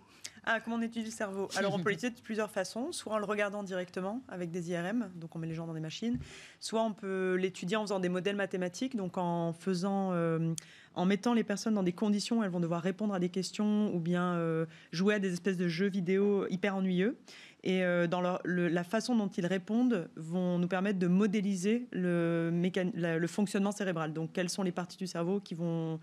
Ah, 0.48 0.60
comment 0.60 0.76
on 0.76 0.82
étudie 0.82 1.04
le 1.04 1.10
cerveau 1.10 1.48
Alors, 1.56 1.74
on 1.74 1.80
peut 1.80 1.90
l'étudier 1.90 2.10
de 2.10 2.20
plusieurs 2.20 2.52
façons. 2.52 2.92
Soit 2.92 3.14
en 3.14 3.18
le 3.18 3.24
regardant 3.24 3.64
directement 3.64 4.22
avec 4.28 4.52
des 4.52 4.70
IRM, 4.70 5.10
donc 5.16 5.34
on 5.34 5.40
met 5.40 5.48
les 5.48 5.54
gens 5.54 5.66
dans 5.66 5.74
des 5.74 5.80
machines. 5.80 6.18
Soit 6.60 6.82
on 6.82 6.92
peut 6.92 7.34
l'étudier 7.34 7.76
en 7.76 7.82
faisant 7.82 7.98
des 7.98 8.08
modèles 8.08 8.36
mathématiques, 8.36 8.94
donc 8.94 9.18
en 9.18 9.52
faisant, 9.52 10.12
euh, 10.12 10.54
en 10.94 11.04
mettant 11.04 11.34
les 11.34 11.42
personnes 11.42 11.74
dans 11.74 11.82
des 11.82 11.92
conditions 11.92 12.38
où 12.38 12.44
elles 12.44 12.50
vont 12.50 12.60
devoir 12.60 12.80
répondre 12.80 13.12
à 13.12 13.18
des 13.18 13.28
questions 13.28 13.92
ou 13.92 13.98
bien 13.98 14.34
euh, 14.34 14.66
jouer 14.92 15.14
à 15.14 15.18
des 15.18 15.32
espèces 15.32 15.56
de 15.56 15.66
jeux 15.66 15.88
vidéo 15.88 16.46
hyper 16.48 16.76
ennuyeux. 16.76 17.18
Et 17.64 17.82
euh, 17.82 18.06
dans 18.06 18.20
la 18.20 18.84
façon 18.84 19.16
dont 19.16 19.26
ils 19.26 19.46
répondent 19.46 20.08
vont 20.14 20.60
nous 20.60 20.68
permettre 20.68 21.00
de 21.00 21.08
modéliser 21.08 21.88
le, 21.90 22.52
le 22.94 23.26
fonctionnement 23.26 23.72
cérébral. 23.72 24.12
Donc, 24.12 24.32
quelles 24.32 24.50
sont 24.50 24.62
les 24.62 24.70
parties 24.70 24.96
du 24.96 25.08
cerveau 25.08 25.40
qui 25.40 25.56
vont 25.56 25.98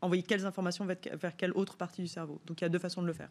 envoyer 0.00 0.22
quelles 0.22 0.46
informations 0.46 0.86
vers, 0.86 1.36
quelle 1.36 1.52
autre 1.52 1.76
partie 1.76 2.02
du 2.02 2.08
cerveau. 2.08 2.40
Donc 2.46 2.60
il 2.60 2.64
y 2.64 2.66
a 2.66 2.68
deux 2.68 2.78
façons 2.78 3.02
de 3.02 3.06
le 3.06 3.12
faire. 3.12 3.30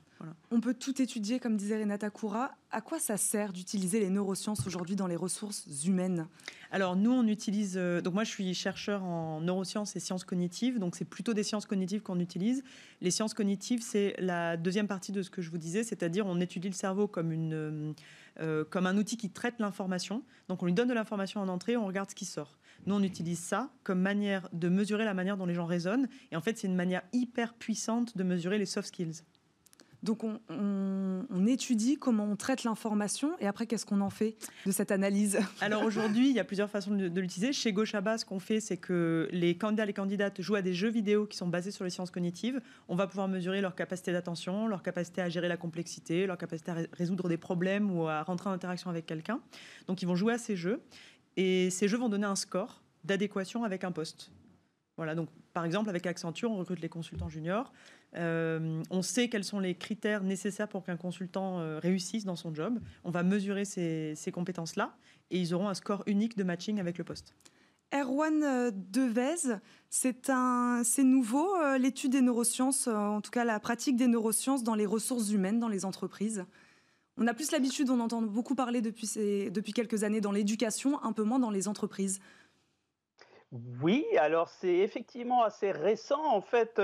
On 0.51 0.59
peut 0.59 0.73
tout 0.73 1.01
étudier, 1.01 1.39
comme 1.39 1.55
disait 1.55 1.77
Renata 1.77 2.09
Koura. 2.09 2.51
À 2.71 2.81
quoi 2.81 2.99
ça 2.99 3.15
sert 3.17 3.53
d'utiliser 3.53 3.99
les 3.99 4.09
neurosciences 4.09 4.67
aujourd'hui 4.67 4.95
dans 4.95 5.07
les 5.07 5.15
ressources 5.15 5.65
humaines? 5.85 6.27
Alors 6.71 6.95
nous, 6.95 7.11
on 7.11 7.25
utilise... 7.27 7.75
Euh, 7.77 8.01
donc 8.01 8.13
moi, 8.13 8.25
je 8.25 8.31
suis 8.31 8.53
chercheur 8.53 9.03
en 9.03 9.39
neurosciences 9.39 9.95
et 9.95 9.99
sciences 9.99 10.25
cognitives. 10.25 10.79
Donc 10.79 10.95
c'est 10.97 11.05
plutôt 11.05 11.33
des 11.33 11.43
sciences 11.43 11.65
cognitives 11.65 12.01
qu'on 12.01 12.19
utilise. 12.19 12.63
Les 12.99 13.11
sciences 13.11 13.33
cognitives, 13.33 13.81
c'est 13.81 14.15
la 14.19 14.57
deuxième 14.57 14.87
partie 14.87 15.13
de 15.13 15.21
ce 15.21 15.29
que 15.29 15.41
je 15.41 15.49
vous 15.49 15.57
disais, 15.57 15.83
c'est-à-dire 15.83 16.25
on 16.25 16.39
étudie 16.41 16.67
le 16.67 16.73
cerveau 16.73 17.07
comme 17.07 17.31
une... 17.31 17.53
Euh, 17.53 17.93
euh, 18.39 18.63
comme 18.63 18.85
un 18.85 18.95
outil 18.97 19.17
qui 19.17 19.31
traite 19.31 19.55
l'information. 19.57 20.21
Donc 20.47 20.61
on 20.61 20.67
lui 20.67 20.73
donne 20.73 20.87
de 20.87 20.93
l'information 20.93 21.41
en 21.41 21.47
entrée, 21.47 21.75
on 21.75 21.87
regarde 21.87 22.11
ce 22.11 22.15
qui 22.15 22.25
sort. 22.25 22.55
Nous, 22.85 22.95
on 22.95 23.03
utilise 23.03 23.39
ça 23.39 23.71
comme 23.83 23.99
manière 23.99 24.49
de 24.53 24.69
mesurer 24.69 25.05
la 25.05 25.13
manière 25.13 25.37
dont 25.37 25.45
les 25.45 25.53
gens 25.53 25.65
raisonnent. 25.65 26.07
Et 26.31 26.35
en 26.35 26.41
fait, 26.41 26.57
c'est 26.57 26.67
une 26.67 26.75
manière 26.75 27.03
hyper 27.13 27.53
puissante 27.53 28.17
de 28.17 28.23
mesurer 28.23 28.57
les 28.57 28.65
soft 28.65 28.87
skills. 28.87 29.23
Donc 30.03 30.23
on, 30.23 31.47
étudie 31.47 31.97
comment 31.97 32.25
on 32.25 32.35
traite 32.35 32.63
l'information 32.65 33.31
et 33.39 33.47
après 33.47 33.65
qu'est-ce 33.65 33.85
qu'on 33.85 34.01
en 34.01 34.09
fait 34.09 34.35
de 34.65 34.71
cette 34.71 34.91
analyse? 34.91 35.39
Alors 35.61 35.83
aujourd'hui, 35.83 36.29
il 36.29 36.35
y 36.35 36.39
a 36.39 36.43
plusieurs 36.43 36.69
façons 36.69 36.91
de, 36.91 37.19
l'utiliser. 37.19 37.53
Chez 37.53 37.71
Gochaba, 37.73 38.17
ce 38.17 38.25
qu'on 38.25 38.39
fait, 38.39 38.59
c'est 38.59 38.77
que 38.77 39.27
les 39.31 39.57
candidats 39.57 39.83
et 39.83 39.87
les 39.87 39.93
candidates 39.93 40.41
jouent 40.41 40.55
à 40.55 40.61
des 40.61 40.73
jeux 40.73 40.89
vidéo 40.89 41.25
qui 41.25 41.37
sont 41.37 41.47
basés 41.47 41.71
sur 41.71 41.83
les 41.83 41.89
sciences 41.89 42.11
cognitives. 42.11 42.61
On 42.89 42.95
va 42.95 43.07
pouvoir 43.07 43.27
mesurer 43.27 43.61
leur 43.61 43.75
capacité 43.75 44.11
d'attention, 44.11 44.67
leur 44.67 44.83
capacité 44.83 45.21
à 45.21 45.29
gérer 45.29 45.47
la 45.47 45.57
complexité, 45.57 46.27
leur 46.27 46.37
capacité 46.37 46.71
à 46.71 46.75
résoudre 46.93 47.29
des 47.29 47.37
problèmes 47.37 47.89
ou 47.89 48.07
à 48.07 48.23
rentrer 48.23 48.49
en 48.49 48.53
interaction 48.53 48.89
avec 48.89 49.05
quelqu'un. 49.05 49.39
Donc 49.87 50.01
ils 50.01 50.05
vont 50.05 50.15
jouer 50.15 50.33
à 50.33 50.37
ces 50.37 50.55
jeux 50.55 50.81
et 51.37 51.69
ces 51.69 51.87
jeux 51.87 51.97
vont 51.97 52.09
donner 52.09 52.25
un 52.25 52.35
score 52.35 52.81
d'adéquation 53.05 53.63
avec 53.63 53.83
un 53.83 53.91
poste. 53.91 54.31
Voilà, 54.97 55.13
donc 55.13 55.29
par 55.53 55.63
exemple, 55.63 55.89
avec 55.89 56.05
Accenture, 56.05 56.51
on 56.51 56.57
recrute 56.57 56.81
les 56.81 56.89
consultants 56.89 57.29
juniors. 57.29 57.71
Euh, 58.15 58.81
on 58.89 59.01
sait 59.03 59.29
quels 59.29 59.43
sont 59.43 59.59
les 59.59 59.75
critères 59.75 60.23
nécessaires 60.23 60.67
pour 60.67 60.83
qu'un 60.83 60.97
consultant 60.97 61.59
euh, 61.59 61.79
réussisse 61.79 62.25
dans 62.25 62.35
son 62.35 62.53
job. 62.53 62.79
On 63.03 63.11
va 63.11 63.23
mesurer 63.23 63.63
ces, 63.65 64.31
compétences-là 64.33 64.95
et 65.29 65.39
ils 65.39 65.53
auront 65.53 65.69
un 65.69 65.75
score 65.75 66.03
unique 66.07 66.35
de 66.35 66.43
matching 66.43 66.79
avec 66.79 66.97
le 66.97 67.03
poste. 67.03 67.35
Erwan 67.93 68.43
euh, 68.43 68.71
Devez, 68.73 69.59
c'est 69.89 71.03
nouveau 71.03 71.47
l'étude 71.77 72.11
des 72.11 72.21
neurosciences, 72.21 72.87
en 72.87 73.21
tout 73.21 73.31
cas 73.31 73.45
la 73.45 73.59
pratique 73.59 73.95
des 73.95 74.07
neurosciences 74.07 74.63
dans 74.63 74.75
les 74.75 74.85
ressources 74.85 75.31
humaines, 75.31 75.59
dans 75.59 75.69
les 75.69 75.85
entreprises? 75.85 76.45
On 77.17 77.25
a 77.27 77.33
plus 77.33 77.51
l'habitude, 77.51 77.89
on 77.89 77.99
entend 77.99 78.21
beaucoup 78.21 78.53
parler 78.53 78.81
depuis, 78.81 79.09
depuis 79.51 79.73
quelques 79.73 80.03
années 80.03 80.21
dans 80.21 80.31
l'éducation, 80.31 81.03
un 81.03 81.13
peu 81.13 81.23
moins 81.23 81.39
dans 81.39 81.49
les 81.49 81.67
entreprises. 81.67 82.19
Oui, 83.53 84.05
alors 84.17 84.49
c'est 84.49 84.75
effectivement 84.79 85.41
assez 85.43 85.71
récent. 85.71 86.21
En 86.21 86.41
fait, 86.41 86.81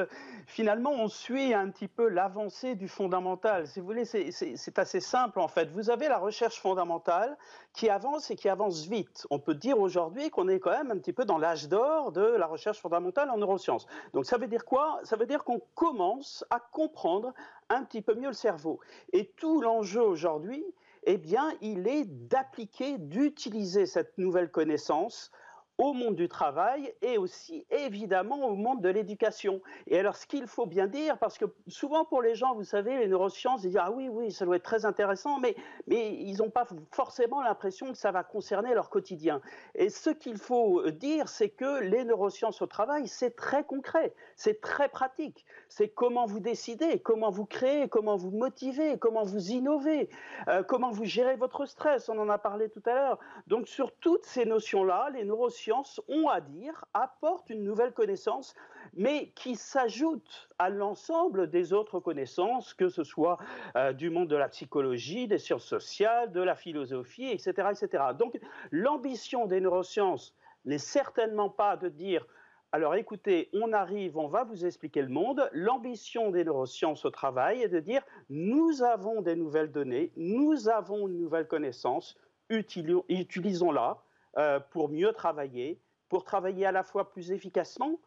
finalement, 0.47 0.91
on 0.91 1.09
suit 1.09 1.53
un 1.53 1.69
petit 1.69 1.89
peu 1.89 2.07
l'avancée 2.07 2.75
du 2.75 2.87
fondamental. 2.87 3.67
Si 3.67 3.81
vous 3.81 3.85
voulez, 3.85 4.05
c'est 4.05 4.79
assez 4.79 5.01
simple 5.01 5.41
en 5.41 5.49
fait. 5.49 5.69
Vous 5.71 5.89
avez 5.89 6.07
la 6.07 6.17
recherche 6.17 6.61
fondamentale 6.61 7.37
qui 7.73 7.89
avance 7.89 8.31
et 8.31 8.37
qui 8.37 8.47
avance 8.47 8.85
vite. 8.85 9.27
On 9.29 9.39
peut 9.39 9.55
dire 9.55 9.77
aujourd'hui 9.77 10.29
qu'on 10.29 10.47
est 10.47 10.61
quand 10.61 10.71
même 10.71 10.91
un 10.91 10.97
petit 10.97 11.11
peu 11.11 11.25
dans 11.25 11.37
l'âge 11.37 11.67
d'or 11.67 12.13
de 12.13 12.21
la 12.21 12.47
recherche 12.47 12.79
fondamentale 12.79 13.29
en 13.29 13.37
neurosciences. 13.37 13.85
Donc 14.13 14.25
ça 14.25 14.37
veut 14.37 14.47
dire 14.47 14.63
quoi? 14.63 15.01
Ça 15.03 15.17
veut 15.17 15.25
dire 15.25 15.43
qu'on 15.43 15.61
commence 15.75 16.45
à 16.49 16.61
comprendre 16.61 17.33
un 17.67 17.83
petit 17.83 18.01
peu 18.01 18.15
mieux 18.15 18.27
le 18.27 18.33
cerveau. 18.33 18.79
Et 19.11 19.33
tout 19.35 19.59
l'enjeu 19.59 20.01
aujourd'hui, 20.01 20.63
eh 21.05 21.17
bien, 21.17 21.51
il 21.59 21.89
est 21.89 22.05
d'appliquer, 22.05 22.97
d'utiliser 22.99 23.85
cette 23.85 24.17
nouvelle 24.17 24.49
connaissance 24.49 25.29
au 25.77 25.93
monde 25.93 26.15
du 26.15 26.27
travail 26.27 26.93
et 27.01 27.17
aussi 27.17 27.65
évidemment 27.71 28.47
au 28.47 28.55
monde 28.55 28.81
de 28.81 28.89
l'éducation. 28.89 29.61
Et 29.87 29.97
alors 29.97 30.15
ce 30.15 30.27
qu'il 30.27 30.45
faut 30.47 30.67
bien 30.67 30.87
dire, 30.87 31.17
parce 31.17 31.37
que 31.37 31.45
souvent 31.67 32.05
pour 32.05 32.21
les 32.21 32.35
gens, 32.35 32.53
vous 32.53 32.63
savez, 32.63 32.97
les 32.99 33.07
neurosciences, 33.07 33.63
ils 33.63 33.69
disent 33.69 33.79
ah 33.81 33.91
oui, 33.91 34.07
oui, 34.07 34.31
ça 34.31 34.45
doit 34.45 34.57
être 34.57 34.63
très 34.63 34.85
intéressant, 34.85 35.39
mais, 35.39 35.55
mais 35.87 36.13
ils 36.13 36.37
n'ont 36.37 36.51
pas 36.51 36.67
forcément 36.91 37.41
l'impression 37.41 37.91
que 37.91 37.97
ça 37.97 38.11
va 38.11 38.23
concerner 38.23 38.73
leur 38.73 38.89
quotidien. 38.89 39.41
Et 39.73 39.89
ce 39.89 40.11
qu'il 40.11 40.37
faut 40.37 40.89
dire, 40.91 41.27
c'est 41.27 41.49
que 41.49 41.81
les 41.81 42.03
neurosciences 42.03 42.61
au 42.61 42.67
travail, 42.67 43.07
c'est 43.07 43.35
très 43.35 43.63
concret, 43.63 44.13
c'est 44.35 44.61
très 44.61 44.89
pratique. 44.89 45.45
C'est 45.69 45.89
comment 45.89 46.25
vous 46.27 46.39
décidez, 46.39 46.99
comment 46.99 47.31
vous 47.31 47.45
créez, 47.45 47.87
comment 47.89 48.15
vous 48.15 48.31
motivez, 48.31 48.99
comment 48.99 49.23
vous 49.23 49.51
innovez, 49.51 50.09
euh, 50.49 50.61
comment 50.61 50.91
vous 50.91 51.05
gérez 51.05 51.35
votre 51.35 51.65
stress, 51.65 52.09
on 52.09 52.19
en 52.19 52.29
a 52.29 52.37
parlé 52.37 52.69
tout 52.69 52.83
à 52.85 52.93
l'heure. 52.93 53.19
Donc 53.47 53.67
sur 53.67 53.91
toutes 53.95 54.25
ces 54.25 54.45
notions-là, 54.45 55.09
les 55.13 55.23
neurosciences 55.23 55.62
ont 55.71 56.29
à 56.29 56.41
dire, 56.41 56.85
apportent 56.93 57.49
une 57.49 57.63
nouvelle 57.63 57.93
connaissance, 57.93 58.55
mais 58.93 59.31
qui 59.35 59.55
s'ajoute 59.55 60.49
à 60.59 60.69
l'ensemble 60.69 61.49
des 61.49 61.73
autres 61.73 61.99
connaissances, 61.99 62.73
que 62.73 62.89
ce 62.89 63.03
soit 63.03 63.37
euh, 63.75 63.93
du 63.93 64.09
monde 64.09 64.27
de 64.27 64.35
la 64.35 64.49
psychologie, 64.49 65.27
des 65.27 65.37
sciences 65.37 65.65
sociales, 65.65 66.31
de 66.31 66.41
la 66.41 66.55
philosophie, 66.55 67.29
etc. 67.29 67.69
etc. 67.71 68.03
Donc 68.17 68.39
l'ambition 68.71 69.45
des 69.45 69.61
neurosciences 69.61 70.35
n'est 70.65 70.77
certainement 70.77 71.49
pas 71.49 71.77
de 71.77 71.89
dire 71.89 72.25
alors 72.71 72.95
écoutez, 72.95 73.49
on 73.53 73.71
arrive, 73.71 74.17
on 74.17 74.27
va 74.27 74.45
vous 74.45 74.65
expliquer 74.65 75.03
le 75.03 75.09
monde. 75.09 75.47
L'ambition 75.53 76.31
des 76.31 76.43
neurosciences 76.43 77.05
au 77.05 77.11
travail 77.11 77.61
est 77.61 77.69
de 77.69 77.79
dire 77.79 78.01
nous 78.31 78.81
avons 78.81 79.21
des 79.21 79.35
nouvelles 79.35 79.71
données, 79.71 80.11
nous 80.17 80.67
avons 80.69 81.07
une 81.07 81.19
nouvelle 81.19 81.47
connaissance, 81.47 82.17
utilisons-la 82.49 84.01
euh, 84.37 84.59
pour 84.71 84.89
mieux 84.89 85.13
travailler, 85.13 85.79
pour 86.09 86.23
travailler 86.23 86.65
à 86.65 86.71
la 86.71 86.83
fois 86.83 87.09
plus 87.11 87.31
efficacement, 87.31 87.99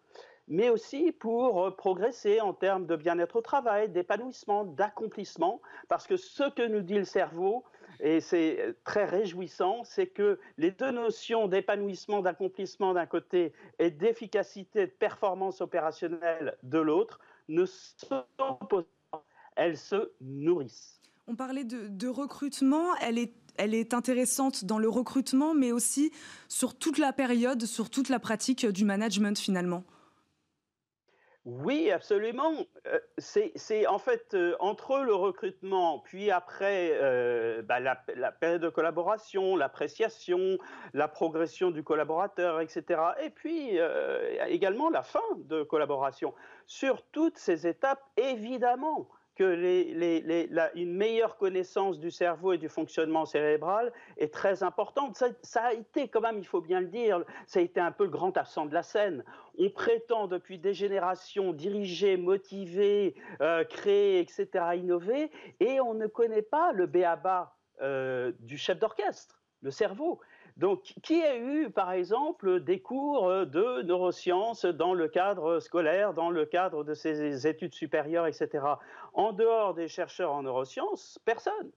mais 0.49 0.71
aussi 0.71 1.13
pour 1.13 1.65
euh, 1.65 1.71
progresser 1.71 2.41
en 2.41 2.53
termes 2.53 2.87
de 2.87 2.97
bien-être 2.97 3.37
au 3.37 3.41
travail, 3.41 3.89
d'épanouissement, 3.89 4.65
d'accomplissement, 4.65 5.61
parce 5.89 6.07
que 6.07 6.17
ce 6.17 6.49
que 6.51 6.67
nous 6.67 6.83
dit 6.83 6.99
le 6.99 7.05
cerveau, 7.05 7.65
et 8.01 8.21
c'est 8.21 8.77
très 8.85 9.05
réjouissant, 9.05 9.83
c'est 9.85 10.07
que 10.07 10.39
les 10.59 10.71
deux 10.71 10.91
notions 10.91 11.49
d'épanouissement, 11.49 12.21
d'accomplissement 12.21 12.93
d'un 12.93 13.07
côté 13.07 13.53
et 13.79 13.91
d'efficacité, 13.91 14.87
de 14.87 14.93
performance 14.93 15.61
opérationnelle 15.61 16.57
de 16.63 16.79
l'autre 16.79 17.21
ne 17.49 17.65
s'opposent 17.65 18.85
pas, 19.11 19.25
elles 19.57 19.79
se 19.79 20.13
nourrissent. 20.21 21.01
On 21.27 21.35
parlait 21.35 21.65
de, 21.65 21.89
de 21.89 22.09
recrutement, 22.09 22.95
elle 22.97 23.19
est 23.19 23.33
elle 23.59 23.75
est 23.75 23.95
intéressante 23.95 24.65
dans 24.65 24.79
le 24.79 24.89
recrutement, 24.89 25.55
mais 25.55 25.73
aussi 25.73 26.13
sur 26.49 26.75
toute 26.75 26.99
la 26.99 27.13
période, 27.13 27.65
sur 27.65 27.91
toute 27.91 28.09
la 28.09 28.19
pratique 28.19 28.67
du 28.67 28.85
management 28.85 29.39
finalement. 29.39 29.85
Oui, 31.47 31.93
absolument. 31.93 32.67
Euh, 32.89 32.99
c'est 33.19 33.87
en 33.87 34.01
fait 34.01 34.35
euh, 34.35 34.57
entre 34.59 34.99
le 34.99 35.15
recrutement, 35.15 36.01
puis 36.01 36.33
après 36.33 36.91
euh, 37.01 37.63
bah, 37.63 37.79
la, 37.79 37.95
période 38.33 38.63
de 38.63 38.69
collaboration, 38.69 39.55
l'appréciation, 39.55 40.59
la 40.93 41.07
progression 41.07 41.71
du 41.71 41.85
collaborateur, 41.85 42.61
etc. 42.61 43.01
Et 43.23 43.31
puis 43.31 43.79
également 44.49 44.91
la 44.91 45.05
fin 45.05 45.21
de 45.37 45.63
collaboration. 45.63 46.35
Sur 46.67 47.03
toutes 47.13 47.39
ces 47.39 47.69
étapes, 47.69 48.03
évidemment, 48.17 49.09
que 49.37 50.75
une 50.75 50.93
meilleure 50.93 51.37
connaissance 51.37 52.01
du 52.01 52.11
cerveau 52.11 52.55
et 52.55 52.59
du 52.59 52.69
fonctionnement 52.69 53.27
cérébral 53.27 53.93
est 54.17 54.33
très 54.33 54.63
importante. 54.63 55.23
Ça, 55.43 55.63
a 55.63 55.73
été 55.75 56.09
quand 56.09 56.23
même, 56.23 56.39
il 56.39 56.47
faut 56.47 56.61
bien 56.61 56.81
le 56.81 56.87
dire, 56.87 57.23
ça 57.47 57.61
a 57.61 57.63
été 57.63 57.79
un 57.79 57.93
peu 57.93 58.05
le 58.05 58.11
grand 58.11 58.37
absent 58.37 58.67
de 58.67 58.75
la 58.75 58.83
scène. 58.83 59.23
On 59.59 59.71
prétend 59.71 60.27
depuis 60.27 60.59
des 60.59 60.75
générations 60.75 61.53
diriger, 61.53 62.17
motiver, 62.17 63.15
euh, 63.41 63.65
créer, 63.65 64.21
etc., 64.21 64.49
innover, 64.75 65.31
et 65.61 65.81
on 65.81 65.95
ne 65.95 66.07
connaît 66.07 66.43
pas 66.43 66.73
le 66.73 66.87
béaba 66.87 67.57
euh, 67.83 68.33
du 68.41 68.57
chef 68.57 68.79
d'orchestre, 68.79 69.43
le 69.61 69.71
cerveau. 69.71 70.21
Donc, 70.57 70.95
qui 71.03 71.23
a 71.23 71.37
eu, 71.37 71.71
par 71.71 71.93
exemple, 71.93 72.61
des 72.61 72.81
cours 72.81 73.29
de 73.47 73.83
neurosciences 73.83 74.65
dans 74.65 74.95
le 74.95 75.07
cadre 75.07 75.61
scolaire, 75.61 76.15
dans 76.15 76.31
le 76.31 76.47
cadre 76.47 76.83
de 76.83 76.95
ses 76.95 77.47
études 77.47 77.75
supérieures, 77.75 78.27
etc. 78.27 78.65
En 79.13 79.33
dehors 79.33 79.75
des 79.75 79.89
chercheurs 79.89 80.33
en 80.33 80.43
neurosciences, 80.43 81.19
personne. 81.27 81.71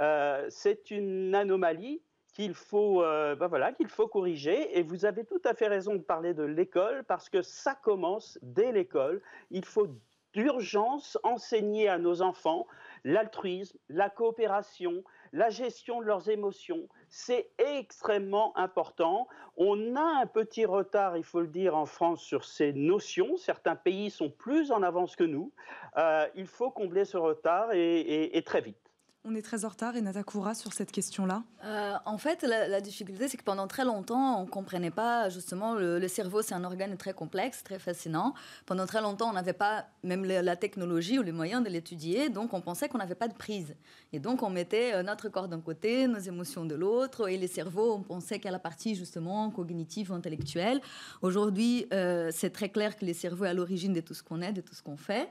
Euh, 0.00 0.46
c'est 0.48 0.90
une 0.90 1.34
anomalie 1.34 2.02
qu'il 2.34 2.54
faut, 2.54 3.02
euh, 3.02 3.36
ben 3.36 3.46
voilà, 3.46 3.72
qu'il 3.72 3.88
faut 3.88 4.08
corriger. 4.08 4.76
Et 4.78 4.82
vous 4.82 5.04
avez 5.04 5.24
tout 5.24 5.40
à 5.44 5.54
fait 5.54 5.68
raison 5.68 5.94
de 5.94 6.02
parler 6.02 6.34
de 6.34 6.42
l'école 6.42 7.04
parce 7.04 7.28
que 7.28 7.42
ça 7.42 7.74
commence 7.74 8.38
dès 8.42 8.72
l'école. 8.72 9.22
Il 9.50 9.64
faut 9.64 9.88
d'urgence 10.32 11.16
enseigner 11.22 11.88
à 11.88 11.98
nos 11.98 12.22
enfants 12.22 12.66
l'altruisme, 13.04 13.78
la 13.88 14.10
coopération, 14.10 15.04
la 15.34 15.50
gestion 15.50 16.00
de 16.00 16.06
leurs 16.06 16.30
émotions, 16.30 16.88
c'est 17.08 17.50
extrêmement 17.58 18.56
important. 18.56 19.26
On 19.56 19.96
a 19.96 20.20
un 20.22 20.26
petit 20.26 20.64
retard, 20.64 21.16
il 21.16 21.24
faut 21.24 21.40
le 21.40 21.48
dire, 21.48 21.76
en 21.76 21.86
France 21.86 22.22
sur 22.22 22.44
ces 22.44 22.72
notions. 22.72 23.36
Certains 23.36 23.74
pays 23.74 24.10
sont 24.10 24.30
plus 24.30 24.70
en 24.70 24.82
avance 24.82 25.16
que 25.16 25.24
nous. 25.24 25.52
Euh, 25.96 26.26
il 26.36 26.46
faut 26.46 26.70
combler 26.70 27.04
ce 27.04 27.16
retard 27.16 27.72
et 27.72 28.42
très 28.46 28.60
vite. 28.60 28.83
On 29.26 29.34
est 29.34 29.40
très 29.40 29.64
en 29.64 29.68
retard, 29.68 29.94
Renata 29.94 30.22
Koura, 30.22 30.54
sur 30.54 30.74
cette 30.74 30.92
question-là. 30.92 31.44
Euh, 31.64 31.94
en 32.04 32.18
fait, 32.18 32.42
la, 32.42 32.82
difficulté, 32.82 33.26
c'est 33.26 33.38
que 33.38 33.42
pendant 33.42 33.66
très 33.66 33.86
longtemps, 33.86 34.38
on 34.38 34.44
ne 34.44 34.50
comprenait 34.50 34.90
pas, 34.90 35.30
justement, 35.30 35.72
le, 35.72 36.06
cerveau, 36.08 36.42
c'est 36.42 36.52
un 36.52 36.62
organe 36.62 36.94
très 36.98 37.14
complexe, 37.14 37.64
très 37.64 37.78
fascinant. 37.78 38.34
Pendant 38.66 38.84
très 38.84 39.00
longtemps, 39.00 39.30
on 39.30 39.32
n'avait 39.32 39.54
pas 39.54 39.86
même 40.02 40.26
la, 40.26 40.56
technologie 40.56 41.18
ou 41.18 41.22
les 41.22 41.32
moyens 41.32 41.64
de 41.64 41.70
l'étudier, 41.70 42.28
donc 42.28 42.52
on 42.52 42.60
pensait 42.60 42.90
qu'on 42.90 42.98
n'avait 42.98 43.14
pas 43.14 43.28
de 43.28 43.32
prise. 43.32 43.74
Et 44.12 44.18
donc, 44.18 44.42
on 44.42 44.50
mettait 44.50 44.92
euh, 44.92 45.02
notre 45.02 45.30
corps 45.30 45.48
d'un 45.48 45.62
côté, 45.62 46.06
nos 46.06 46.18
émotions 46.18 46.66
de 46.66 46.74
l'autre, 46.74 47.26
et 47.26 47.38
les 47.38 47.48
cerveaux, 47.48 47.94
on 47.94 48.02
pensait 48.02 48.38
qu'à 48.38 48.50
la 48.50 48.58
partie, 48.58 48.94
justement, 48.94 49.48
cognitive 49.50 50.12
intellectuelle. 50.12 50.82
Aujourd'hui, 51.22 51.86
euh, 51.94 52.28
c'est 52.30 52.50
très 52.50 52.68
clair 52.68 52.94
que 52.94 53.06
les 53.06 53.14
cerveaux 53.14 53.46
sont 53.46 53.50
à 53.50 53.54
l'origine 53.54 53.94
de 53.94 54.02
tout 54.02 54.12
ce 54.12 54.22
qu'on 54.22 54.42
est, 54.42 54.52
de 54.52 54.60
tout 54.60 54.74
ce 54.74 54.82
qu'on 54.82 54.98
fait. 54.98 55.30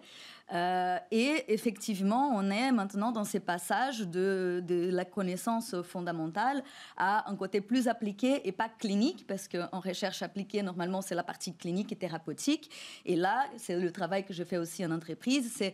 Euh, 0.53 0.97
et 1.11 1.45
effectivement, 1.47 2.31
on 2.35 2.49
est 2.51 2.71
maintenant 2.71 3.11
dans 3.11 3.23
ces 3.23 3.39
passages 3.39 4.01
de, 4.01 4.61
la 4.91 5.05
connaissance 5.05 5.75
fondamentale 5.81 6.63
à 6.97 7.29
un 7.29 7.35
côté 7.35 7.61
plus 7.61 7.87
appliqué 7.87 8.47
et 8.47 8.51
pas 8.51 8.69
clinique, 8.69 9.25
parce 9.27 9.47
qu'en 9.47 9.79
recherche 9.79 10.21
appliquée, 10.21 10.61
normalement, 10.61 11.01
c'est 11.01 11.15
la 11.15 11.23
partie 11.23 11.55
clinique 11.55 11.91
et 11.91 11.95
thérapeutique. 11.95 12.69
Et 13.05 13.15
là, 13.15 13.45
c'est 13.57 13.79
le 13.79 13.91
travail 13.91 14.25
que 14.25 14.33
je 14.33 14.43
fais 14.43 14.57
aussi 14.57 14.85
en 14.85 14.91
entreprise, 14.91 15.51
c'est 15.55 15.73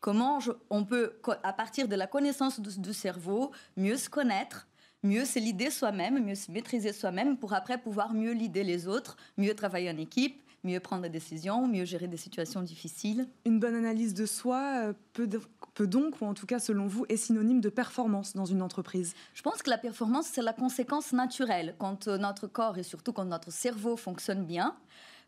comment 0.00 0.38
on 0.70 0.84
peut, 0.84 1.14
à 1.42 1.52
partir 1.52 1.88
de 1.88 1.96
la 1.96 2.06
connaissance 2.06 2.60
du, 2.60 2.94
cerveau, 2.94 3.50
mieux 3.76 3.96
se 3.96 4.08
connaître, 4.08 4.68
mieux 5.02 5.24
se 5.24 5.38
l'idée 5.38 5.70
soi-même, 5.70 6.24
mieux 6.24 6.34
se 6.34 6.50
maîtriser 6.50 6.92
soi-même 6.92 7.36
pour 7.36 7.52
après 7.52 7.78
pouvoir 7.78 8.12
mieux 8.12 8.32
l'idée 8.32 8.64
les 8.64 8.86
autres, 8.86 9.16
mieux 9.36 9.54
travailler 9.54 9.90
en 9.90 9.96
équipe, 9.96 10.42
mieux 10.68 10.80
prendre 10.80 11.02
des 11.02 11.08
décisions, 11.08 11.66
mieux 11.66 11.84
gérer 11.84 12.06
des 12.06 12.16
situations 12.16 12.62
difficiles. 12.62 13.26
Une 13.44 13.58
bonne 13.58 13.74
analyse 13.74 14.14
de 14.14 14.26
soi 14.26 14.60
euh, 14.82 14.92
peut, 15.12 15.28
peut 15.74 15.86
donc, 15.86 16.20
ou 16.20 16.26
en 16.26 16.34
tout 16.34 16.46
cas 16.46 16.58
selon 16.58 16.86
vous, 16.86 17.04
est 17.08 17.16
synonyme 17.16 17.60
de 17.60 17.68
performance 17.68 18.34
dans 18.34 18.44
une 18.44 18.62
entreprise? 18.62 19.14
Je 19.34 19.42
pense 19.42 19.62
que 19.62 19.70
la 19.70 19.78
performance, 19.78 20.26
c'est 20.26 20.42
la 20.42 20.52
conséquence 20.52 21.12
naturelle. 21.12 21.74
Quand 21.78 22.08
euh, 22.08 22.18
notre 22.18 22.46
corps 22.46 22.78
et 22.78 22.82
surtout 22.82 23.12
quand 23.12 23.24
notre 23.24 23.50
cerveau 23.50 23.96
fonctionne 23.96 24.44
bien, 24.44 24.76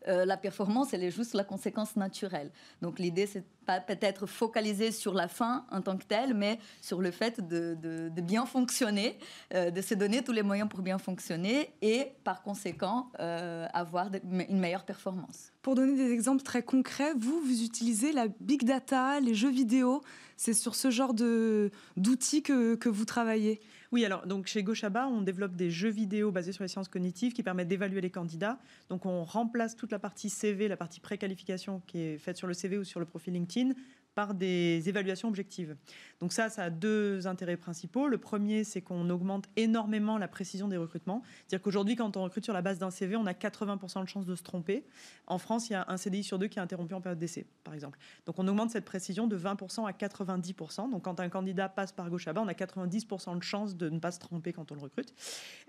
euh, 0.07 0.25
la 0.25 0.37
performance, 0.37 0.93
elle 0.93 1.03
est 1.03 1.11
juste 1.11 1.33
la 1.33 1.43
conséquence 1.43 1.95
naturelle. 1.95 2.51
Donc 2.81 2.99
l'idée, 2.99 3.27
c'est 3.27 3.43
pas 3.65 3.79
peut-être 3.79 4.25
focaliser 4.25 4.91
sur 4.91 5.13
la 5.13 5.27
fin 5.27 5.65
en 5.71 5.81
tant 5.81 5.97
que 5.97 6.03
telle, 6.03 6.33
mais 6.33 6.59
sur 6.81 7.01
le 7.01 7.11
fait 7.11 7.39
de, 7.47 8.09
bien 8.21 8.45
fonctionner, 8.45 9.17
euh, 9.53 9.69
de 9.69 9.81
se 9.81 9.93
donner 9.93 10.23
tous 10.23 10.31
les 10.31 10.43
moyens 10.43 10.69
pour 10.69 10.81
bien 10.81 10.97
fonctionner 10.97 11.73
et 11.81 12.11
par 12.23 12.41
conséquent 12.41 13.11
euh, 13.19 13.67
avoir 13.73 14.09
une 14.23 14.59
meilleure 14.59 14.85
performance. 14.85 15.51
Pour 15.61 15.75
donner 15.75 15.95
des 15.95 16.11
exemples 16.11 16.41
très 16.41 16.63
concrets, 16.63 17.13
vous, 17.15 17.39
vous 17.39 17.63
utilisez 17.63 18.11
la 18.11 18.27
big 18.39 18.63
data, 18.63 19.19
les 19.19 19.35
jeux 19.35 19.51
vidéo. 19.51 20.01
C'est 20.35 20.53
sur 20.53 20.73
ce 20.73 20.89
genre 20.89 21.13
d'outils 21.13 22.41
que, 22.41 22.75
que 22.75 22.89
vous 22.89 23.05
travaillez 23.05 23.61
oui, 23.91 24.05
alors 24.05 24.25
donc 24.25 24.47
chez 24.47 24.63
Gochaba, 24.63 25.07
on 25.07 25.21
développe 25.21 25.57
des 25.57 25.69
jeux 25.69 25.89
vidéo 25.89 26.31
basés 26.31 26.53
sur 26.53 26.63
les 26.63 26.69
sciences 26.69 26.87
cognitives 26.87 27.33
qui 27.33 27.43
permettent 27.43 27.67
d'évaluer 27.67 27.99
les 27.99 28.09
candidats. 28.09 28.57
Donc 28.89 29.05
on 29.05 29.25
remplace 29.25 29.75
toute 29.75 29.91
la 29.91 29.99
partie 29.99 30.29
CV, 30.29 30.69
la 30.69 30.77
partie 30.77 31.01
préqualification 31.01 31.81
qui 31.87 31.99
est 31.99 32.17
faite 32.17 32.37
sur 32.37 32.47
le 32.47 32.53
CV 32.53 32.77
ou 32.77 32.85
sur 32.85 33.01
le 33.01 33.05
profil 33.05 33.33
LinkedIn 33.33 33.73
par 34.15 34.33
des 34.33 34.89
évaluations 34.89 35.27
objectives. 35.27 35.75
Donc 36.19 36.33
ça, 36.33 36.49
ça 36.49 36.63
a 36.65 36.69
deux 36.69 37.27
intérêts 37.27 37.57
principaux. 37.57 38.07
Le 38.07 38.17
premier, 38.17 38.63
c'est 38.63 38.81
qu'on 38.81 39.09
augmente 39.09 39.45
énormément 39.55 40.17
la 40.17 40.27
précision 40.27 40.67
des 40.67 40.77
recrutements. 40.77 41.23
C'est-à-dire 41.47 41.63
qu'aujourd'hui, 41.63 41.95
quand 41.95 42.17
on 42.17 42.23
recrute 42.23 42.43
sur 42.43 42.53
la 42.53 42.61
base 42.61 42.77
d'un 42.77 42.91
CV, 42.91 43.15
on 43.15 43.25
a 43.25 43.33
80% 43.33 44.03
de 44.03 44.07
chances 44.07 44.25
de 44.25 44.35
se 44.35 44.43
tromper. 44.43 44.83
En 45.27 45.37
France, 45.37 45.69
il 45.69 45.73
y 45.73 45.75
a 45.75 45.85
un 45.87 45.97
CDI 45.97 46.23
sur 46.23 46.37
deux 46.37 46.47
qui 46.47 46.59
est 46.59 46.61
interrompu 46.61 46.93
en 46.93 47.01
période 47.01 47.19
d'essai, 47.19 47.45
par 47.63 47.73
exemple. 47.73 47.97
Donc 48.25 48.37
on 48.37 48.47
augmente 48.47 48.71
cette 48.71 48.85
précision 48.85 49.27
de 49.27 49.37
20% 49.37 49.87
à 49.87 49.91
90%. 49.91 50.91
Donc 50.91 51.03
quand 51.03 51.19
un 51.19 51.29
candidat 51.29 51.69
passe 51.69 51.91
par 51.91 52.09
gauche 52.09 52.27
à 52.27 52.33
bas, 52.33 52.41
on 52.41 52.47
a 52.47 52.53
90% 52.53 53.37
de 53.37 53.43
chances 53.43 53.75
de 53.75 53.89
ne 53.89 53.99
pas 53.99 54.11
se 54.11 54.19
tromper 54.19 54.53
quand 54.53 54.71
on 54.71 54.75
le 54.75 54.81
recrute. 54.81 55.13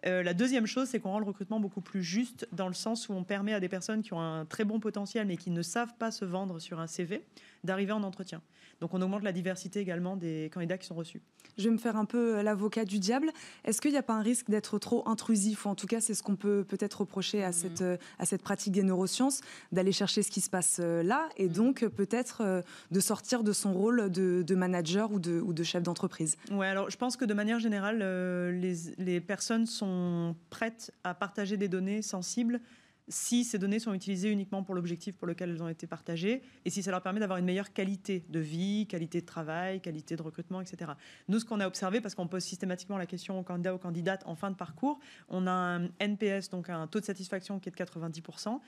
Euh, 0.06 0.22
la 0.22 0.34
deuxième 0.34 0.66
chose, 0.66 0.88
c'est 0.88 1.00
qu'on 1.00 1.10
rend 1.10 1.20
le 1.20 1.26
recrutement 1.26 1.60
beaucoup 1.60 1.80
plus 1.80 2.02
juste 2.02 2.48
dans 2.52 2.68
le 2.68 2.74
sens 2.74 3.08
où 3.08 3.12
on 3.12 3.24
permet 3.24 3.54
à 3.54 3.60
des 3.60 3.68
personnes 3.68 4.02
qui 4.02 4.12
ont 4.12 4.20
un 4.20 4.44
très 4.44 4.64
bon 4.64 4.80
potentiel 4.80 5.26
mais 5.26 5.36
qui 5.36 5.50
ne 5.50 5.62
savent 5.62 5.94
pas 5.98 6.10
se 6.10 6.24
vendre 6.24 6.58
sur 6.58 6.80
un 6.80 6.86
CV 6.86 7.24
d'arriver 7.64 7.92
en 7.92 8.02
entretien. 8.02 8.42
Donc 8.80 8.94
on 8.94 9.00
augmente 9.00 9.22
la 9.22 9.32
diversité 9.32 9.80
également 9.80 10.16
des 10.16 10.50
candidats 10.52 10.76
qui 10.76 10.86
sont 10.86 10.96
reçus. 10.96 11.22
Je 11.58 11.64
vais 11.64 11.70
me 11.70 11.78
faire 11.78 11.96
un 11.96 12.04
peu 12.04 12.38
euh, 12.38 12.42
l'avocat 12.42 12.84
du 12.84 12.98
diable. 12.98 13.30
Est-ce 13.64 13.80
qu'il 13.80 13.92
n'y 13.92 13.96
a 13.96 14.02
pas 14.02 14.14
un 14.14 14.22
risque 14.22 14.50
d'être 14.50 14.78
trop 14.78 15.06
intrusif, 15.06 15.66
ou 15.66 15.68
en 15.68 15.74
tout 15.74 15.86
cas 15.86 16.00
c'est 16.00 16.14
ce 16.14 16.22
qu'on 16.22 16.36
peut 16.36 16.64
peut-être 16.64 17.02
reprocher 17.02 17.44
à, 17.44 17.50
mmh. 17.50 17.52
cette, 17.52 17.82
euh, 17.82 17.96
à 18.18 18.24
cette 18.24 18.42
pratique 18.42 18.72
des 18.72 18.82
neurosciences, 18.82 19.40
d'aller 19.70 19.92
chercher 19.92 20.22
ce 20.22 20.30
qui 20.30 20.40
se 20.40 20.50
passe 20.50 20.78
euh, 20.80 21.02
là, 21.02 21.28
et 21.36 21.46
mmh. 21.46 21.52
donc 21.52 21.86
peut-être 21.86 22.64
de 22.90 23.00
sortir 23.00 23.44
de 23.44 23.52
son 23.52 23.72
rôle 23.72 24.10
de, 24.10 24.54
manager 24.54 25.12
ou 25.12 25.20
de, 25.20 25.40
ou 25.40 25.52
de 25.52 25.62
chef 25.62 25.82
d'entreprise? 25.82 26.36
Oui, 26.50 26.66
alors 26.66 26.90
je 26.90 26.96
pense 26.96 27.16
que 27.16 27.24
de 27.24 27.34
manière 27.34 27.58
générale, 27.58 27.98
les, 28.58 28.74
les 28.98 29.20
personnes 29.20 29.66
sont 29.66 30.34
prêtes 30.50 30.92
à 31.04 31.14
partager 31.14 31.56
des 31.56 31.68
données 31.68 32.02
sensibles 32.02 32.60
si 33.08 33.44
ces 33.44 33.58
données 33.58 33.78
sont 33.78 33.94
utilisées 33.94 34.30
uniquement 34.30 34.62
pour 34.62 34.74
l'objectif 34.74 35.16
pour 35.16 35.26
lequel 35.26 35.50
elles 35.50 35.62
ont 35.62 35.68
été 35.68 35.86
partagées 35.86 36.42
et 36.64 36.70
si 36.70 36.82
ça 36.82 36.90
leur 36.90 37.02
permet 37.02 37.20
d'avoir 37.20 37.38
une 37.38 37.44
meilleure 37.44 37.72
qualité 37.72 38.24
de 38.28 38.38
vie, 38.38 38.86
qualité 38.88 39.20
de 39.20 39.26
travail, 39.26 39.80
qualité 39.80 40.16
de 40.16 40.22
recrutement, 40.22 40.60
etc. 40.60 40.92
Nous, 41.28 41.40
ce 41.40 41.44
qu'on 41.44 41.60
a 41.60 41.66
observé, 41.66 42.00
parce 42.00 42.14
qu'on 42.14 42.28
pose 42.28 42.44
systématiquement 42.44 42.96
la 42.96 43.06
question 43.06 43.38
aux 43.38 43.42
candidats, 43.42 43.74
aux 43.74 43.78
candidates 43.78 44.22
en 44.26 44.34
fin 44.34 44.50
de 44.50 44.56
parcours, 44.56 45.00
on 45.28 45.46
a 45.46 45.52
un 45.52 45.88
NPS, 46.00 46.50
donc 46.50 46.70
un 46.70 46.86
taux 46.86 47.00
de 47.00 47.04
satisfaction 47.04 47.58
qui 47.58 47.68
est 47.68 47.72
de 47.72 47.84
90%. 47.84 48.60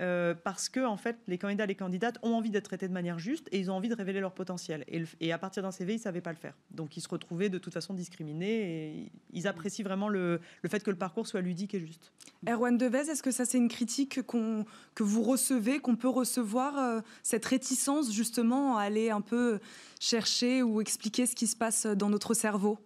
Euh, 0.00 0.34
parce 0.34 0.68
que 0.68 0.80
en 0.80 0.96
fait, 0.96 1.18
les 1.26 1.36
candidats 1.36 1.64
et 1.64 1.66
les 1.66 1.74
candidates 1.74 2.18
ont 2.22 2.34
envie 2.34 2.50
d'être 2.50 2.64
traités 2.64 2.88
de 2.88 2.92
manière 2.92 3.18
juste 3.18 3.48
et 3.52 3.58
ils 3.58 3.70
ont 3.70 3.74
envie 3.74 3.88
de 3.88 3.94
révéler 3.94 4.20
leur 4.20 4.32
potentiel. 4.32 4.84
Et, 5.20 5.32
à 5.32 5.38
partir 5.38 5.62
d'un 5.62 5.70
CV, 5.70 5.94
ils 5.94 5.96
ne 5.96 6.02
savaient 6.02 6.22
pas 6.22 6.30
le 6.30 6.38
faire. 6.38 6.54
Donc 6.70 6.96
ils 6.96 7.02
se 7.02 7.08
retrouvaient 7.08 7.50
de 7.50 7.58
toute 7.58 7.72
façon 7.72 7.92
discriminés 7.92 8.48
et 8.48 9.12
ils 9.32 9.46
apprécient 9.46 9.84
vraiment 9.84 10.08
le, 10.08 10.40
fait 10.68 10.82
que 10.82 10.90
le 10.90 10.96
parcours 10.96 11.26
soit 11.26 11.42
ludique 11.42 11.74
et 11.74 11.80
juste. 11.80 12.12
Erwan 12.48 12.78
Devez, 12.78 13.10
est-ce 13.10 13.22
que 13.22 13.30
ça 13.30 13.44
c'est 13.44 13.58
une 13.58 13.68
critique 13.68 14.20
que 14.22 15.02
vous 15.02 15.22
recevez, 15.22 15.80
qu'on 15.80 15.96
peut 15.96 16.08
recevoir, 16.08 16.78
euh, 16.78 17.00
cette 17.22 17.44
réticence 17.44 18.12
justement 18.12 18.78
à 18.78 18.82
aller 18.82 19.10
un 19.10 19.20
peu 19.20 19.60
chercher 20.00 20.62
ou 20.62 20.80
expliquer 20.80 21.26
ce 21.26 21.34
qui 21.34 21.46
se 21.46 21.56
passe 21.56 21.84
dans 21.84 22.08
notre 22.08 22.32
cerveau? 22.32 22.78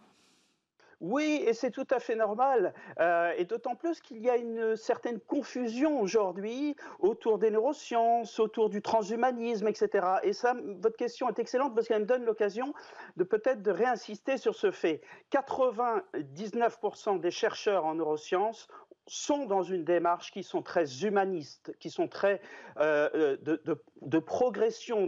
Oui, 1.04 1.44
et 1.46 1.52
c'est 1.52 1.70
tout 1.70 1.86
à 1.90 2.00
fait 2.00 2.14
normal. 2.14 2.72
Euh, 2.98 3.30
et 3.36 3.44
d'autant 3.44 3.74
plus 3.74 4.00
qu'il 4.00 4.22
y 4.22 4.30
a 4.30 4.36
une 4.38 4.74
certaine 4.74 5.20
confusion 5.20 6.00
aujourd'hui 6.00 6.76
autour 6.98 7.38
des 7.38 7.50
neurosciences, 7.50 8.40
autour 8.40 8.70
du 8.70 8.80
transhumanisme, 8.80 9.68
etc. 9.68 10.06
Et 10.22 10.32
ça, 10.32 10.54
votre 10.78 10.96
question 10.96 11.28
est 11.28 11.38
excellente 11.38 11.74
parce 11.74 11.88
qu'elle 11.88 12.00
me 12.00 12.06
donne 12.06 12.24
l'occasion 12.24 12.72
de 13.18 13.24
peut-être 13.24 13.60
de 13.60 13.70
réinsister 13.70 14.38
sur 14.38 14.54
ce 14.54 14.70
fait. 14.70 15.02
99% 15.30 17.20
des 17.20 17.30
chercheurs 17.30 17.84
en 17.84 17.96
neurosciences 17.96 18.66
sont 19.06 19.44
dans 19.46 19.62
une 19.62 19.84
démarche 19.84 20.32
qui 20.32 20.42
sont 20.42 20.62
très 20.62 21.04
humanistes, 21.04 21.74
qui 21.78 21.90
sont 21.90 22.08
très 22.08 22.40
euh, 22.78 23.08
euh, 23.14 23.36
de, 23.42 23.60
de, 24.02 24.18
progression, 24.18 25.06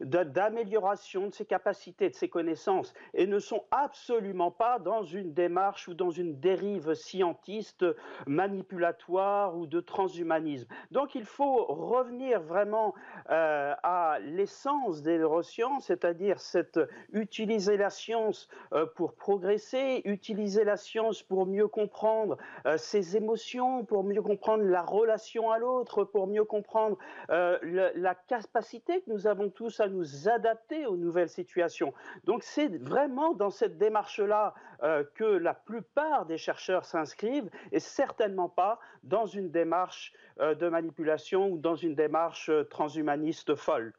d'amélioration 0.00 1.22
de, 1.22 1.26
de, 1.28 1.34
ses 1.34 1.44
capacités, 1.44 2.08
de 2.08 2.14
ses 2.14 2.28
connaissances, 2.28 2.94
et 3.14 3.26
ne 3.26 3.38
sont 3.38 3.64
absolument 3.70 4.50
pas 4.50 4.78
dans 4.78 5.02
une 5.02 5.34
démarche 5.34 5.88
ou 5.88 5.94
dans 5.94 6.10
une 6.10 6.40
dérive 6.40 6.94
scientiste, 6.94 7.84
manipulatoire 8.26 9.56
ou 9.56 9.66
de 9.66 9.80
transhumanisme. 9.80 10.68
Donc 10.90 11.14
il 11.14 11.24
faut 11.24 11.66
revenir 11.66 12.40
vraiment 12.40 12.94
euh, 13.30 13.74
à 13.82 14.18
l'essence 14.22 15.02
des 15.02 15.18
neurosciences, 15.18 15.86
c'est-à-dire 15.86 16.40
cette 16.40 16.80
utiliser 17.12 17.76
la 17.76 17.90
science 17.90 18.48
pour 18.96 19.14
progresser, 19.14 20.00
utiliser 20.04 20.64
la 20.64 20.76
science 20.76 21.22
pour 21.22 21.46
mieux 21.46 21.68
comprendre 21.68 22.38
ses 22.76 23.01
émotions, 23.02 23.84
pour 23.84 24.04
mieux 24.04 24.22
comprendre 24.22 24.64
la 24.64 24.82
relation 24.82 25.50
à 25.50 25.58
l'autre, 25.58 26.04
pour 26.04 26.26
mieux 26.26 26.44
comprendre 26.44 26.96
euh, 27.30 27.58
la 27.94 28.14
capacité 28.14 29.00
que 29.02 29.10
nous 29.10 29.26
avons 29.26 29.50
tous 29.50 29.80
à 29.80 29.88
nous 29.88 30.28
adapter 30.28 30.86
aux 30.86 30.96
nouvelles 30.96 31.28
situations. 31.28 31.92
Donc 32.24 32.42
c'est 32.42 32.76
vraiment 32.78 33.34
dans 33.34 33.50
cette 33.50 33.78
démarche-là 33.78 34.54
euh, 34.82 35.04
que 35.14 35.24
la 35.24 35.54
plupart 35.54 36.26
des 36.26 36.38
chercheurs 36.38 36.84
s'inscrivent 36.84 37.50
et 37.72 37.80
certainement 37.80 38.48
pas 38.48 38.78
dans 39.02 39.26
une 39.26 39.50
démarche 39.50 40.12
euh, 40.40 40.54
de 40.54 40.68
manipulation 40.68 41.48
ou 41.50 41.58
dans 41.58 41.76
une 41.76 41.94
démarche 41.94 42.50
transhumaniste 42.70 43.54
folle. 43.54 43.92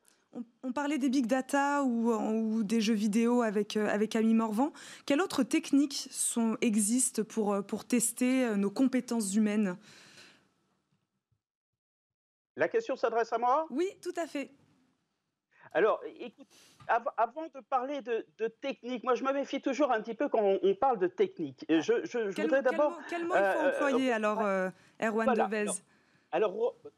On, 0.63 0.71
parlait 0.71 0.97
des 0.97 1.09
big 1.09 1.27
data 1.27 1.84
ou, 1.84 2.63
des 2.63 2.81
jeux 2.81 2.93
vidéo 2.93 3.41
avec, 3.41 3.77
euh, 3.77 3.88
avec 3.88 4.15
Ami 4.15 4.34
Morvan. 4.34 4.71
Quelles 5.05 5.21
autres 5.21 5.43
techniques 5.43 6.07
sont, 6.09 6.57
existent 6.61 7.23
pour, 7.23 7.53
euh, 7.53 7.61
pour 7.61 7.86
tester 7.86 8.45
euh, 8.45 8.55
nos 8.55 8.71
compétences 8.71 9.36
humaines? 9.36 9.77
La 12.55 12.67
question 12.67 12.95
s'adresse 12.95 13.31
à 13.34 13.38
moi? 13.38 13.67
Oui, 13.69 13.88
tout 14.01 14.13
à 14.17 14.25
fait. 14.25 14.51
Alors, 15.73 16.01
écoute, 16.19 16.47
avant 16.88 17.47
de 17.53 17.59
parler 17.61 18.01
de, 18.01 18.25
de, 18.38 18.47
technique, 18.47 19.03
moi 19.03 19.15
je 19.15 19.23
me 19.23 19.34
méfie 19.34 19.61
toujours 19.61 19.91
un 19.91 20.01
petit 20.01 20.13
peu 20.13 20.29
quand 20.29 20.59
on, 20.61 20.75
parle 20.75 20.99
de 20.99 21.07
technique. 21.07 21.65
Je, 21.67 21.81
je, 21.81 22.31
quel, 22.31 22.45
voudrais 22.45 22.61
d'abord. 22.61 22.99
Quel, 23.09 23.25
mot 23.25 23.34
il 23.36 23.43
faut 23.43 23.67
employer 23.67 24.11
alors, 24.11 24.43
Erwan 25.01 25.34
Devez? 25.34 25.57
alors, 25.61 25.75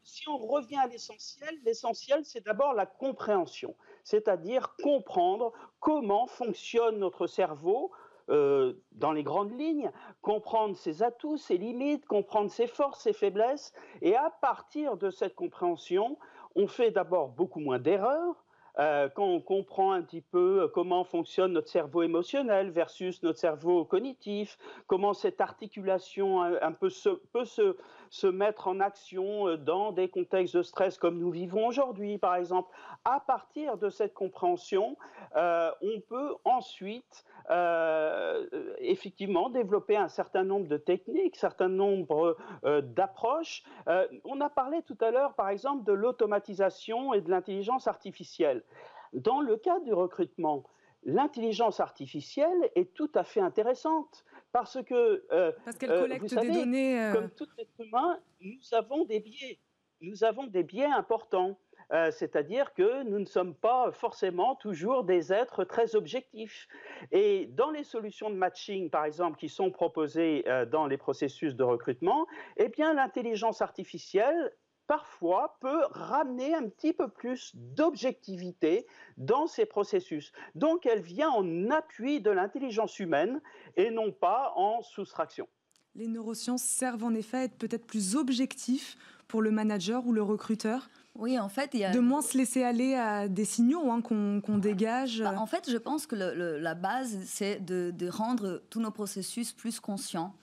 si 0.02 0.28
on 0.28 0.38
revient 0.38 0.78
à 0.78 0.86
l'essentiel, 0.86 1.54
l'essentiel, 1.64 2.24
c'est 2.24 2.44
d'abord 2.44 2.72
la 2.72 2.86
compréhension, 2.86 3.74
c'est-à-dire 4.04 4.74
comprendre 4.82 5.52
comment 5.80 6.26
fonctionne 6.26 6.98
notre 6.98 7.26
cerveau, 7.26 7.90
euh, 8.28 8.72
dans 8.92 9.12
les 9.12 9.22
grandes 9.22 9.56
lignes, 9.56 9.92
comprendre 10.20 10.76
ses 10.76 11.02
atouts, 11.02 11.36
ses 11.36 11.58
limites, 11.58 12.06
comprendre 12.06 12.50
ses 12.50 12.66
forces, 12.66 13.02
ses 13.02 13.12
faiblesses. 13.12 13.72
Et 14.02 14.16
à 14.16 14.30
partir 14.30 14.96
de 14.96 15.10
cette 15.10 15.36
compréhension, 15.36 16.18
on 16.56 16.66
fait 16.66 16.90
d'abord 16.90 17.28
beaucoup 17.28 17.60
moins 17.60 17.78
d'erreurs, 17.78 18.45
euh, 18.78 19.08
quand 19.08 19.24
on 19.24 19.40
comprend 19.40 19.92
un 19.92 20.02
petit 20.02 20.20
peu 20.20 20.62
euh, 20.62 20.68
comment 20.68 21.04
fonctionne 21.04 21.52
notre 21.52 21.68
cerveau 21.68 22.02
émotionnel 22.02 22.70
versus 22.70 23.22
notre 23.22 23.38
cerveau 23.38 23.84
cognitif, 23.84 24.58
comment 24.86 25.14
cette 25.14 25.40
articulation 25.40 26.42
un, 26.42 26.72
peu 26.72 26.90
peut 27.32 27.44
se, 27.44 28.26
mettre 28.26 28.68
en 28.68 28.80
action 28.80 29.48
euh, 29.48 29.56
dans 29.56 29.92
des 29.92 30.08
contextes 30.08 30.56
de 30.56 30.62
stress 30.62 30.98
comme 30.98 31.18
nous 31.18 31.30
vivons 31.30 31.66
aujourd'hui, 31.66 32.18
par 32.18 32.36
exemple, 32.36 32.70
à 33.04 33.20
partir 33.20 33.78
de 33.78 33.88
cette 33.88 34.12
compréhension, 34.14 34.96
on 35.34 36.00
peut 36.08 36.34
ensuite 36.44 37.24
euh, 37.50 38.44
effectivement 38.78 39.50
développer 39.50 39.96
un 39.96 40.08
certain 40.08 40.42
nombre 40.42 40.66
de 40.66 40.76
techniques, 40.76 41.36
un 41.36 41.40
certain 41.40 41.68
nombre 41.68 42.36
euh, 42.64 42.80
d'approches. 42.80 43.62
Euh, 43.86 44.06
on 44.24 44.40
a 44.40 44.48
parlé 44.48 44.82
tout 44.82 44.96
à 45.00 45.12
l'heure, 45.12 45.34
par 45.34 45.48
exemple, 45.48 45.84
de 45.84 45.92
l'automatisation 45.92 47.14
et 47.14 47.20
de 47.20 47.30
l'intelligence 47.30 47.86
artificielle. 47.86 48.64
Dans 49.12 49.40
le 49.40 49.56
cas 49.56 49.80
du 49.80 49.92
recrutement, 49.92 50.64
l'intelligence 51.04 51.80
artificielle 51.80 52.70
est 52.74 52.92
tout 52.94 53.10
à 53.14 53.24
fait 53.24 53.40
intéressante 53.40 54.24
parce 54.52 54.82
que 54.82 55.24
euh, 55.32 55.52
parce 55.64 55.76
qu'elle 55.76 56.00
collecte 56.00 56.34
des 56.34 56.50
données. 56.50 57.10
Comme 57.12 57.30
tout 57.30 57.48
être 57.58 57.80
humain, 57.80 58.18
nous 58.40 58.58
avons 58.72 59.04
des 59.04 59.20
biais. 59.20 59.58
Nous 60.00 60.24
avons 60.24 60.46
des 60.46 60.62
biais 60.62 60.84
importants. 60.84 61.58
Euh, 61.92 62.10
c'est-à-dire 62.10 62.74
que 62.74 63.04
nous 63.04 63.20
ne 63.20 63.24
sommes 63.26 63.54
pas 63.54 63.92
forcément 63.92 64.56
toujours 64.56 65.04
des 65.04 65.32
êtres 65.32 65.62
très 65.62 65.94
objectifs. 65.94 66.66
Et 67.12 67.46
dans 67.46 67.70
les 67.70 67.84
solutions 67.84 68.28
de 68.28 68.34
matching, 68.34 68.90
par 68.90 69.04
exemple, 69.04 69.38
qui 69.38 69.48
sont 69.48 69.70
proposées 69.70 70.44
euh, 70.48 70.66
dans 70.66 70.86
les 70.86 70.96
processus 70.96 71.54
de 71.54 71.62
recrutement, 71.62 72.26
eh 72.56 72.68
bien, 72.68 72.92
l'intelligence 72.92 73.62
artificielle 73.62 74.52
parfois 74.86 75.56
peut 75.60 75.82
ramener 75.90 76.54
un 76.54 76.68
petit 76.68 76.92
peu 76.92 77.08
plus 77.08 77.52
d'objectivité 77.54 78.86
dans 79.16 79.46
ces 79.46 79.66
processus. 79.66 80.32
Donc 80.54 80.86
elle 80.86 81.02
vient 81.02 81.30
en 81.30 81.70
appui 81.70 82.20
de 82.20 82.30
l'intelligence 82.30 82.98
humaine 82.98 83.40
et 83.76 83.90
non 83.90 84.12
pas 84.12 84.52
en 84.56 84.82
soustraction. 84.82 85.48
Les 85.94 86.08
neurosciences 86.08 86.62
servent 86.62 87.04
en 87.04 87.14
effet 87.14 87.36
à 87.38 87.44
être 87.44 87.56
peut-être 87.56 87.86
plus 87.86 88.16
objectifs 88.16 88.96
pour 89.28 89.42
le 89.42 89.50
manager 89.50 90.06
ou 90.06 90.12
le 90.12 90.22
recruteur 90.22 90.88
oui, 91.18 91.38
en 91.38 91.48
fait, 91.48 91.70
il 91.72 91.80
y 91.80 91.84
a... 91.84 91.92
De 91.92 91.98
moins 91.98 92.20
se 92.20 92.36
laisser 92.36 92.62
aller 92.62 92.94
à 92.94 93.26
des 93.28 93.46
signaux 93.46 93.90
hein, 93.90 94.02
qu'on 94.02 94.58
dégage. 94.58 95.22
Bah, 95.22 95.34
en 95.38 95.46
fait, 95.46 95.70
je 95.70 95.78
pense 95.78 96.06
que 96.06 96.14
la 96.14 96.74
base, 96.74 97.18
c'est 97.24 97.64
de, 97.64 97.90
de, 97.90 98.08
rendre 98.08 98.62
tous 98.68 98.80
nos 98.80 98.90
processus 98.90 99.52
plus 99.52 99.80
conscients. 99.80 100.34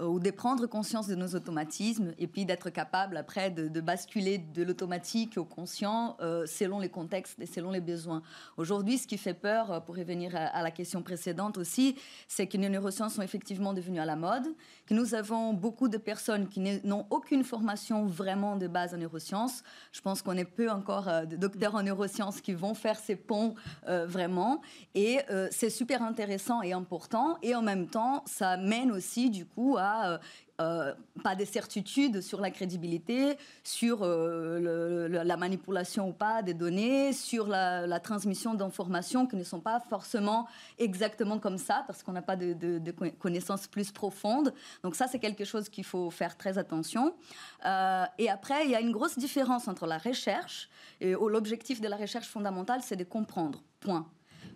Euh, 0.00 0.06
ou 0.06 0.18
de 0.18 0.32
prendre 0.32 0.66
conscience 0.66 1.06
de 1.06 1.14
nos 1.14 1.36
automatismes 1.36 2.14
et 2.18 2.26
puis 2.26 2.44
d'être 2.44 2.68
capable 2.68 3.16
après 3.16 3.52
de, 3.52 3.80
basculer 3.80 4.38
de 4.38 4.64
l'automatique 4.64 5.38
au 5.38 5.44
conscient 5.44 6.16
euh, 6.20 6.46
selon 6.46 6.80
les 6.80 6.88
contextes 6.88 7.38
et 7.38 7.46
selon 7.46 7.70
les 7.70 7.80
besoins. 7.80 8.22
Aujourd'hui, 8.56 8.98
ce 8.98 9.06
qui 9.06 9.18
fait 9.18 9.34
peur, 9.34 9.70
euh, 9.70 9.78
pour 9.78 9.96
revenir 9.96 10.32
à, 10.34 10.62
la 10.62 10.72
question 10.72 11.00
précédente 11.00 11.58
aussi, 11.58 11.94
c'est 12.26 12.48
que 12.48 12.56
les 12.56 12.68
neurosciences 12.68 13.14
sont 13.14 13.22
effectivement 13.22 13.72
devenues 13.72 14.00
à 14.00 14.04
la 14.04 14.16
mode, 14.16 14.48
que 14.84 14.94
nous 14.94 15.14
avons 15.14 15.52
beaucoup 15.52 15.88
de 15.88 15.98
personnes 15.98 16.48
qui 16.48 16.60
n'ont 16.82 17.06
aucune 17.10 17.44
formation 17.44 18.04
vraiment 18.04 18.56
de 18.56 18.66
base 18.66 18.94
en 18.94 18.98
neurosciences. 18.98 19.62
Je 19.92 20.00
pense 20.00 20.22
qu'on 20.22 20.36
est 20.36 20.44
peu 20.44 20.72
encore 20.72 21.26
de 21.26 21.36
docteurs 21.36 21.76
en 21.76 21.84
neurosciences 21.84 22.40
qui 22.40 22.52
vont 22.52 22.74
faire 22.74 22.98
ces 22.98 23.16
ponts 23.16 23.54
vraiment. 23.86 24.60
Et 24.94 25.20
c'est 25.50 25.70
super 25.70 26.02
intéressant 26.02 26.62
et 26.62 26.72
important. 26.72 27.38
Et 27.42 27.54
en 27.54 27.62
même 27.62 27.86
temps, 27.86 28.22
ça 28.26 28.56
mène 28.56 28.90
aussi 28.90 29.30
du 29.30 29.46
coup 29.46 29.76
à 29.78 29.83
euh, 29.84 30.18
euh, 30.60 30.94
pas 31.24 31.34
de 31.34 31.44
certitude 31.44 32.20
sur 32.20 32.40
la 32.40 32.48
crédibilité, 32.52 33.36
sur 33.64 34.02
euh, 34.02 35.08
la 35.08 35.36
manipulation 35.36 36.10
ou 36.10 36.12
pas 36.12 36.42
des 36.42 36.54
données, 36.54 37.12
sur 37.12 37.48
la, 37.48 37.98
transmission 37.98 38.54
d'informations 38.54 39.26
qui 39.26 39.34
ne 39.34 39.42
sont 39.42 39.58
pas 39.58 39.80
forcément 39.80 40.46
exactement 40.78 41.40
comme 41.40 41.58
ça, 41.58 41.82
parce 41.88 42.04
qu'on 42.04 42.12
n'a 42.12 42.22
pas 42.22 42.36
de, 42.36 42.90
connaissances 43.18 43.66
plus 43.66 43.90
profondes. 43.90 44.54
Donc 44.84 44.94
ça, 44.94 45.08
c'est 45.08 45.18
quelque 45.18 45.44
chose 45.44 45.68
qu'il 45.68 45.84
faut 45.84 46.10
faire 46.10 46.36
très 46.36 46.56
attention. 46.56 47.16
et 47.64 48.30
après, 48.30 48.64
il 48.64 48.70
y 48.70 48.76
a 48.76 48.80
une 48.80 48.92
grosse 48.92 49.18
différence 49.18 49.66
entre 49.66 49.86
la 49.86 49.98
recherche 49.98 50.68
et 51.00 51.14
l'objectif 51.14 51.80
de 51.80 51.88
la 51.88 51.96
recherche 51.96 52.28
fondamentale, 52.28 52.80
c'est 52.80 52.96
de 52.96 53.04
comprendre. 53.04 53.60
Point. 53.80 54.06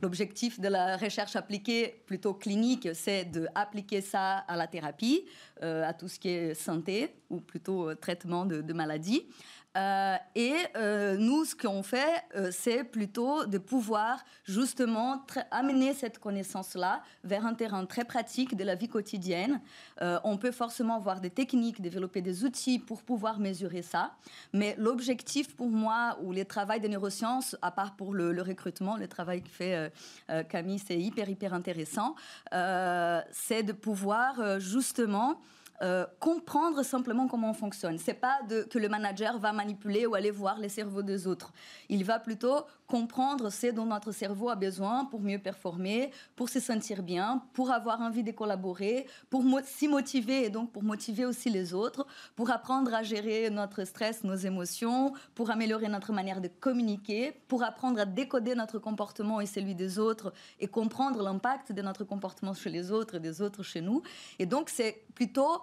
L'objectif 0.01 0.61
de 0.61 0.69
la 0.69 0.97
recherche 0.97 1.35
appliquée, 1.35 2.03
plutôt 2.07 2.33
clinique, 2.35 2.89
c'est 2.95 3.25
d'appliquer 3.25 4.01
ça 4.01 4.37
à 4.37 4.57
la 4.57 4.69
thérapie, 4.69 5.25
euh, 5.63 5.89
à 5.89 5.93
tout 5.93 6.07
ce 6.07 6.21
qui 6.21 6.29
est 6.29 6.55
santé, 6.55 7.15
ou 7.31 7.41
plutôt 7.41 7.91
euh, 7.91 7.95
traitement 7.97 8.47
de, 8.47 8.61
de 8.61 8.73
maladies. 8.73 9.27
Euh, 9.77 10.17
et 10.35 10.55
euh, 10.77 11.17
nous, 11.19 11.45
ce 11.45 11.55
qu'on 11.55 11.83
fait, 11.83 12.25
euh, 12.35 12.51
c'est 12.51 12.85
plutôt 12.85 13.45
de 13.45 13.59
pouvoir 13.59 14.25
justement 14.45 15.25
amener 15.51 15.93
cette 15.95 16.19
connaissance-là 16.19 17.03
vers 17.23 17.45
un 17.45 17.55
terrain 17.55 17.85
très 17.85 18.05
pratique 18.05 18.57
de 18.57 18.65
la 18.65 18.75
vie 18.75 18.89
quotidienne. 18.89 19.61
on 20.01 20.37
peut 20.37 20.53
forcément 20.53 20.97
avoir 20.97 21.21
des 21.21 21.31
techniques, 21.31 21.81
développer 21.81 22.23
des 22.23 22.45
outils 22.45 22.79
pour 22.79 23.03
pouvoir 23.03 23.39
mesurer 23.39 23.83
ça. 23.83 24.13
Mais 24.53 24.75
l'objectif 24.79 25.55
pour 25.55 25.69
moi, 25.69 26.19
ou 26.23 26.33
les 26.33 26.45
travaux 26.45 26.79
de 26.79 26.89
neurosciences, 26.89 27.57
à 27.63 27.71
part 27.71 27.97
pour 27.97 28.15
le, 28.15 28.33
le 28.33 28.43
recrutement, 28.43 28.97
le 28.97 29.09
travail 29.09 29.43
que 29.43 29.49
fait 29.49 29.93
Camille, 30.49 30.79
c'est 30.79 30.99
hyper, 30.99 31.29
hyper 31.29 31.55
intéressant, 31.55 32.15
c'est 32.51 33.63
de 33.63 33.73
pouvoir 33.73 34.61
justement 34.61 35.41
euh, 35.81 36.07
comprendre 36.19 36.83
simplement 36.83 37.29
comment 37.29 37.51
on 37.51 37.55
fonctionne. 37.55 37.99
C'est 37.99 38.15
pas 38.15 38.41
que 38.69 38.79
le 38.79 38.89
manager 38.89 39.39
va 39.39 39.53
manipuler 39.53 40.07
ou 40.07 40.15
aller 40.15 40.31
voir 40.31 40.59
les 40.59 40.69
cerveaux 40.69 41.03
des 41.03 41.27
autres. 41.27 41.53
Il 41.89 42.05
va 42.05 42.19
plutôt 42.19 42.65
comprendre 42.89 43.51
ce 43.51 43.69
dont 43.69 43.85
notre 43.85 44.13
cerveau 44.13 44.49
a 44.49 44.57
besoin 44.57 45.05
pour 45.05 45.21
mieux 45.21 45.39
performer, 45.39 46.11
pour 46.35 46.49
se 46.49 46.59
sentir 46.59 47.03
bien, 47.03 47.43
pour 47.53 47.71
avoir 47.71 48.01
envie 48.01 48.23
de 48.23 48.33
collaborer, 48.33 49.07
pour 49.31 49.45
s'y 49.65 49.87
motiver 49.87 50.45
et 50.45 50.51
donc 50.51 50.73
pour 50.73 50.83
motiver 50.83 51.27
aussi 51.27 51.51
les 51.51 51.75
autres, 51.75 52.07
pour 52.35 52.51
apprendre 52.51 52.95
à 52.95 53.03
gérer 53.03 53.51
notre 53.51 53.85
stress, 53.85 54.25
nos 54.25 54.35
émotions, 54.35 55.13
pour 55.35 55.51
améliorer 55.51 55.89
notre 55.89 56.13
manière 56.13 56.41
de 56.41 56.49
communiquer, 56.49 57.41
pour 57.47 57.63
apprendre 57.63 58.01
à 58.01 58.05
décoder 58.07 58.55
notre 58.55 58.79
comportement 58.79 59.41
et 59.41 59.47
celui 59.47 59.75
des 59.75 59.99
autres 59.99 60.33
et 60.59 60.67
comprendre 60.67 61.23
l'impact 61.23 61.73
de 61.73 61.83
notre 61.83 62.05
comportement 62.05 62.55
chez 62.55 62.71
les 62.71 62.91
autres 62.91 63.17
et 63.17 63.21
des 63.21 63.43
autres 63.43 63.63
chez 63.63 63.83
nous. 63.83 64.03
Et 64.39 64.47
donc 64.47 64.71
c'est 64.71 65.05
plutôt 65.15 65.63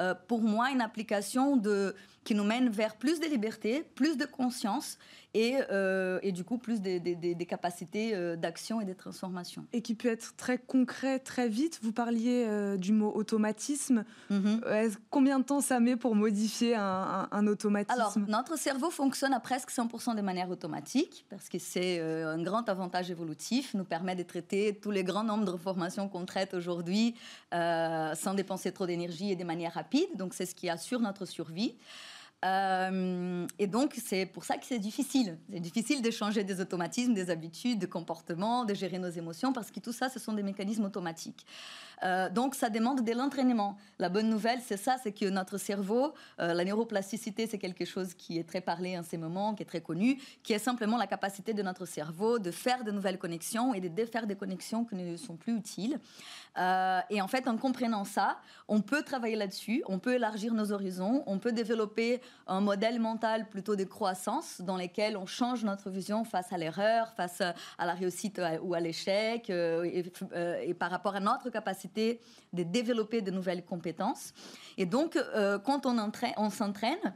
euh, 0.00 0.12
pour 0.26 0.42
moi 0.42 0.72
une 0.72 0.80
application 0.80 1.56
de, 1.56 1.94
qui 2.24 2.34
nous 2.34 2.42
mène 2.42 2.68
vers 2.68 2.96
plus 2.96 3.20
de 3.20 3.26
liberté, 3.26 3.84
plus 3.94 4.16
de 4.16 4.24
conscience 4.24 4.98
et, 5.34 5.56
euh, 5.70 6.18
et 6.22 6.32
du 6.32 6.42
coup 6.42 6.58
plus 6.58 6.80
des, 6.80 6.98
des, 6.98 7.46
capacités 7.46 8.12
euh, 8.12 8.34
d'action 8.34 8.80
et 8.80 8.84
de 8.84 8.92
transformation. 8.92 9.66
Et 9.72 9.82
qui 9.82 9.94
peut 9.94 10.08
être 10.08 10.34
très 10.36 10.58
concret 10.58 11.20
très 11.20 11.48
vite. 11.48 11.78
Vous 11.82 11.92
parliez 11.92 12.44
du 12.76 12.92
mot 12.92 13.12
automatisme. 13.14 14.04
Mhm. 14.30 14.62
combien 15.10 15.38
de 15.38 15.44
temps 15.44 15.60
ça 15.60 15.78
met 15.78 15.94
pour 15.94 16.16
modifier 16.16 16.74
un, 16.74 17.28
un, 17.30 17.46
automatisme? 17.46 17.92
Alors, 18.00 18.18
notre 18.26 18.58
cerveau 18.58 18.90
fonctionne 18.90 19.32
à 19.32 19.38
presque 19.38 19.70
100% 19.70 20.16
de 20.16 20.22
manière 20.22 20.50
automatique 20.50 21.24
parce 21.30 21.48
que 21.48 21.60
c'est 21.60 22.00
un 22.00 22.42
grand 22.42 22.68
avantage 22.68 23.12
évolutif, 23.12 23.74
nous 23.74 23.84
permet 23.84 24.16
de 24.16 24.24
traiter 24.24 24.76
tous 24.80 24.90
les 24.90 25.04
grands 25.04 25.24
nombres 25.24 25.44
d'informations 25.44 26.08
qu'on 26.08 26.24
traite 26.24 26.52
aujourd'hui 26.52 27.14
sans 27.52 28.34
dépenser 28.34 28.72
trop 28.72 28.86
d'énergie 28.86 29.30
et 29.30 29.36
de 29.36 29.44
manière 29.44 29.72
rapide. 29.74 29.83
Donc, 30.16 30.34
c'est 30.34 30.46
ce 30.46 30.54
qui 30.54 30.68
assure 30.68 31.00
notre 31.00 31.26
survie. 31.26 31.76
Euh, 32.44 33.46
et 33.58 33.66
donc, 33.66 33.94
c'est 34.04 34.26
pour 34.26 34.44
ça 34.44 34.58
que 34.58 34.66
c'est 34.66 34.78
difficile. 34.78 35.38
C'est 35.50 35.60
difficile 35.60 36.02
de 36.02 36.10
changer 36.10 36.44
des 36.44 36.60
automatismes, 36.60 37.14
des 37.14 37.30
habitudes, 37.30 37.78
des 37.78 37.88
comportements, 37.88 38.64
de 38.64 38.74
gérer 38.74 38.98
nos 38.98 39.08
émotions, 39.08 39.52
parce 39.52 39.70
que 39.70 39.80
tout 39.80 39.92
ça, 39.92 40.10
ce 40.10 40.18
sont 40.18 40.34
des 40.34 40.42
mécanismes 40.42 40.84
automatiques. 40.84 41.46
Euh, 42.04 42.28
donc, 42.28 42.54
ça 42.54 42.68
demande 42.68 43.02
de 43.02 43.12
l'entraînement. 43.12 43.76
La 43.98 44.08
bonne 44.08 44.28
nouvelle, 44.28 44.60
c'est 44.60 44.76
ça, 44.76 44.96
c'est 45.02 45.12
que 45.12 45.26
notre 45.26 45.56
cerveau, 45.56 46.12
euh, 46.40 46.52
la 46.52 46.64
neuroplasticité, 46.64 47.46
c'est 47.46 47.58
quelque 47.58 47.84
chose 47.84 48.14
qui 48.14 48.38
est 48.38 48.44
très 48.44 48.60
parlé 48.60 48.98
en 48.98 49.02
ces 49.02 49.16
moments, 49.16 49.54
qui 49.54 49.62
est 49.62 49.66
très 49.66 49.80
connu, 49.80 50.20
qui 50.42 50.52
est 50.52 50.58
simplement 50.58 50.96
la 50.96 51.06
capacité 51.06 51.54
de 51.54 51.62
notre 51.62 51.86
cerveau 51.86 52.38
de 52.38 52.50
faire 52.50 52.84
de 52.84 52.90
nouvelles 52.90 53.18
connexions 53.18 53.72
et 53.72 53.80
de 53.80 53.88
défaire 53.88 54.26
des 54.26 54.36
connexions 54.36 54.84
qui 54.84 54.96
ne 54.96 55.16
sont 55.16 55.36
plus 55.36 55.56
utiles. 55.56 55.98
Euh, 56.58 57.00
et 57.10 57.22
en 57.22 57.28
fait, 57.28 57.48
en 57.48 57.56
comprenant 57.56 58.04
ça, 58.04 58.38
on 58.68 58.80
peut 58.80 59.02
travailler 59.02 59.36
là-dessus, 59.36 59.82
on 59.86 59.98
peut 59.98 60.14
élargir 60.14 60.52
nos 60.54 60.72
horizons, 60.72 61.22
on 61.26 61.38
peut 61.38 61.52
développer 61.52 62.20
un 62.46 62.60
modèle 62.60 63.00
mental 63.00 63.48
plutôt 63.48 63.76
de 63.76 63.84
croissance 63.84 64.60
dans 64.60 64.76
lequel 64.76 65.16
on 65.16 65.26
change 65.26 65.64
notre 65.64 65.90
vision 65.90 66.24
face 66.24 66.52
à 66.52 66.58
l'erreur, 66.58 67.12
face 67.14 67.40
à 67.40 67.86
la 67.86 67.94
réussite 67.94 68.40
ou 68.62 68.74
à 68.74 68.80
l'échec, 68.80 69.50
et, 69.50 70.74
par 70.78 70.90
rapport 70.90 71.14
à 71.14 71.20
notre 71.20 71.50
capacité 71.50 71.93
de 71.94 72.62
développer 72.62 73.20
de 73.20 73.30
nouvelles 73.30 73.64
compétences. 73.64 74.32
Et 74.76 74.86
donc, 74.86 75.18
quand 75.64 75.86
on, 75.86 76.10
on 76.36 76.50
s'entraîne, 76.50 77.14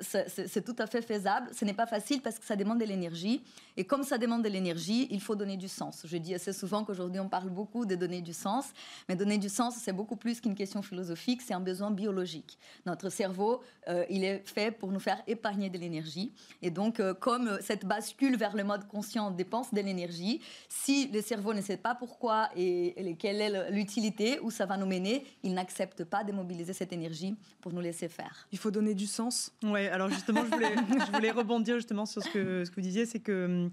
c'est 0.00 0.64
tout 0.64 0.76
à 0.78 0.86
fait 0.86 1.02
faisable. 1.02 1.50
Ce 1.52 1.64
n'est 1.64 1.74
pas 1.74 1.86
facile 1.86 2.22
parce 2.22 2.38
que 2.38 2.44
ça 2.44 2.56
demande 2.56 2.80
de 2.80 2.84
l'énergie. 2.84 3.42
Et 3.76 3.84
comme 3.84 4.02
ça 4.02 4.18
demande 4.18 4.42
de 4.42 4.48
l'énergie, 4.48 5.08
il 5.10 5.20
faut 5.20 5.36
donner 5.36 5.56
du 5.56 5.68
sens. 5.68 6.02
Je 6.04 6.16
dis 6.16 6.34
assez 6.34 6.52
souvent 6.52 6.84
qu'aujourd'hui, 6.84 7.20
on 7.20 7.28
parle 7.28 7.50
beaucoup 7.50 7.86
de 7.86 7.94
donner 7.94 8.20
du 8.20 8.32
sens. 8.32 8.66
Mais 9.08 9.16
donner 9.16 9.38
du 9.38 9.48
sens, 9.48 9.76
c'est 9.76 9.92
beaucoup 9.92 10.16
plus 10.16 10.40
qu'une 10.40 10.54
question 10.54 10.82
philosophique, 10.82 11.42
c'est 11.42 11.54
un 11.54 11.60
besoin 11.60 11.90
biologique. 11.90 12.58
Notre 12.86 13.08
cerveau, 13.08 13.62
euh, 13.88 14.04
il 14.10 14.24
est 14.24 14.42
fait 14.46 14.70
pour 14.70 14.90
nous 14.90 15.00
faire 15.00 15.22
épargner 15.26 15.70
de 15.70 15.78
l'énergie. 15.78 16.32
Et 16.62 16.70
donc, 16.70 17.00
euh, 17.00 17.14
comme 17.14 17.58
cette 17.60 17.86
bascule 17.86 18.36
vers 18.36 18.54
le 18.56 18.64
mode 18.64 18.86
conscient 18.86 19.30
dépense 19.30 19.72
de 19.72 19.80
l'énergie, 19.80 20.40
si 20.68 21.08
le 21.08 21.22
cerveau 21.22 21.54
ne 21.54 21.60
sait 21.60 21.76
pas 21.76 21.94
pourquoi 21.94 22.50
et, 22.56 23.16
quelle 23.18 23.40
est 23.40 23.50
l'utilité, 23.70 24.38
où 24.40 24.50
ça 24.50 24.66
va 24.66 24.76
nous 24.76 24.86
mener, 24.86 25.24
il 25.42 25.54
n'accepte 25.54 26.04
pas 26.04 26.24
de 26.24 26.32
mobiliser 26.32 26.72
cette 26.72 26.92
énergie 26.92 27.34
pour 27.60 27.72
nous 27.72 27.80
laisser 27.80 28.08
faire. 28.08 28.46
Il 28.52 28.58
faut 28.58 28.70
donner 28.70 28.94
du 28.94 29.06
sens. 29.06 29.52
Oui, 29.62 29.86
alors 29.88 30.08
justement, 30.08 30.44
je 30.44 30.50
voulais, 30.50 30.74
je 31.06 31.12
voulais 31.12 31.30
rebondir 31.30 31.76
justement 31.76 32.06
sur 32.06 32.22
ce 32.22 32.30
que, 32.30 32.64
ce 32.64 32.70
que 32.70 32.76
vous 32.76 32.82
disiez, 32.82 33.06
c'est 33.06 33.20
que 33.20 33.44
hum, 33.46 33.70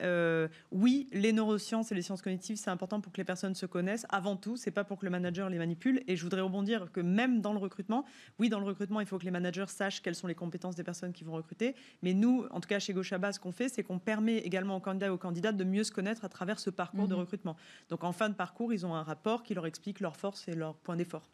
Euh, 0.00 0.48
oui, 0.70 1.08
les 1.12 1.32
neurosciences 1.32 1.92
et 1.92 1.94
les 1.94 2.02
sciences 2.02 2.22
cognitives, 2.22 2.56
c'est 2.56 2.70
important 2.70 3.00
pour 3.00 3.12
que 3.12 3.18
les 3.18 3.24
personnes 3.24 3.54
se 3.54 3.66
connaissent. 3.66 4.06
Avant 4.10 4.36
tout, 4.36 4.56
c'est 4.56 4.70
pas 4.70 4.84
pour 4.84 4.98
que 4.98 5.04
le 5.04 5.10
manager 5.10 5.48
les 5.48 5.58
manipule. 5.58 6.02
Et 6.06 6.16
je 6.16 6.22
voudrais 6.22 6.40
rebondir 6.40 6.90
que 6.92 7.00
même 7.00 7.40
dans 7.40 7.52
le 7.52 7.58
recrutement, 7.58 8.04
oui, 8.38 8.48
dans 8.48 8.60
le 8.60 8.66
recrutement, 8.66 9.00
il 9.00 9.06
faut 9.06 9.18
que 9.18 9.24
les 9.24 9.30
managers 9.30 9.66
sachent 9.68 10.02
quelles 10.02 10.14
sont 10.14 10.26
les 10.26 10.34
compétences 10.34 10.76
des 10.76 10.84
personnes 10.84 11.12
qui 11.12 11.24
vont 11.24 11.32
recruter. 11.32 11.74
Mais 12.02 12.14
nous, 12.14 12.46
en 12.50 12.60
tout 12.60 12.68
cas 12.68 12.78
chez 12.78 12.92
Gochaba, 12.92 13.32
ce 13.32 13.40
qu'on 13.40 13.52
fait, 13.52 13.68
c'est 13.68 13.82
qu'on 13.82 13.98
permet 13.98 14.38
également 14.38 14.76
aux 14.76 14.80
candidats 14.80 15.06
et 15.06 15.10
aux 15.10 15.18
candidates 15.18 15.56
de 15.56 15.64
mieux 15.64 15.84
se 15.84 15.92
connaître 15.92 16.24
à 16.24 16.28
travers 16.28 16.58
ce 16.58 16.70
parcours 16.70 17.08
de 17.08 17.14
mhm. 17.14 17.20
recrutement. 17.20 17.56
Donc 17.88 18.04
en 18.04 18.12
fin 18.12 18.28
de 18.28 18.34
parcours, 18.34 18.72
ils 18.72 18.86
ont 18.86 18.94
un 18.94 19.02
rapport 19.02 19.42
qui 19.42 19.54
leur 19.54 19.66
explique 19.66 20.00
leurs 20.00 20.16
forces 20.16 20.48
et 20.48 20.54
leurs 20.54 20.74
points 20.74 20.96
d'effort. 20.96 21.28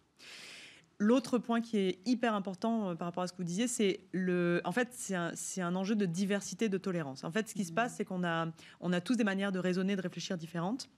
L'autre 0.98 1.38
point 1.38 1.60
qui 1.60 1.78
est 1.78 1.98
hyper 2.06 2.34
important 2.34 2.90
euh, 2.90 2.94
par 2.94 3.06
rapport 3.06 3.24
à 3.24 3.26
ce 3.26 3.32
que 3.32 3.38
vous 3.38 3.44
disiez, 3.44 3.66
c'est 3.66 4.00
le. 4.12 4.60
En 4.64 4.72
fait, 4.72 4.88
c'est 4.92 5.14
un, 5.14 5.32
un, 5.58 5.76
enjeu 5.76 5.96
de 5.96 6.06
diversité, 6.06 6.68
de 6.68 6.78
tolérance. 6.78 7.24
En 7.24 7.30
fait, 7.32 7.48
ce 7.48 7.54
qui 7.54 7.64
se 7.64 7.72
mmh. 7.72 7.74
passe, 7.74 7.94
c'est 7.96 8.04
qu'on 8.04 8.24
a, 8.24 8.48
on 8.80 8.92
a 8.92 9.00
tous 9.00 9.16
des 9.16 9.24
manières 9.24 9.52
de 9.52 9.58
raisonner, 9.58 9.96
de 9.96 10.02
réfléchir 10.02 10.38
différentes. 10.38 10.88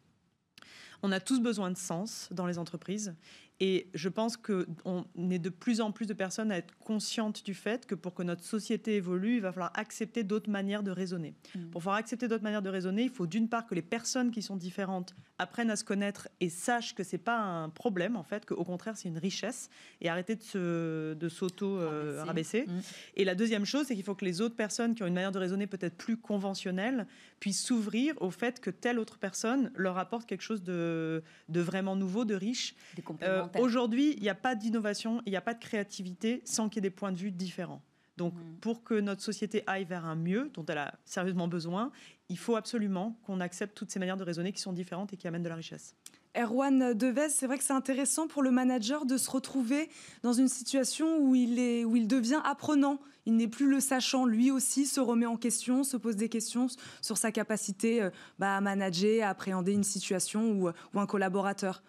On 1.03 1.13
a 1.13 1.21
tous 1.21 1.41
besoin 1.41 1.71
de 1.71 1.77
sens 1.77 2.29
dans 2.31 2.47
les 2.47 2.59
entreprises. 2.59 3.15
Et 3.59 3.89
je 3.95 4.11
pense 4.11 4.37
qu'on 4.37 5.07
est 5.31 5.39
de 5.39 5.49
plus 5.49 5.81
en 5.81 5.91
plus 5.91 6.07
de 6.07 6.13
personnes 6.13 6.53
à 6.53 6.59
être 6.59 6.77
conscientes 6.79 7.43
du 7.45 7.55
fait 7.55 7.87
que 7.87 7.95
pour 7.95 8.13
que 8.13 8.23
notre 8.23 8.45
société 8.45 8.97
évolue, 8.97 9.37
il 9.37 9.41
va 9.41 9.51
falloir 9.51 9.73
accepter 9.75 10.25
d'autres 10.25 10.51
manières 10.51 10.83
de 10.83 10.91
raisonner. 10.91 11.35
Mmh. 11.55 11.71
Pour 11.71 11.81
pouvoir 11.81 11.97
accepter 11.97 12.29
d'autres 12.29 12.43
manières 12.43 12.61
de 12.61 12.69
raisonner, 12.69 13.05
il 13.05 13.11
faut 13.11 13.27
d'une 13.27 13.49
part 13.49 13.67
que 13.67 13.75
les 13.75 13.83
personnes 13.83 14.31
qui 14.31 14.43
sont 14.43 14.57
différentes 14.57 15.15
apprennent 15.39 15.71
à 15.71 15.77
se 15.77 15.85
connaître 15.85 16.29
et 16.41 16.51
sachent 16.51 16.95
que 16.95 17.03
c'est 17.03 17.19
pas 17.19 17.39
un 17.39 17.71
problème 17.71 18.17
en 18.17 18.23
fait, 18.23 18.45
qu'au 18.45 18.65
contraire 18.65 18.97
c'est 18.97 19.09
une 19.09 19.19
richesse 19.19 19.71
et 20.01 20.09
arrêter 20.09 20.37
de, 20.37 21.17
de 21.19 21.29
s'auto-rabaisser. 21.29 22.67
Euh, 22.69 22.73
mmh. 22.73 22.81
Et 23.17 23.25
la 23.25 23.35
deuxième 23.35 23.65
chose, 23.65 23.87
c'est 23.87 23.95
qu'il 23.95 24.05
faut 24.05 24.15
que 24.15 24.25
les 24.25 24.43
autres 24.43 24.57
personnes 24.57 24.95
qui 24.95 25.03
ont 25.03 25.07
une 25.07 25.15
manière 25.15 25.33
de 25.33 25.39
raisonner 25.39 25.67
peut-être 25.67 25.97
plus 25.97 26.19
conventionnelle 26.19 27.07
puissent 27.41 27.65
s'ouvrir 27.65 28.15
au 28.21 28.31
fait 28.31 28.61
que 28.61 28.71
telle 28.71 28.99
autre 28.99 29.19
personne 29.19 29.71
leur 29.77 29.97
apporte 29.99 30.27
quelque 30.27 30.43
chose 30.43 30.63
de, 30.63 31.23
de 31.49 31.61
vraiment 31.61 31.97
nouveau, 31.97 32.25
de 32.25 32.35
riche. 32.35 32.75
Euh, 33.23 33.46
aujourd'hui, 33.59 34.15
il 34.17 34.23
n'y 34.23 34.29
a 34.29 34.35
pas 34.35 34.55
d'innovation, 34.55 35.23
il 35.27 35.31
n'y 35.31 35.37
a 35.37 35.41
pas 35.41 35.55
de 35.55 35.61
créativité 35.61 36.43
sans 36.45 36.69
qu'il 36.69 36.77
y 36.77 36.87
ait 36.87 36.91
des 36.91 36.95
points 36.95 37.13
de 37.13 37.19
vue 37.19 37.31
différents. 37.31 37.83
Donc, 38.17 38.35
mmh. 38.35 38.57
pour 38.61 38.83
que 38.83 38.95
notre 38.95 39.23
société 39.23 39.63
aille 39.67 39.85
vers 39.85 40.07
un 40.07 40.17
mieux, 40.17 40.51
dont 40.55 40.65
elle 40.67 40.79
a 40.79 40.95
sérieusement 41.05 41.49
besoin, 41.49 41.93
il 42.29 42.39
faut 42.39 42.57
absolument 42.57 43.19
qu'on 43.25 43.41
accepte 43.41 43.77
toutes 43.77 43.91
ces 43.91 43.99
manières 43.99 44.17
de 44.17 44.25
raisonner 44.25 44.53
qui 44.53 44.61
sont 44.61 44.73
différentes 44.73 45.13
et 45.13 45.17
qui 45.17 45.29
amènent 45.29 45.43
de 45.43 45.49
la 45.49 45.55
richesse. 45.55 45.95
Erwan 46.37 46.93
Devez, 46.93 47.31
c'est 47.31 47.47
vrai 47.47 47.57
que 47.57 47.65
c'est 47.65 47.73
intéressant 47.73 48.27
pour 48.27 48.43
le 48.43 48.51
manager 48.51 49.07
de 49.07 49.17
se 49.17 49.31
retrouver 49.31 49.89
dans 50.23 50.35
une 50.35 50.49
situation 50.49 51.19
où 51.19 51.35
il, 51.35 51.59
est, 51.59 51.85
où 51.85 51.97
il 51.97 52.07
devient 52.07 52.41
apprenant. 52.45 53.01
Il 53.25 53.37
n'est 53.37 53.49
plus 53.49 53.69
le 53.69 53.81
sachant. 53.81 54.27
Lui 54.27 54.51
aussi 54.51 54.87
se 54.87 55.01
remet 55.01 55.27
en 55.27 55.37
question, 55.37 55.83
se 55.83 55.97
pose 55.97 56.17
des 56.17 56.29
questions 56.29 56.67
sur 57.01 57.17
sa 57.17 57.33
capacité 57.33 58.03
euh, 58.03 58.11
bah, 58.39 58.57
à 58.57 58.61
manager, 58.61 59.27
à 59.27 59.31
appréhender 59.31 59.73
une 59.73 59.85
situation 59.85 60.53
ou, 60.53 60.69
ou 60.69 61.01
un 61.01 61.07
collaborateur. 61.07 61.83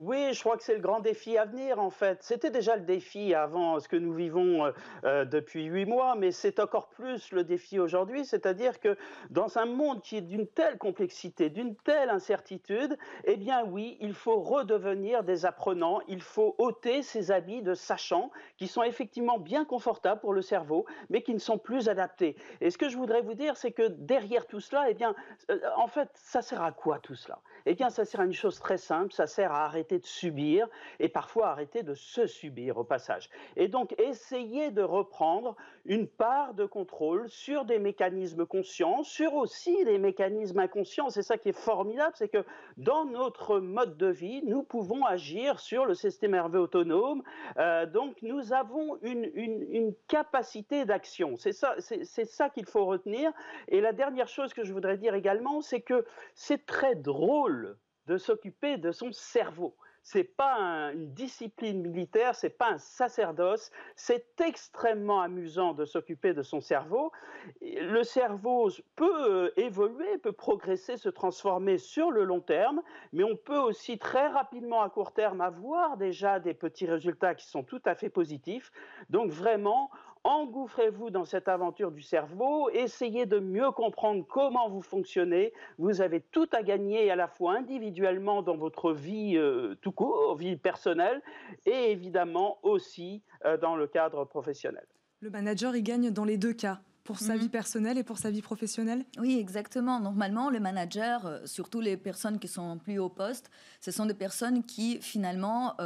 Oui, 0.00 0.32
je 0.32 0.40
crois 0.40 0.56
que 0.56 0.62
c'est 0.62 0.76
le 0.76 0.80
grand 0.80 1.00
défi 1.00 1.36
à 1.36 1.44
venir, 1.44 1.78
en 1.78 1.90
fait. 1.90 2.22
C'était 2.22 2.50
déjà 2.50 2.74
le 2.74 2.84
défi 2.84 3.34
avant 3.34 3.78
ce 3.80 3.86
que 3.86 3.96
nous 3.96 4.14
vivons 4.14 4.64
euh, 4.64 4.72
euh, 5.04 5.24
depuis 5.26 5.64
huit 5.66 5.84
mois, 5.84 6.14
mais 6.14 6.30
c'est 6.30 6.58
encore 6.58 6.88
plus 6.88 7.32
le 7.32 7.44
défi 7.44 7.78
aujourd'hui, 7.78 8.24
c'est-à-dire 8.24 8.80
que 8.80 8.96
dans 9.28 9.58
un 9.58 9.66
monde 9.66 10.00
qui 10.00 10.16
est 10.16 10.22
d'une 10.22 10.46
telle 10.46 10.78
complexité, 10.78 11.50
d'une 11.50 11.76
telle 11.76 12.08
incertitude, 12.08 12.96
eh 13.24 13.36
bien 13.36 13.62
oui, 13.66 13.98
il 14.00 14.14
faut 14.14 14.40
redevenir 14.40 15.22
des 15.22 15.44
apprenants, 15.44 16.00
il 16.08 16.22
faut 16.22 16.54
ôter 16.56 17.02
ces 17.02 17.30
habits 17.30 17.60
de 17.60 17.74
sachants 17.74 18.30
qui 18.56 18.68
sont 18.68 18.82
effectivement 18.82 19.38
bien 19.38 19.66
confortables 19.66 20.22
pour 20.22 20.32
le 20.32 20.40
cerveau, 20.40 20.86
mais 21.10 21.20
qui 21.20 21.34
ne 21.34 21.38
sont 21.38 21.58
plus 21.58 21.90
adaptés. 21.90 22.36
Et 22.62 22.70
ce 22.70 22.78
que 22.78 22.88
je 22.88 22.96
voudrais 22.96 23.20
vous 23.20 23.34
dire, 23.34 23.58
c'est 23.58 23.72
que 23.72 23.88
derrière 23.88 24.46
tout 24.46 24.60
cela, 24.60 24.88
eh 24.88 24.94
bien, 24.94 25.14
euh, 25.50 25.60
en 25.76 25.88
fait, 25.88 26.08
ça 26.14 26.40
sert 26.40 26.62
à 26.62 26.72
quoi 26.72 27.00
tout 27.00 27.16
cela? 27.16 27.38
Eh 27.66 27.74
bien, 27.74 27.90
ça 27.90 28.06
sert 28.06 28.20
à 28.20 28.24
une 28.24 28.32
chose 28.32 28.58
très 28.58 28.78
simple, 28.78 29.12
ça 29.12 29.26
sert 29.26 29.52
à 29.52 29.66
arrêter 29.66 29.89
de 29.98 30.06
subir 30.06 30.68
et 30.98 31.08
parfois 31.08 31.48
arrêter 31.48 31.82
de 31.82 31.94
se 31.94 32.26
subir 32.26 32.78
au 32.78 32.84
passage. 32.84 33.30
Et 33.56 33.68
donc 33.68 33.98
essayer 34.00 34.70
de 34.70 34.82
reprendre 34.82 35.56
une 35.84 36.06
part 36.06 36.54
de 36.54 36.66
contrôle 36.66 37.28
sur 37.28 37.64
des 37.64 37.78
mécanismes 37.78 38.46
conscients, 38.46 39.02
sur 39.02 39.34
aussi 39.34 39.84
des 39.84 39.98
mécanismes 39.98 40.58
inconscients. 40.58 41.10
C'est 41.10 41.22
ça 41.22 41.38
qui 41.38 41.50
est 41.50 41.58
formidable, 41.58 42.12
c'est 42.16 42.28
que 42.28 42.44
dans 42.76 43.04
notre 43.04 43.58
mode 43.58 43.96
de 43.96 44.08
vie, 44.08 44.42
nous 44.44 44.62
pouvons 44.62 45.04
agir 45.04 45.60
sur 45.60 45.86
le 45.86 45.94
système 45.94 46.32
nerveux 46.32 46.60
autonome. 46.60 47.22
Euh, 47.58 47.86
donc 47.86 48.16
nous 48.22 48.52
avons 48.52 48.98
une, 49.02 49.30
une, 49.34 49.66
une 49.70 49.94
capacité 50.08 50.84
d'action. 50.84 51.36
C'est 51.36 51.52
ça, 51.52 51.74
c'est 51.78 52.24
ça 52.24 52.48
qu'il 52.48 52.66
faut 52.66 52.86
retenir. 52.86 53.32
Et 53.68 53.80
la 53.80 53.92
dernière 53.92 54.28
chose 54.28 54.54
que 54.54 54.64
je 54.64 54.72
voudrais 54.72 54.96
dire 54.96 55.14
également, 55.14 55.60
c'est 55.60 55.80
que 55.80 56.04
c'est 56.34 56.66
très 56.66 56.94
drôle 56.94 57.76
de 58.10 58.18
s'occuper 58.18 58.76
de 58.76 58.90
son 58.90 59.12
cerveau 59.12 59.76
c'est 60.02 60.24
pas 60.24 60.90
une 60.92 61.12
discipline 61.12 61.82
militaire, 61.82 62.34
c'est 62.34 62.50
pas 62.50 62.70
un 62.70 62.78
sacerdoce. 62.78 63.70
C'est 63.96 64.40
extrêmement 64.40 65.20
amusant 65.20 65.74
de 65.74 65.84
s'occuper 65.84 66.32
de 66.32 66.42
son 66.42 66.60
cerveau. 66.60 67.12
Le 67.60 68.02
cerveau 68.02 68.70
peut 68.96 69.30
euh, 69.30 69.50
évoluer, 69.56 70.18
peut 70.18 70.32
progresser, 70.32 70.96
se 70.96 71.08
transformer 71.08 71.78
sur 71.78 72.10
le 72.10 72.24
long 72.24 72.40
terme, 72.40 72.80
mais 73.12 73.24
on 73.24 73.36
peut 73.36 73.58
aussi 73.58 73.98
très 73.98 74.26
rapidement 74.28 74.82
à 74.82 74.90
court 74.90 75.12
terme 75.12 75.40
avoir 75.40 75.96
déjà 75.96 76.40
des 76.40 76.54
petits 76.54 76.86
résultats 76.86 77.34
qui 77.34 77.46
sont 77.46 77.62
tout 77.62 77.82
à 77.84 77.94
fait 77.94 78.10
positifs. 78.10 78.72
Donc 79.10 79.30
vraiment, 79.30 79.90
Engouffrez-vous 80.22 81.08
dans 81.08 81.24
cette 81.24 81.48
aventure 81.48 81.90
du 81.90 82.02
cerveau, 82.02 82.68
essayez 82.70 83.24
de 83.24 83.38
mieux 83.38 83.70
comprendre 83.70 84.22
comment 84.28 84.68
vous 84.68 84.82
fonctionnez. 84.82 85.54
Vous 85.78 86.02
avez 86.02 86.20
tout 86.20 86.48
à 86.52 86.62
gagner 86.62 87.10
à 87.10 87.16
la 87.16 87.26
fois 87.26 87.56
individuellement 87.56 88.42
dans 88.42 88.56
votre 88.56 88.92
vie 88.92 89.38
euh, 89.38 89.76
tout 89.80 89.92
court, 89.92 90.36
vie 90.36 90.56
personnelle, 90.56 91.22
et 91.64 91.90
évidemment 91.90 92.58
aussi 92.62 93.22
euh, 93.46 93.56
dans 93.56 93.76
le 93.76 93.86
cadre 93.86 94.26
professionnel. 94.26 94.84
Le 95.20 95.30
manager, 95.30 95.74
il 95.74 95.82
gagne 95.82 96.10
dans 96.10 96.24
les 96.24 96.36
deux 96.36 96.52
cas 96.52 96.80
pour 97.02 97.18
sa 97.18 97.32
mhm. 97.32 97.40
vie 97.40 97.48
personnelle 97.48 97.96
et 97.96 98.04
pour 98.04 98.18
sa 98.18 98.30
vie 98.30 98.42
professionnelle? 98.42 99.06
Oui, 99.18 99.38
exactement. 99.40 100.00
Normalement, 100.00 100.50
le 100.50 100.60
manager, 100.60 101.24
euh, 101.24 101.38
surtout 101.46 101.80
les 101.80 101.96
personnes 101.96 102.38
qui 102.38 102.46
sont 102.46 102.76
plus 102.76 102.98
haut 102.98 103.08
poste, 103.08 103.50
ce 103.80 103.90
sont 103.90 104.04
des 104.04 104.14
personnes 104.14 104.64
qui 104.64 105.00
finalement 105.00 105.76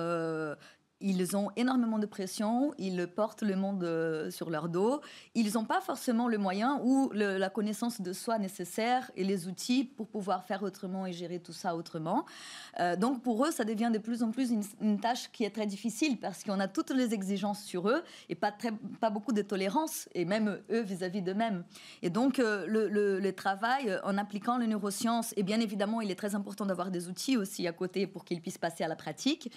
ils 1.04 1.36
ont 1.36 1.50
énormément 1.54 1.98
de 1.98 2.06
pression, 2.06 2.72
ils 2.78 3.06
portent 3.06 3.42
le 3.42 3.56
monde 3.56 3.84
euh, 3.84 4.30
sur 4.30 4.48
leur 4.48 4.70
dos, 4.70 5.02
ils 5.34 5.52
n'ont 5.52 5.66
pas 5.66 5.82
forcément 5.82 6.28
le 6.28 6.38
moyen 6.38 6.80
ou 6.82 7.10
la 7.12 7.50
connaissance 7.50 8.00
de 8.00 8.12
soi 8.14 8.38
nécessaire 8.38 9.10
et 9.14 9.22
les 9.22 9.46
outils 9.46 9.84
pour 9.84 10.08
pouvoir 10.08 10.44
faire 10.46 10.62
autrement 10.62 11.06
et 11.06 11.12
gérer 11.12 11.40
tout 11.40 11.52
ça 11.52 11.76
autrement. 11.76 12.24
Euh, 12.80 12.96
donc 12.96 13.22
pour 13.22 13.44
eux, 13.44 13.50
ça 13.50 13.64
devient 13.64 13.90
de 13.92 13.98
plus 13.98 14.22
en 14.22 14.30
plus 14.30 14.50
une, 14.80 14.98
tâche 14.98 15.30
qui 15.30 15.44
est 15.44 15.50
très 15.50 15.66
difficile 15.66 16.16
parce 16.18 16.42
qu'on 16.42 16.58
a 16.58 16.68
toutes 16.68 16.90
les 16.90 17.12
exigences 17.12 17.62
sur 17.62 17.90
eux 17.90 18.02
et 18.30 18.34
pas, 18.34 18.50
très, 18.50 18.72
pas 18.98 19.10
beaucoup 19.10 19.32
de 19.32 19.42
tolérance, 19.42 20.08
et 20.14 20.24
même 20.24 20.58
eux 20.70 20.80
vis-à-vis 20.80 21.20
d'eux-mêmes. 21.20 21.64
Et 22.02 22.08
donc 22.08 22.38
euh, 22.38 22.64
le, 22.66 22.88
le, 22.88 23.32
travail 23.34 23.98
en 24.04 24.16
appliquant 24.16 24.56
les 24.56 24.68
neurosciences, 24.68 25.34
et 25.36 25.42
bien 25.42 25.60
évidemment, 25.60 26.00
il 26.00 26.10
est 26.10 26.14
très 26.14 26.34
important 26.34 26.64
d'avoir 26.64 26.90
des 26.90 27.08
outils 27.08 27.36
aussi 27.36 27.66
à 27.66 27.72
côté 27.72 28.06
pour 28.06 28.24
qu'ils 28.24 28.40
puissent 28.40 28.58
passer 28.58 28.84
à 28.84 28.88
la 28.88 28.96
pratique. 28.96 29.50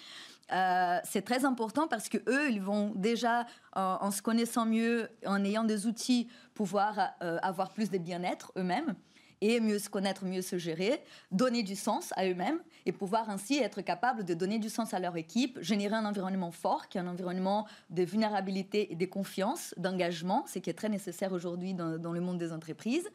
Euh, 0.52 0.98
c'est 1.04 1.22
très 1.22 1.44
important 1.44 1.88
parce 1.88 2.08
que 2.08 2.18
eux, 2.28 2.50
ils 2.50 2.62
vont 2.62 2.92
déjà, 2.94 3.46
en 3.74 4.10
se 4.10 4.22
connaissant 4.22 4.66
mieux, 4.66 5.08
en 5.26 5.44
ayant 5.44 5.64
des 5.64 5.86
outils, 5.86 6.28
pouvoir 6.54 7.12
euh, 7.22 7.38
avoir 7.42 7.72
plus 7.72 7.90
de 7.90 7.98
bien-être 7.98 8.52
eux-mêmes 8.56 8.94
et 9.40 9.60
mieux 9.60 9.78
se 9.78 9.88
connaître, 9.88 10.24
mieux 10.24 10.42
se 10.42 10.58
gérer, 10.58 11.02
donner 11.30 11.62
du 11.62 11.76
sens 11.76 12.12
à 12.16 12.26
eux-mêmes 12.26 12.60
et 12.86 12.92
pouvoir 12.92 13.30
ainsi 13.30 13.58
être 13.58 13.80
capable 13.82 14.24
de 14.24 14.34
donner 14.34 14.58
du 14.58 14.68
sens 14.68 14.94
à 14.94 14.98
leur 14.98 15.16
équipe, 15.16 15.58
générer 15.60 15.94
un 15.94 16.04
environnement 16.04 16.50
fort, 16.50 16.88
qui 16.88 16.98
est 16.98 17.00
un 17.00 17.06
environnement 17.06 17.66
de 17.90 18.02
vulnérabilité 18.02 18.92
et 18.92 18.96
de 18.96 19.06
confiance, 19.06 19.74
d'engagement, 19.76 20.44
ce 20.46 20.58
qui 20.58 20.70
est 20.70 20.74
très 20.74 20.88
nécessaire 20.88 21.32
aujourd'hui 21.32 21.74
dans, 21.74 22.12
le 22.12 22.20
monde 22.20 22.38
des 22.38 22.52
entreprises, 22.52 23.08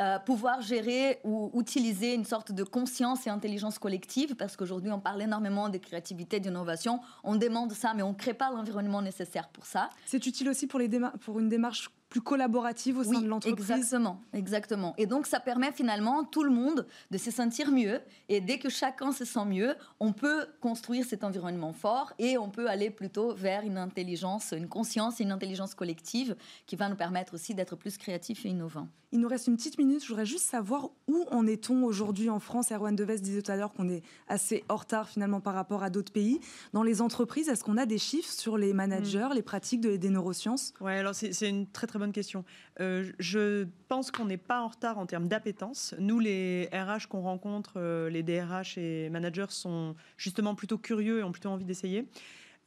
euh, 0.00 0.18
pouvoir 0.20 0.60
gérer 0.62 1.18
ou 1.24 1.50
utiliser 1.58 2.14
une 2.14 2.24
sorte 2.24 2.52
de 2.52 2.62
conscience 2.62 3.26
et 3.26 3.30
intelligence 3.30 3.78
collective, 3.78 4.36
parce 4.36 4.56
qu'aujourd'hui 4.56 4.90
on 4.92 5.00
parle 5.00 5.22
énormément 5.22 5.68
de 5.68 5.78
créativité, 5.78 6.40
d'innovation, 6.40 7.00
on 7.24 7.36
demande 7.36 7.72
ça, 7.72 7.94
mais 7.94 8.02
on 8.02 8.10
ne 8.10 8.14
crée 8.14 8.34
pas 8.34 8.50
l'environnement 8.50 9.02
nécessaire 9.02 9.48
pour 9.48 9.66
ça. 9.66 9.90
C'est 10.06 10.26
utile 10.26 10.48
aussi 10.48 10.66
pour, 10.66 10.80
pour 11.20 11.40
une 11.40 11.48
démarche 11.48 11.90
plus 12.08 12.20
collaborative 12.20 12.98
au 12.98 13.04
sein 13.04 13.20
de 13.20 13.26
l'entreprise. 13.26 13.70
Exactement, 13.70 14.20
exactement. 14.32 14.94
Et 14.96 15.06
donc 15.06 15.26
ça 15.26 15.40
permet 15.40 15.72
finalement 15.72 16.24
tout 16.24 16.44
le 16.44 16.50
monde 16.50 16.86
de 17.10 17.18
se 17.18 17.30
sentir 17.30 17.70
mieux. 17.70 18.00
Et 18.28 18.40
dès 18.40 18.58
que 18.58 18.68
chacun 18.68 19.12
se 19.12 19.24
sent 19.24 19.44
mieux, 19.46 19.74
on 20.00 20.12
peut 20.12 20.46
construire 20.60 21.04
cet 21.04 21.24
environnement 21.24 21.72
fort 21.72 22.12
et 22.18 22.38
on 22.38 22.48
peut 22.48 22.68
aller 22.68 22.90
plutôt 22.90 23.34
vers 23.34 23.62
une 23.64 23.78
intelligence, 23.78 24.52
une 24.56 24.68
conscience 24.68 25.20
et 25.20 25.24
une 25.24 25.32
intelligence 25.32 25.74
collective 25.74 26.36
qui 26.66 26.76
va 26.76 26.88
nous 26.88 26.96
permettre 26.96 27.34
aussi 27.34 27.54
d'être 27.54 27.76
plus 27.76 27.98
créatifs 27.98 28.46
et 28.46 28.50
innovants. 28.50 28.88
Il 29.12 29.20
nous 29.20 29.28
reste 29.28 29.46
une 29.46 29.56
petite 29.56 29.78
minute. 29.78 30.02
Je 30.02 30.08
voudrais 30.08 30.26
juste 30.26 30.44
savoir 30.44 30.90
où 31.06 31.24
en 31.30 31.46
est-on 31.46 31.84
aujourd'hui 31.84 32.28
en 32.28 32.40
France. 32.40 32.72
Erwan 32.72 32.94
Deves 32.94 33.20
disait 33.20 33.40
tout 33.40 33.52
à 33.52 33.56
l'heure 33.56 33.72
qu'on 33.72 33.88
est 33.88 34.02
assez 34.28 34.64
en 34.68 34.76
retard 34.76 35.08
finalement 35.08 35.40
par 35.40 35.54
rapport 35.54 35.82
à 35.82 35.90
d'autres 35.90 36.12
pays. 36.12 36.40
Dans 36.72 36.82
les 36.82 37.00
entreprises, 37.00 37.48
est-ce 37.48 37.62
qu'on 37.62 37.76
a 37.76 37.86
des 37.86 37.98
chiffres 37.98 38.30
sur 38.30 38.58
les 38.58 38.72
managers, 38.72 39.28
mm. 39.30 39.34
les 39.34 39.42
pratiques 39.42 39.80
de, 39.80 39.96
des 39.96 40.10
neurosciences? 40.10 40.74
Oui, 40.80 40.92
alors 40.92 41.14
c'est 41.14 41.48
une 41.48 41.66
très 41.66 41.86
très 41.86 41.98
bonne 41.98 42.05
question. 42.12 42.44
Euh, 42.80 43.10
je 43.18 43.66
pense 43.88 44.10
qu'on 44.10 44.24
n'est 44.24 44.36
pas 44.36 44.60
en 44.60 44.68
retard 44.68 44.98
en 44.98 45.06
termes 45.06 45.28
d'appétence. 45.28 45.94
Nous, 45.98 46.18
les 46.18 46.68
RH 46.72 47.08
qu'on 47.08 47.20
rencontre, 47.20 47.74
euh, 47.76 48.10
les 48.10 48.22
DRH 48.22 48.78
et 48.78 49.10
managers 49.10 49.50
sont 49.50 49.94
justement 50.16 50.54
plutôt 50.54 50.78
curieux 50.78 51.20
et 51.20 51.22
ont 51.22 51.32
plutôt 51.32 51.50
envie 51.50 51.64
d'essayer. 51.64 52.08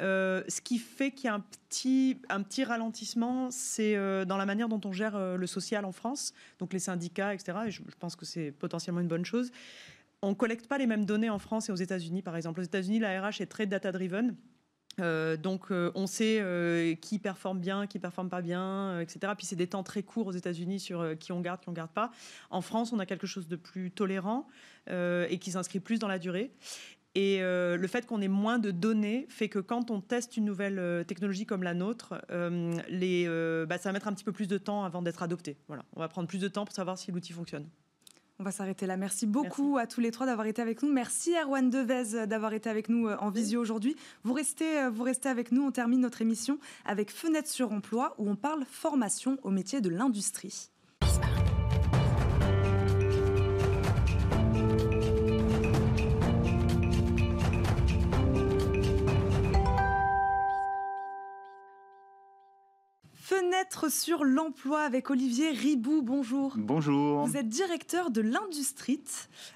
Euh, 0.02 0.44
ce 0.48 0.62
qui 0.62 0.78
fait 0.78 1.12
qu'il 1.12 1.26
y 1.26 1.28
a 1.28 1.34
un 1.34 1.42
petit, 1.42 2.22
un 2.30 2.42
petit 2.42 2.64
ralentissement, 2.64 3.52
c'est 3.52 3.96
dans 4.26 4.38
la 4.38 4.46
manière 4.46 4.70
dont 4.70 4.82
on 4.86 4.94
gère 4.94 5.38
le 5.38 5.48
social 5.48 5.84
en 5.86 5.92
France, 5.92 6.34
donc 6.60 6.72
les 6.72 6.80
syndicats, 6.80 7.34
etc. 7.34 7.58
Et 7.68 7.72
je, 7.72 7.82
je 7.86 7.96
pense 8.00 8.16
que 8.16 8.26
c'est 8.26 8.52
potentiellement 8.52 9.02
une 9.02 9.08
bonne 9.08 9.26
chose. 9.26 9.52
On 10.22 10.30
ne 10.30 10.36
collecte 10.36 10.68
pas 10.68 10.78
les 10.78 10.88
mêmes 10.88 11.06
données 11.06 11.30
en 11.30 11.40
France 11.40 11.70
et 11.70 11.72
aux 11.72 11.78
États-Unis, 11.78 12.22
par 12.22 12.36
exemple. 12.36 12.60
Aux 12.60 12.64
États-Unis, 12.64 13.00
la 13.00 13.22
RH 13.22 13.42
est 13.42 13.50
très 13.50 13.66
data-driven. 13.66 14.36
Euh, 15.00 15.38
donc, 15.38 15.72
euh, 15.72 15.92
on 15.96 16.08
sait 16.08 16.40
euh, 16.42 16.96
qui 16.96 17.20
performe 17.20 17.60
bien, 17.60 17.88
qui 17.88 18.00
performe 18.00 18.30
pas 18.30 18.42
bien, 18.42 19.00
etc. 19.00 19.34
Puis 19.38 19.46
c'est 19.46 19.56
des 19.56 19.68
temps 19.68 19.84
très 19.84 20.04
courts 20.04 20.28
aux 20.28 20.32
États-Unis 20.32 20.80
sur 20.80 21.18
qui 21.18 21.32
on 21.32 21.42
garde, 21.42 21.62
qui 21.62 21.70
on 21.70 21.74
garde 21.74 21.92
pas. 21.92 22.12
En 22.50 22.62
France, 22.62 22.94
on 22.94 23.00
a 23.00 23.06
quelque 23.06 23.28
chose 23.28 23.48
de 23.48 23.56
plus 23.56 23.92
tolérant 23.92 24.48
et 24.88 25.38
qui 25.40 25.52
s'inscrit 25.52 25.80
plus 25.80 26.00
dans 26.00 26.08
la 26.08 26.18
durée. 26.18 26.52
Et 27.16 27.40
le 27.42 27.88
fait 27.88 28.06
qu'on 28.06 28.22
ait 28.22 28.28
moins 28.28 28.60
de 28.60 28.72
données 28.72 29.28
fait 29.30 29.50
que 29.50 29.60
quand 29.60 29.92
on 29.92 30.02
teste 30.02 30.38
une 30.38 30.46
nouvelle 30.46 31.06
technologie 31.06 31.46
comme 31.46 31.64
la 31.64 31.74
nôtre, 31.74 32.22
les, 32.90 33.28
bah, 33.68 33.78
ça 33.78 33.90
va 33.90 33.94
mettre 33.94 34.08
un 34.08 34.14
petit 34.14 34.24
peu 34.24 34.32
plus 34.32 34.48
de 34.48 34.58
temps 34.58 34.84
avant 34.84 35.02
d'être 35.02 35.22
adopté. 35.22 35.58
Voilà, 35.68 35.86
on 35.96 36.00
va 36.00 36.08
prendre 36.08 36.28
plus 36.28 36.40
de 36.40 36.48
temps 36.48 36.66
pour 36.66 36.74
savoir 36.74 36.98
si 36.98 37.12
l'outil 37.12 37.34
fonctionne. 37.34 37.68
On 38.42 38.46
va 38.46 38.54
s'arrêter 38.54 38.86
là. 38.86 38.96
Merci 38.96 39.28
beaucoup 39.28 39.78
à 39.78 39.86
tous 39.86 40.00
les 40.00 40.12
trois 40.12 40.26
d'avoir 40.26 40.48
été 40.48 40.62
avec 40.62 40.82
nous. 40.82 40.90
Merci 40.90 41.34
Erwan 41.36 41.70
Devez 41.70 42.26
d'avoir 42.26 42.54
été 42.54 42.70
avec 42.70 42.88
nous 42.88 43.10
euh, 43.10 43.18
en 43.20 43.30
visio 43.30 43.60
aujourd'hui. 43.60 43.98
Vous 44.24 44.32
restez, 44.32 44.80
euh, 44.80 44.90
vous 44.90 45.04
restez 45.04 45.28
avec 45.28 45.52
nous. 45.52 45.64
On 45.64 45.72
termine 45.72 46.00
notre 46.00 46.22
émission 46.22 46.58
avec 46.86 47.12
Fenêtre 47.12 47.50
sur 47.50 47.74
emploi 47.74 48.16
où 48.18 48.30
on 48.30 48.38
parle 48.38 48.64
formation 48.64 49.38
au 49.44 49.50
métier 49.50 49.82
de 49.82 49.90
l'industrie. 49.90 50.70
Fenêtre 63.40 63.90
sur 63.90 64.26
l'emploi 64.26 64.82
avec 64.82 65.10
Olivier 65.10 65.52
Ribou. 65.52 66.02
Bonjour. 66.02 66.56
Bonjour. 66.58 67.26
Vous 67.26 67.38
êtes 67.38 67.48
directeur 67.48 68.12
de 68.12 68.20
l'Industrie. 68.20 69.02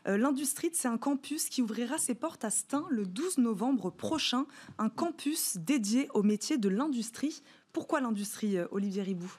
Euh, 0.07 0.15
L'Industrie, 0.15 0.69
c'est 0.71 0.87
un 0.87 0.97
campus 0.97 1.49
qui 1.49 1.61
ouvrira 1.61 1.97
ses 1.97 2.15
portes 2.15 2.45
à 2.45 2.49
Stein 2.49 2.85
le 2.89 3.05
12 3.05 3.39
novembre 3.39 3.89
prochain. 3.89 4.45
Un 4.77 4.87
campus 4.87 5.57
dédié 5.57 6.07
au 6.13 6.23
métier 6.23 6.57
de 6.57 6.69
l'industrie. 6.69 7.41
Pourquoi 7.73 7.99
l'industrie, 7.99 8.57
euh, 8.57 8.67
Olivier 8.71 9.03
Ribou? 9.03 9.29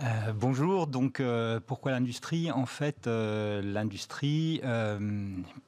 Euh, 0.00 0.32
bonjour, 0.34 0.86
donc 0.86 1.20
euh, 1.20 1.60
pourquoi 1.64 1.92
l'industrie? 1.92 2.50
En 2.50 2.66
fait, 2.66 3.06
euh, 3.06 3.62
l'industrie 3.62 4.60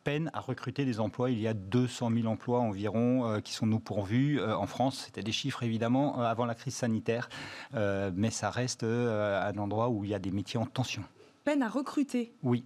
peine 0.02 0.30
à 0.32 0.40
recruter 0.40 0.84
des 0.84 1.00
emplois. 1.00 1.30
Il 1.30 1.40
y 1.40 1.46
a 1.46 1.54
200 1.54 2.10
000 2.10 2.26
emplois 2.26 2.60
environ 2.60 3.40
qui 3.42 3.52
sont 3.52 3.66
nous 3.66 3.80
pourvus 3.80 4.42
en 4.42 4.66
France. 4.66 5.04
C'était 5.06 5.22
des 5.22 5.32
chiffres 5.32 5.62
évidemment 5.62 6.20
avant 6.20 6.46
la 6.46 6.54
crise 6.54 6.74
sanitaire, 6.74 7.28
mais 7.72 8.30
ça 8.30 8.50
reste 8.50 8.84
un 8.84 9.58
endroit 9.58 9.88
où 9.88 10.04
il 10.04 10.10
y 10.10 10.14
a 10.14 10.18
des 10.18 10.30
métiers 10.30 10.58
en 10.58 10.66
tension. 10.66 11.02
Peine 11.44 11.62
à 11.62 11.68
recruter? 11.68 12.32
Oui. 12.42 12.64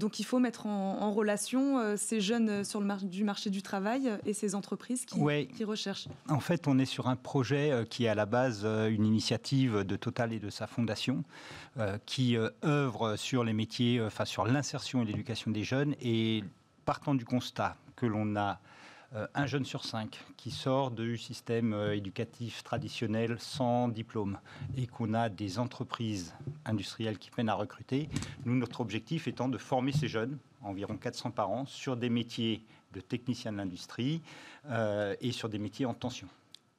Donc 0.00 0.18
il 0.18 0.24
faut 0.24 0.38
mettre 0.38 0.66
en, 0.66 1.12
relation 1.12 1.78
euh, 1.78 1.96
ces 1.96 2.22
jeunes 2.22 2.48
euh, 2.48 2.64
sur 2.64 2.80
le 2.80 2.90
du 3.06 3.22
marché 3.22 3.50
du 3.50 3.60
travail 3.60 4.08
euh, 4.08 4.16
et 4.24 4.32
ces 4.32 4.54
entreprises 4.54 5.04
qui, 5.04 5.20
qui, 5.54 5.64
recherchent. 5.64 6.08
En 6.28 6.40
fait, 6.40 6.66
on 6.66 6.78
est 6.78 6.86
sur 6.86 7.08
un 7.08 7.16
projet 7.16 7.84
qui 7.90 8.06
est 8.06 8.08
à 8.08 8.14
la 8.14 8.26
base 8.26 8.64
une 8.64 9.04
initiative 9.04 9.84
de 9.84 9.96
Total 9.96 10.32
et 10.32 10.38
de 10.38 10.50
sa 10.50 10.66
fondation, 10.66 11.22
qui 12.06 12.36
œuvre 12.64 13.16
sur 13.16 13.44
les 13.44 13.52
métiers, 13.52 14.00
enfin 14.00 14.24
sur 14.24 14.46
l'insertion 14.46 15.02
et 15.02 15.04
l'éducation 15.04 15.50
des 15.50 15.62
jeunes. 15.62 15.94
Et 16.00 16.42
partant 16.84 17.14
du 17.14 17.24
constat 17.24 17.76
que 17.96 18.06
l'on 18.06 18.34
a 18.36 18.58
un 19.12 19.46
jeune 19.46 19.64
sur 19.64 19.84
cinq 19.84 20.20
qui 20.36 20.50
sort 20.50 20.90
du 20.90 21.16
système 21.16 21.72
euh, 21.72 21.96
éducatif 21.96 22.62
traditionnel 22.62 23.36
sans 23.40 23.88
diplôme 23.88 24.38
et 24.76 24.86
qu'on 24.86 25.14
a 25.14 25.28
des 25.28 25.58
entreprises 25.58 26.34
industrielles 26.64 27.18
qui 27.18 27.30
peinent 27.30 27.48
à 27.48 27.54
recruter, 27.54 28.08
notre 28.44 28.80
objectif 28.80 29.26
étant 29.26 29.48
de 29.48 29.58
former 29.58 29.92
ces 29.92 30.06
jeunes, 30.06 30.38
environ 30.62 30.96
400 30.96 31.32
par 31.32 31.50
an, 31.50 31.66
sur 31.66 31.96
des 31.96 32.08
métiers 32.08 32.64
de 32.92 33.00
technicien 33.00 33.52
de 33.52 33.56
l'industrie 33.56 34.22
euh, 34.66 35.14
et 35.20 35.32
sur 35.32 35.48
des 35.48 35.58
métiers 35.58 35.86
en 35.86 35.94
tension. 35.94 36.28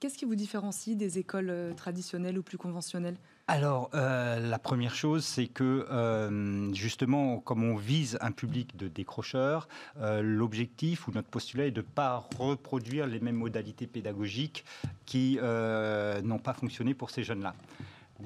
Qu'est-ce 0.00 0.18
qui 0.18 0.24
vous 0.24 0.34
différencie 0.34 0.96
des 0.96 1.18
écoles 1.18 1.74
traditionnelles 1.76 2.38
ou 2.38 2.42
plus 2.42 2.58
conventionnelles? 2.58 3.16
Alors, 3.52 3.90
euh, 3.92 4.40
la 4.40 4.58
première 4.58 4.94
chose, 4.94 5.26
c'est 5.26 5.46
que 5.46 5.86
euh, 5.90 6.72
justement, 6.72 7.38
comme 7.38 7.62
on 7.62 7.76
vise 7.76 8.16
un 8.22 8.32
public 8.32 8.78
de 8.78 8.88
décrocheurs, 8.88 9.68
euh, 10.00 10.22
l'objectif 10.22 11.06
ou 11.06 11.12
notre 11.12 11.28
postulat 11.28 11.66
est 11.66 11.70
de 11.70 11.82
ne 11.82 11.86
pas 11.86 12.26
reproduire 12.38 13.06
les 13.06 13.20
mêmes 13.20 13.36
modalités 13.36 13.86
pédagogiques 13.86 14.64
qui 15.04 15.38
n'ont 15.38 16.38
pas 16.38 16.54
fonctionné 16.54 16.94
pour 16.94 17.10
ces 17.10 17.24
jeunes-là. 17.24 17.54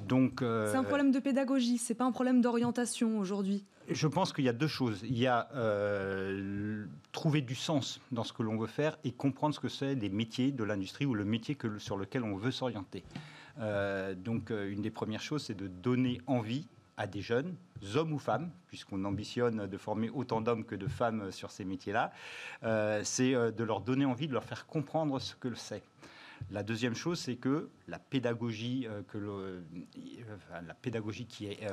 Donc, 0.07 0.39
c'est 0.39 0.77
un 0.77 0.83
problème 0.83 1.11
de 1.11 1.19
pédagogie, 1.19 1.77
c'est 1.77 1.95
pas 1.95 2.05
un 2.05 2.13
problème 2.13 2.39
d'orientation 2.39 3.19
aujourd'hui. 3.19 3.65
Je 3.89 4.07
pense 4.07 4.31
qu'il 4.31 4.45
y 4.45 4.49
a 4.49 4.53
deux 4.53 4.67
choses. 4.67 5.01
Il 5.03 5.17
y 5.17 5.27
a 5.27 5.49
trouver 7.11 7.41
du 7.41 7.55
sens 7.55 7.99
dans 8.13 8.23
ce 8.23 8.31
que 8.31 8.43
l'on 8.43 8.57
veut 8.57 8.67
faire 8.67 8.97
et 9.03 9.11
comprendre 9.11 9.53
ce 9.53 9.59
que 9.59 9.67
c'est 9.67 9.97
des 9.97 10.09
métiers 10.09 10.53
de 10.53 10.63
l'industrie 10.63 11.05
ou 11.05 11.15
le 11.15 11.25
métier 11.25 11.57
sur 11.79 11.97
lequel 11.97 12.23
on 12.23 12.37
veut 12.37 12.51
s'orienter. 12.51 13.03
Euh, 13.59 14.15
donc, 14.15 14.51
euh, 14.51 14.71
une 14.71 14.81
des 14.81 14.91
premières 14.91 15.21
choses, 15.21 15.45
c'est 15.45 15.57
de 15.57 15.67
donner 15.67 16.21
envie 16.27 16.67
à 16.97 17.07
des 17.07 17.21
jeunes, 17.21 17.55
hommes 17.95 18.13
ou 18.13 18.19
femmes, 18.19 18.51
puisqu'on 18.67 19.03
ambitionne 19.05 19.67
de 19.67 19.77
former 19.77 20.09
autant 20.09 20.41
d'hommes 20.41 20.65
que 20.65 20.75
de 20.75 20.87
femmes 20.87 21.31
sur 21.31 21.51
ces 21.51 21.63
métiers-là, 21.63 22.11
euh, 22.63 23.01
c'est 23.03 23.33
de 23.33 23.63
leur 23.63 23.81
donner 23.81 24.05
envie, 24.05 24.27
de 24.27 24.33
leur 24.33 24.43
faire 24.43 24.65
comprendre 24.65 25.19
ce 25.19 25.35
que 25.35 25.53
c'est. 25.53 25.83
La 26.49 26.63
deuxième 26.63 26.95
chose, 26.95 27.19
c'est 27.19 27.35
que 27.35 27.69
la 27.87 27.99
pédagogie, 27.99 28.87
que 29.09 29.61
la 30.65 30.73
pédagogie 30.73 31.25
qui 31.25 31.47
est 31.47 31.67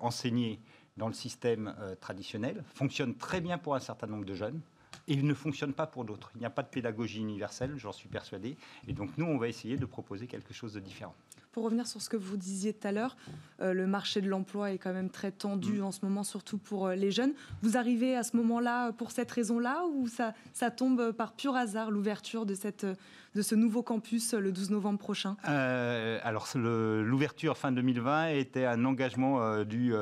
enseignée 0.00 0.60
dans 0.96 1.08
le 1.08 1.14
système 1.14 1.74
traditionnel 2.00 2.64
fonctionne 2.74 3.14
très 3.16 3.40
bien 3.40 3.58
pour 3.58 3.74
un 3.76 3.80
certain 3.80 4.06
nombre 4.06 4.24
de 4.24 4.34
jeunes, 4.34 4.60
et 5.08 5.14
il 5.14 5.26
ne 5.26 5.34
fonctionne 5.34 5.72
pas 5.72 5.86
pour 5.86 6.04
d'autres. 6.04 6.30
Il 6.34 6.40
n'y 6.40 6.46
a 6.46 6.50
pas 6.50 6.62
de 6.62 6.68
pédagogie 6.68 7.20
universelle, 7.20 7.74
j'en 7.76 7.92
suis 7.92 8.08
persuadé. 8.08 8.56
Et 8.88 8.92
donc 8.92 9.10
nous, 9.16 9.26
on 9.26 9.38
va 9.38 9.48
essayer 9.48 9.76
de 9.76 9.86
proposer 9.86 10.26
quelque 10.26 10.54
chose 10.54 10.72
de 10.74 10.80
différent. 10.80 11.14
Pour 11.52 11.62
revenir 11.62 11.86
sur 11.86 12.02
ce 12.02 12.08
que 12.08 12.16
vous 12.16 12.36
disiez 12.36 12.72
tout 12.72 12.88
à 12.88 12.90
l'heure, 12.90 13.16
euh, 13.60 13.72
le 13.72 13.86
marché 13.86 14.20
de 14.20 14.28
l'emploi 14.28 14.72
est 14.72 14.78
quand 14.78 14.92
même 14.92 15.08
très 15.08 15.30
tendu 15.30 15.78
mm. 15.78 15.84
en 15.84 15.92
ce 15.92 16.00
moment, 16.02 16.24
surtout 16.24 16.58
pour 16.58 16.88
euh, 16.88 16.96
les 16.96 17.12
jeunes. 17.12 17.32
Vous 17.62 17.76
arrivez 17.76 18.16
à 18.16 18.24
ce 18.24 18.36
moment-là 18.38 18.90
pour 18.90 19.12
cette 19.12 19.30
raison-là 19.30 19.84
ou 19.94 20.08
ça, 20.08 20.34
ça 20.52 20.72
tombe 20.72 21.12
par 21.12 21.34
pur 21.34 21.54
hasard, 21.54 21.92
l'ouverture 21.92 22.44
de, 22.44 22.54
cette, 22.54 22.84
de 22.84 23.42
ce 23.42 23.54
nouveau 23.54 23.84
campus 23.84 24.34
le 24.34 24.50
12 24.50 24.70
novembre 24.70 24.98
prochain? 24.98 25.36
Euh, 25.48 26.18
Alors, 26.24 26.48
l'ouverture 26.56 27.56
fin 27.56 27.70
2020 27.70 28.30
était 28.30 28.64
un 28.64 28.84
engagement 28.84 29.62
du 29.62 29.94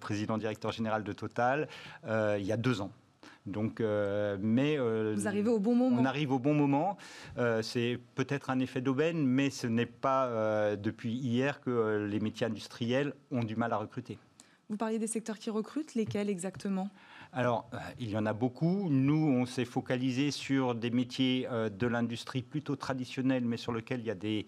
président 0.00 0.36
directeur 0.36 0.72
général 0.72 1.04
de 1.04 1.12
Total 1.14 1.68
il 2.06 2.44
y 2.44 2.52
a 2.52 2.58
deux 2.58 2.82
ans. 2.82 2.90
Donc, 3.46 3.80
euh, 3.80 4.36
mais 4.40 4.78
euh, 4.78 5.14
vous 5.16 5.26
arrivez 5.26 5.50
au 5.50 5.58
bon 5.58 5.74
moment. 5.74 5.96
On 6.00 6.04
arrive 6.04 6.32
au 6.32 6.38
bon 6.38 6.54
moment. 6.54 6.96
Euh, 7.38 7.62
c'est 7.62 7.98
peut-être 8.14 8.50
un 8.50 8.60
effet 8.60 8.80
d'aubaine, 8.80 9.26
mais 9.26 9.50
ce 9.50 9.66
n'est 9.66 9.86
pas 9.86 10.76
depuis 10.76 11.12
hier 11.12 11.60
que 11.60 12.06
les 12.10 12.20
métiers 12.20 12.46
industriels 12.46 13.14
ont 13.30 13.42
du 13.42 13.56
mal 13.56 13.72
à 13.72 13.76
recruter. 13.76 14.18
Vous 14.68 14.76
parliez 14.76 14.98
des 14.98 15.06
secteurs 15.06 15.38
qui 15.38 15.48
recrutent, 15.48 15.94
lesquels 15.94 16.28
exactement? 16.28 16.90
Alors, 17.32 17.70
il 17.98 18.10
y 18.10 18.16
en 18.16 18.26
a 18.26 18.32
beaucoup. 18.32 18.88
Nous, 18.90 19.28
on 19.28 19.46
s'est 19.46 19.64
focalisé 19.64 20.30
sur 20.30 20.74
des 20.74 20.90
métiers 20.90 21.48
de 21.50 21.86
l'industrie 21.86 22.42
plutôt 22.42 22.76
traditionnels, 22.76 23.44
mais 23.44 23.56
sur 23.56 23.72
lesquels 23.72 24.00
il 24.00 24.06
y 24.06 24.10
a 24.10 24.14
des 24.14 24.46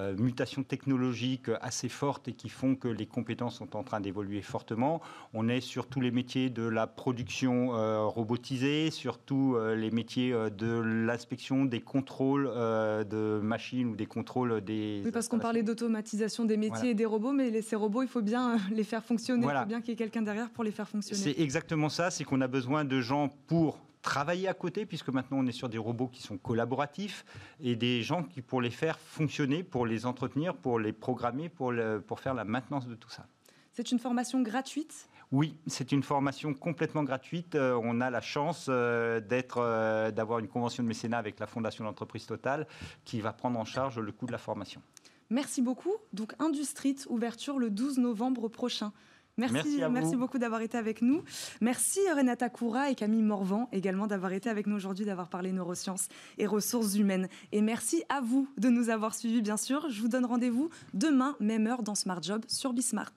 euh, 0.00 0.14
mutations 0.16 0.62
technologiques 0.62 1.50
assez 1.60 1.88
fortes 1.88 2.28
et 2.28 2.32
qui 2.32 2.48
font 2.48 2.74
que 2.74 2.88
les 2.88 3.06
compétences 3.06 3.56
sont 3.56 3.76
en 3.76 3.82
train 3.82 4.00
d'évoluer 4.00 4.42
fortement. 4.42 5.00
On 5.34 5.48
est 5.48 5.60
sur 5.60 5.86
tous 5.86 6.00
les 6.00 6.10
métiers 6.10 6.50
de 6.50 6.62
la 6.62 6.86
production 6.86 7.74
euh, 7.74 8.04
robotisée, 8.04 8.90
sur 8.90 9.18
tous 9.18 9.56
euh, 9.56 9.74
les 9.74 9.90
métiers 9.90 10.32
de 10.32 10.80
l'inspection, 10.80 11.64
des 11.64 11.80
contrôles 11.80 12.44
de 12.44 13.40
machines 13.42 13.88
ou 13.88 13.96
des 13.96 14.06
contrôles 14.06 14.60
des... 14.60 15.02
Oui, 15.04 15.10
parce 15.12 15.28
qu'on 15.28 15.38
parlait 15.38 15.62
d'automatisation 15.62 16.44
des 16.44 16.56
métiers 16.56 16.90
et 16.90 16.94
des 16.94 17.06
robots, 17.06 17.32
mais 17.32 17.62
ces 17.62 17.76
robots, 17.76 18.02
il 18.02 18.08
faut 18.08 18.22
bien 18.22 18.58
les 18.72 18.84
faire 18.84 19.04
fonctionner, 19.04 19.46
il 19.46 19.58
faut 19.58 19.66
bien 19.66 19.80
qu'il 19.80 19.90
y 19.90 19.92
ait 19.92 19.96
quelqu'un 19.96 20.22
derrière 20.22 20.50
pour 20.50 20.64
les 20.64 20.70
faire 20.70 20.88
fonctionner. 20.88 21.20
C'est 21.20 21.40
exactement 21.40 21.88
ça, 21.88 22.10
c'est 22.10 22.24
qu'on 22.24 22.40
a 22.40 22.48
besoin 22.48 22.84
de 22.84 23.00
gens 23.00 23.28
pour 23.46 23.78
travailler 24.02 24.48
à 24.48 24.54
côté, 24.54 24.86
puisque 24.86 25.08
maintenant 25.08 25.38
on 25.38 25.46
est 25.46 25.52
sur 25.52 25.68
des 25.68 25.78
robots 25.78 26.08
qui 26.08 26.22
sont 26.22 26.38
collaboratifs, 26.38 27.24
et 27.60 27.76
des 27.76 28.02
gens 28.02 28.22
qui, 28.22 28.42
pour 28.42 28.60
les 28.60 28.70
faire 28.70 28.98
fonctionner, 28.98 29.62
pour 29.62 29.86
les 29.86 30.06
entretenir, 30.06 30.54
pour 30.54 30.78
les 30.78 30.92
programmer, 30.92 31.48
pour, 31.48 31.72
pour 32.06 32.20
faire 32.20 32.34
la 32.34 32.44
maintenance 32.44 32.86
de 32.86 32.94
tout 32.94 33.10
ça. 33.10 33.26
C'est 33.72 33.92
une 33.92 33.98
formation 33.98 34.42
gratuite? 34.42 35.08
Oui, 35.32 35.56
c'est 35.68 35.92
une 35.92 36.02
formation 36.02 36.54
complètement 36.54 37.04
gratuite. 37.04 37.54
Euh, 37.54 37.80
on 37.84 38.00
a 38.00 38.10
la 38.10 38.20
chance 38.20 38.66
euh, 38.68 39.20
d'être, 39.20 39.58
euh, 39.58 40.10
d'avoir 40.10 40.40
une 40.40 40.48
convention 40.48 40.82
de 40.82 40.88
mécénat 40.88 41.18
avec 41.18 41.38
la 41.38 41.46
Fondation 41.46 41.84
d'entreprise 41.84 42.26
Total 42.26 42.66
qui 43.04 43.20
va 43.20 43.32
prendre 43.32 43.58
en 43.58 43.64
charge 43.64 44.00
le 44.00 44.10
coût 44.10 44.26
de 44.26 44.32
la 44.32 44.38
formation. 44.38 44.82
Merci 45.30 45.62
beaucoup. 45.62 45.94
Donc 46.12 46.34
Industrie, 46.40 46.96
ouverture 47.08 47.60
le 47.60 47.70
12 47.70 47.98
novembre 47.98 48.48
prochain. 48.48 48.92
Merci, 49.40 49.80
merci, 49.90 50.16
beaucoup 50.16 50.38
d'avoir 50.38 50.60
été 50.60 50.76
avec 50.76 51.00
nous. 51.00 51.22
Merci 51.60 52.00
Renata 52.14 52.48
Koura 52.50 52.90
et 52.90 52.94
Camille 52.94 53.22
Morvan 53.22 53.68
également 53.72 54.06
d'avoir 54.06 54.32
été 54.32 54.50
avec 54.50 54.66
nous 54.66 54.76
aujourd'hui, 54.76 55.06
d'avoir 55.06 55.28
parlé 55.28 55.52
neurosciences 55.52 56.08
et 56.38 56.46
ressources 56.46 56.94
humaines. 56.94 57.28
Et 57.52 57.62
merci 57.62 58.04
à 58.08 58.20
vous 58.20 58.48
de 58.58 58.68
nous 58.68 58.90
avoir 58.90 59.14
suivis, 59.14 59.40
bien 59.40 59.56
sûr. 59.56 59.88
Je 59.88 60.00
vous 60.02 60.08
donne 60.08 60.26
rendez-vous 60.26 60.68
demain, 60.92 61.36
même 61.40 61.66
heure, 61.66 61.82
dans 61.82 61.94
Smart 61.94 62.22
Job 62.22 62.44
sur 62.48 62.72
Bismart. 62.72 63.14